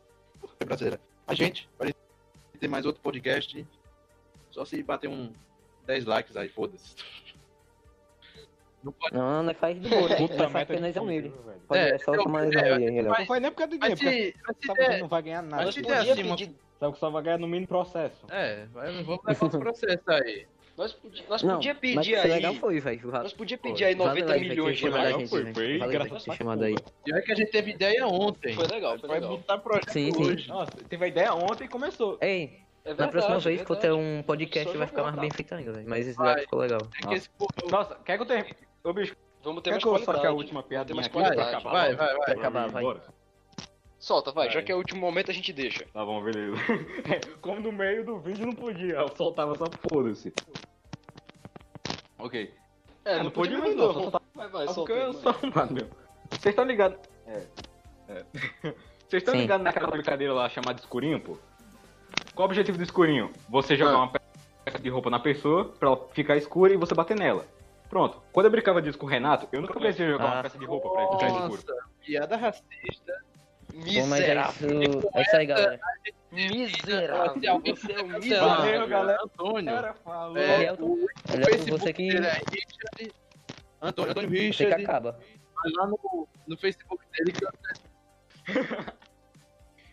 brasileira. 0.64 1.00
A 1.26 1.34
gente 1.34 1.68
vai 1.78 1.94
ter 2.58 2.68
mais 2.68 2.86
outro 2.86 3.02
podcast. 3.02 3.66
Só 4.50 4.64
se 4.64 4.82
bater 4.82 5.08
um 5.08 5.32
10 5.86 6.04
likes 6.04 6.36
aí, 6.36 6.48
foda-se. 6.48 6.94
Não 8.82 8.92
pode. 8.92 9.14
Não, 9.14 9.42
nós 9.42 9.56
faz 9.56 9.80
de 9.80 9.88
boa, 9.88 10.08
né? 10.08 10.16
Puta 10.16 10.48
faz 10.48 10.70
é 10.96 11.00
humilde. 11.00 11.28
fudido, 11.30 11.48
velho. 11.48 11.60
Pode, 11.66 11.80
É, 11.80 11.90
é 11.94 11.98
só 11.98 12.14
eu- 12.14 12.22
chamar 12.22 12.44
nós 12.44 12.54
é, 12.56 12.72
aí, 12.74 13.02
Não 13.02 13.26
foi 13.26 13.40
nem 13.40 13.50
por 13.50 13.56
causa 13.58 13.70
do 13.72 13.78
Mas 13.80 13.98
dinheiro, 13.98 14.32
porque 14.38 14.42
mas 14.46 14.66
sabe 14.78 14.94
que 14.94 15.00
não 15.00 15.08
vai 15.08 15.22
ganhar 15.22 15.42
nada. 15.42 15.62
Sabe 15.72 15.86
der 15.86 15.96
podia 15.96 16.12
assim, 16.12 16.22
pedir, 16.22 16.54
que 16.92 16.98
só 16.98 17.10
vai 17.10 17.22
ganhar 17.22 17.38
no 17.38 17.48
mínimo 17.48 17.66
processo. 17.66 18.16
É, 18.30 18.66
vamos 18.72 19.20
levar 19.26 19.46
os 19.46 19.56
processos 19.56 20.08
aí. 20.08 20.46
nós 20.76 20.92
podia, 20.92 21.24
nós 21.28 21.42
Não, 21.42 21.54
podia 21.56 21.72
mas 21.74 21.80
pedir 21.80 22.14
foi 22.20 22.20
aí. 22.30 22.36
legal 22.36 22.54
foi, 22.54 22.80
velho. 22.80 23.10
Nós 23.10 23.32
podia 23.32 23.58
pedir 23.58 23.84
aí 23.84 23.94
90 23.96 24.20
Valeu 24.20 24.32
aí, 24.32 24.38
velho, 24.40 24.50
milhões 24.50 24.78
de 24.78 24.88
reais. 24.88 25.16
gente, 25.16 25.28
Foi, 25.28 25.52
foi 25.52 25.78
ter 25.78 26.30
a 26.30 26.34
chamado 26.34 26.62
aí. 26.62 26.76
E 27.04 27.12
é 27.12 27.20
que 27.20 27.32
a 27.32 27.34
gente 27.34 27.50
teve 27.50 27.70
ideia 27.72 28.06
ontem. 28.06 28.54
Foi 28.54 28.66
legal, 28.68 28.96
foi 28.98 29.08
Vai 29.08 29.20
botar 29.20 29.58
projeto 29.58 29.90
Sim, 29.90 30.12
sim. 30.12 30.22
hoje. 30.24 30.48
Nossa, 30.48 30.70
teve 30.88 31.04
a 31.04 31.08
ideia 31.08 31.34
ontem 31.34 31.64
e 31.64 31.68
começou. 31.68 32.16
Ei, 32.20 32.60
É 32.84 32.90
na 32.90 32.94
verdade, 32.94 33.10
próxima 33.10 33.34
é 33.36 33.40
vez, 33.40 33.62
quando 33.62 33.80
verdade. 33.80 34.02
ter 34.02 34.18
um 34.18 34.22
podcast, 34.22 34.76
vai 34.76 34.86
ficar 34.86 35.02
mais 35.02 35.16
bem 35.16 35.30
feito 35.32 35.52
ainda, 35.54 35.72
velho. 35.72 35.88
Mas 35.88 36.06
esse 36.06 36.16
Vai. 36.16 36.40
ficou 36.42 36.60
legal. 36.60 36.80
É 37.02 37.06
que 37.08 37.14
esse 37.14 37.28
Nossa, 37.68 37.96
quer 38.04 38.16
que 38.16 38.22
eu 38.22 38.26
tenha... 38.26 38.46
Ô, 38.84 38.92
bicho, 38.92 39.16
Vamos 39.42 39.62
ter 39.62 39.70
Quer 39.70 39.74
mais 39.74 39.82
que 39.84 39.88
eu 39.88 39.92
qualidade. 40.04 40.26
a 40.26 40.32
última 40.32 40.62
piada 40.62 40.94
mais 40.94 41.06
qualidade. 41.08 41.36
Vai, 41.36 41.48
acabar 41.54 41.70
vai, 41.72 41.94
vai. 41.94 42.16
Vai 42.16 42.34
acabar, 42.34 42.68
vai. 42.70 42.82
Bora. 42.82 43.02
Solta, 43.98 44.32
vai, 44.32 44.46
Vai. 44.46 44.54
já 44.54 44.62
que 44.62 44.70
é 44.70 44.74
o 44.74 44.78
último 44.78 45.00
momento 45.00 45.30
a 45.30 45.34
gente 45.34 45.52
deixa. 45.52 45.84
Tá 45.92 46.04
bom, 46.04 46.22
beleza. 46.22 46.56
Como 47.40 47.60
no 47.60 47.72
meio 47.72 48.04
do 48.04 48.18
vídeo 48.18 48.46
não 48.46 48.54
podia, 48.54 48.94
eu 48.94 49.08
soltava 49.16 49.56
só 49.56 49.66
foda-se. 49.88 50.32
Ok. 52.18 52.52
É, 53.04 53.22
não 53.22 53.30
podia 53.30 53.58
mais 53.58 53.74
não, 53.76 53.92
só 53.92 54.00
soltava 54.00 54.24
Vai, 54.34 54.48
vai, 54.48 54.66
Só 54.68 54.72
solta. 55.32 55.46
mano. 55.54 55.88
Vocês 56.30 56.46
estão 56.52 56.64
ligados? 56.64 56.98
É. 57.26 57.42
É. 58.08 58.24
Vocês 59.08 59.22
estão 59.22 59.34
ligados 59.34 59.64
naquela 59.64 59.88
brincadeira 59.88 60.32
lá 60.34 60.48
chamada 60.48 60.78
escurinho, 60.78 61.18
pô? 61.20 61.38
Qual 62.34 62.46
o 62.46 62.50
objetivo 62.50 62.76
do 62.76 62.84
escurinho? 62.84 63.32
Você 63.48 63.74
jogar 63.76 63.92
Ah. 63.92 63.98
uma 63.98 64.12
peça 64.12 64.78
de 64.78 64.88
roupa 64.90 65.08
na 65.10 65.18
pessoa 65.18 65.64
pra 65.78 65.88
ela 65.88 66.08
ficar 66.12 66.36
escura 66.36 66.74
e 66.74 66.76
você 66.76 66.94
bater 66.94 67.16
nela. 67.16 67.46
Pronto. 67.88 68.22
Quando 68.32 68.46
eu 68.46 68.50
brincava 68.52 68.82
disso 68.82 68.98
com 68.98 69.06
o 69.06 69.08
Renato, 69.08 69.48
eu 69.52 69.60
nunca 69.62 69.78
precisei 69.78 70.08
jogar 70.10 70.24
uma 70.26 70.38
Ah. 70.40 70.42
peça 70.42 70.58
de 70.58 70.64
roupa 70.66 70.90
pra 70.90 71.02
ele 71.02 71.12
ficar 71.12 71.26
escuro. 71.28 71.48
Nossa, 71.50 71.74
piada 72.04 72.36
racista. 72.36 73.12
É 73.72 73.76
Miserável. 73.76 74.82
isso, 74.82 75.08
é 75.14 75.22
isso 75.22 75.36
aí, 75.36 75.46
galera. 75.46 75.80
Miserável. 76.32 77.34
Você 77.34 77.92
é 77.92 78.02
um 78.02 78.08
miserável. 78.08 78.46
lá, 78.48 78.56
Valeu, 78.56 78.88
galera. 78.88 79.22
Antônio. 79.22 79.94
falou. 80.04 80.36
É, 80.38 80.64
Elton, 80.64 80.84
o, 80.84 81.04
o 81.04 81.08
Facebook 81.44 81.70
você 81.80 81.92
que- 81.92 82.08
dele 82.08 82.26
é 82.26 82.32
Richard. 82.32 83.14
Antônio, 83.80 84.10
Antônio 84.10 84.28
Você 84.30 84.36
que 84.36 84.42
Richard. 84.64 84.84
acaba. 84.84 85.12
Vai 85.54 85.72
lá 85.72 85.86
no, 85.86 86.28
no 86.46 86.56
Facebook 86.58 87.04
dele 87.12 87.32
que 87.32 87.46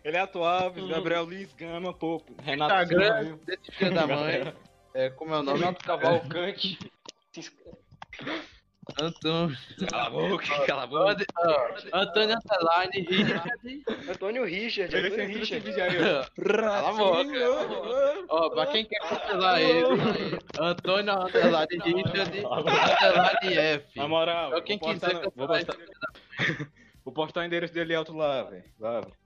Ele 0.04 0.16
é 0.16 0.20
atual, 0.20 0.70
Gabriel 0.72 1.24
Luiz 1.24 1.52
Gama, 1.54 1.92
pô. 1.92 2.22
Renato 2.42 2.72
Instagram 2.74 3.22
Silva. 3.24 3.40
desse 3.44 3.72
filho 3.72 3.94
da 3.94 4.06
mãe. 4.06 4.54
É, 4.94 5.10
como 5.10 5.34
é 5.34 5.38
o 5.40 5.42
nome? 5.42 5.58
Renato 5.58 5.84
Cavalcante. 5.84 6.78
Antônio. 9.00 9.56
Cala 9.90 10.06
a 10.06 10.10
boca, 10.10 10.66
cala 10.66 10.82
a 10.84 10.86
boca. 10.86 11.26
Antônio 11.92 12.36
Underline 12.36 13.06
Richard. 13.08 13.84
Antônio 14.08 14.44
Richard, 14.44 14.94
Ele 14.94 15.08
Antônio 15.08 15.26
Richard. 15.26 15.74
Cala 15.74 16.88
a 16.88 16.92
boca. 16.92 18.26
Ó, 18.28 18.50
pra 18.50 18.66
quem 18.66 18.84
quer 18.84 19.00
cancelar 19.00 19.60
ele, 19.60 20.38
Antônio 20.58 21.14
Underline 21.14 21.66
Richard 21.84 22.38
Underline 22.38 23.58
F. 23.58 23.86
Na 23.96 24.06
moral, 24.06 24.50
Então 24.50 24.62
quem 24.62 24.78
vou 24.78 24.88
postar, 24.88 25.08
quiser 25.08 25.22
vou, 25.34 25.48
cancelar 25.48 25.48
postar, 25.48 25.76
vou 27.04 27.14
postar 27.14 27.40
o 27.40 27.44
endereço 27.44 27.74
dele 27.74 27.94
alto 27.94 28.16
lá, 28.16 28.44
velho. 28.44 28.64
Lá, 28.78 29.00
velho. 29.00 29.25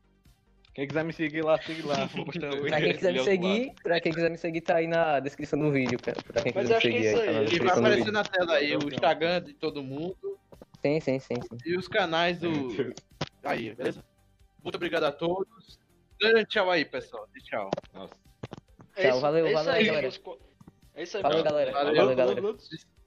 Quem 0.75 0.87
quiser 0.87 1.05
me 1.05 1.13
seguir 1.13 1.43
lá, 1.43 1.61
siga 1.61 1.87
lá. 1.87 2.09
Pra 2.69 2.81
quem 2.81 2.93
quiser 2.95 3.13
me 3.13 3.25
seguir, 3.25 3.73
pra 3.83 4.01
quem 4.01 4.13
quiser 4.15 4.31
me 4.31 4.39
seguir, 4.39 4.61
tá 4.61 4.77
aí 4.77 4.87
na 4.87 5.19
descrição 5.21 5.59
do 5.59 5.71
vídeo, 5.71 5.99
cara. 5.99 6.21
Pra 6.21 6.43
quem 6.43 6.53
Mas 6.55 6.63
quiser 6.69 6.75
me 6.75 6.77
acho 6.77 6.87
que 6.87 6.93
seguir 6.93 7.07
é 7.07 7.11
isso 7.13 7.21
aí, 7.21 7.27
tá 7.27 7.33
na 7.33 7.39
aí. 7.41 7.47
E 7.47 7.59
vai 7.59 7.69
aparecer 7.79 7.97
vídeo. 7.99 8.13
na 8.13 8.25
tela 8.25 8.55
aí 8.55 8.77
o 8.77 8.89
Instagram 8.89 9.43
de 9.43 9.55
todo 9.55 9.83
mundo 9.83 10.39
Sim, 10.81 11.01
sim, 11.01 11.19
sim, 11.19 11.41
sim. 11.43 11.57
e 11.67 11.77
os 11.77 11.89
canais 11.89 12.39
do. 12.39 12.95
Aí, 13.43 13.75
beleza? 13.75 14.03
Muito 14.63 14.77
obrigado 14.77 15.05
a 15.05 15.13
todos. 15.13 15.79
Um 16.23 16.45
tchau 16.45 16.71
aí, 16.71 16.85
pessoal. 16.85 17.27
Dê 17.33 17.41
Tchau. 17.41 17.71
Nossa. 17.93 18.15
É 18.97 19.03
Tchau, 19.03 19.11
isso- 19.13 19.21
valeu, 19.21 19.47
é 19.47 19.53
valeu, 19.53 19.73
aí, 19.73 19.85
galera. 19.87 20.07
É 20.95 21.03
isso 21.03 21.17
aí, 21.17 21.23
pessoal. 21.23 21.43
galera. 21.45 21.73
Valeu, 21.73 21.95
Valeu, 21.95 22.17
galera. 22.17 22.41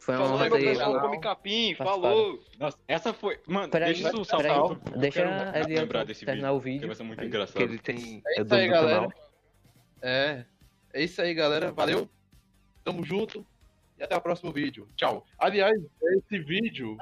Foi 0.04 0.16
uma 0.16 0.24
Falou 0.26 0.36
honra 0.36 0.46
aí, 0.58 0.66
pessoal. 0.66 0.92
canal. 0.94 1.02
Come 1.08 1.22
capim, 1.22 1.76
falou. 1.76 2.44
Nossa, 2.60 2.78
essa 2.90 3.14
foi. 3.14 3.40
Mano, 3.48 3.70
Peraí, 3.70 3.94
deixa 3.94 4.10
isso 4.10 4.36
peraí, 4.38 4.52
eu 4.58 4.76
deixa 4.98 5.22
quero 5.24 5.58
ele 5.70 5.80
lembrar 5.80 6.04
desse 6.04 6.26
terminar 6.26 6.50
vídeo, 6.50 6.58
o 6.58 6.60
vídeo. 6.60 6.80
Que 6.82 6.88
vai 6.88 6.96
ser 6.98 7.04
muito 7.04 7.20
Que 7.20 7.26
engraçado. 7.26 7.62
ele 7.62 7.80
tem. 7.80 8.22
É 8.28 8.42
isso 8.42 8.54
aí, 8.54 8.68
galera. 8.68 8.96
canal. 8.96 9.14
É. 10.02 10.46
É 10.92 11.04
isso 11.04 11.22
aí, 11.22 11.34
galera. 11.34 11.72
Valeu. 11.72 12.10
Tamo 12.84 13.02
junto. 13.06 13.46
E 13.98 14.04
até 14.04 14.18
o 14.18 14.20
próximo 14.20 14.52
vídeo. 14.52 14.90
Tchau. 14.98 15.26
Aliás, 15.40 15.82
esse 16.18 16.38
vídeo 16.40 16.98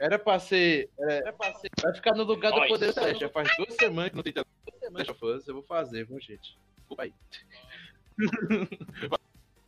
era 0.00 0.18
pra 0.18 0.38
ser. 0.38 0.88
Era 0.98 1.34
pra 1.34 1.52
ser 1.52 1.68
vai 1.82 1.94
ficar 1.94 2.14
no 2.14 2.24
lugar 2.24 2.50
do 2.50 2.66
Poder 2.66 2.94
Teste. 2.94 3.20
Já 3.20 3.28
faz 3.28 3.46
duas 3.58 3.74
semanas 3.74 4.08
que 4.10 4.16
não 4.16 4.22
tem 4.22 4.32
Us. 5.22 5.46
Eu 5.46 5.52
vou 5.54 5.62
fazer, 5.64 6.06
viu, 6.06 6.18
gente? 6.18 6.56
Desculpa 6.78 7.02
aí. 7.04 7.12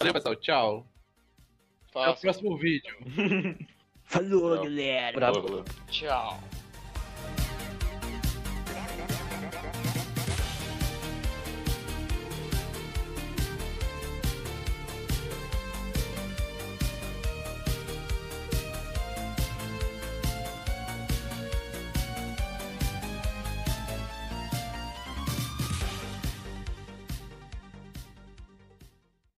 Valeu, 0.00 0.14
pessoal. 0.14 0.36
Tchau. 0.36 0.86
Até 1.94 2.10
o 2.10 2.16
próximo 2.16 2.56
vídeo. 2.56 2.96
Falou, 4.04 4.62
galera. 4.62 5.12
Bravo. 5.14 5.64
Tchau. 5.88 6.40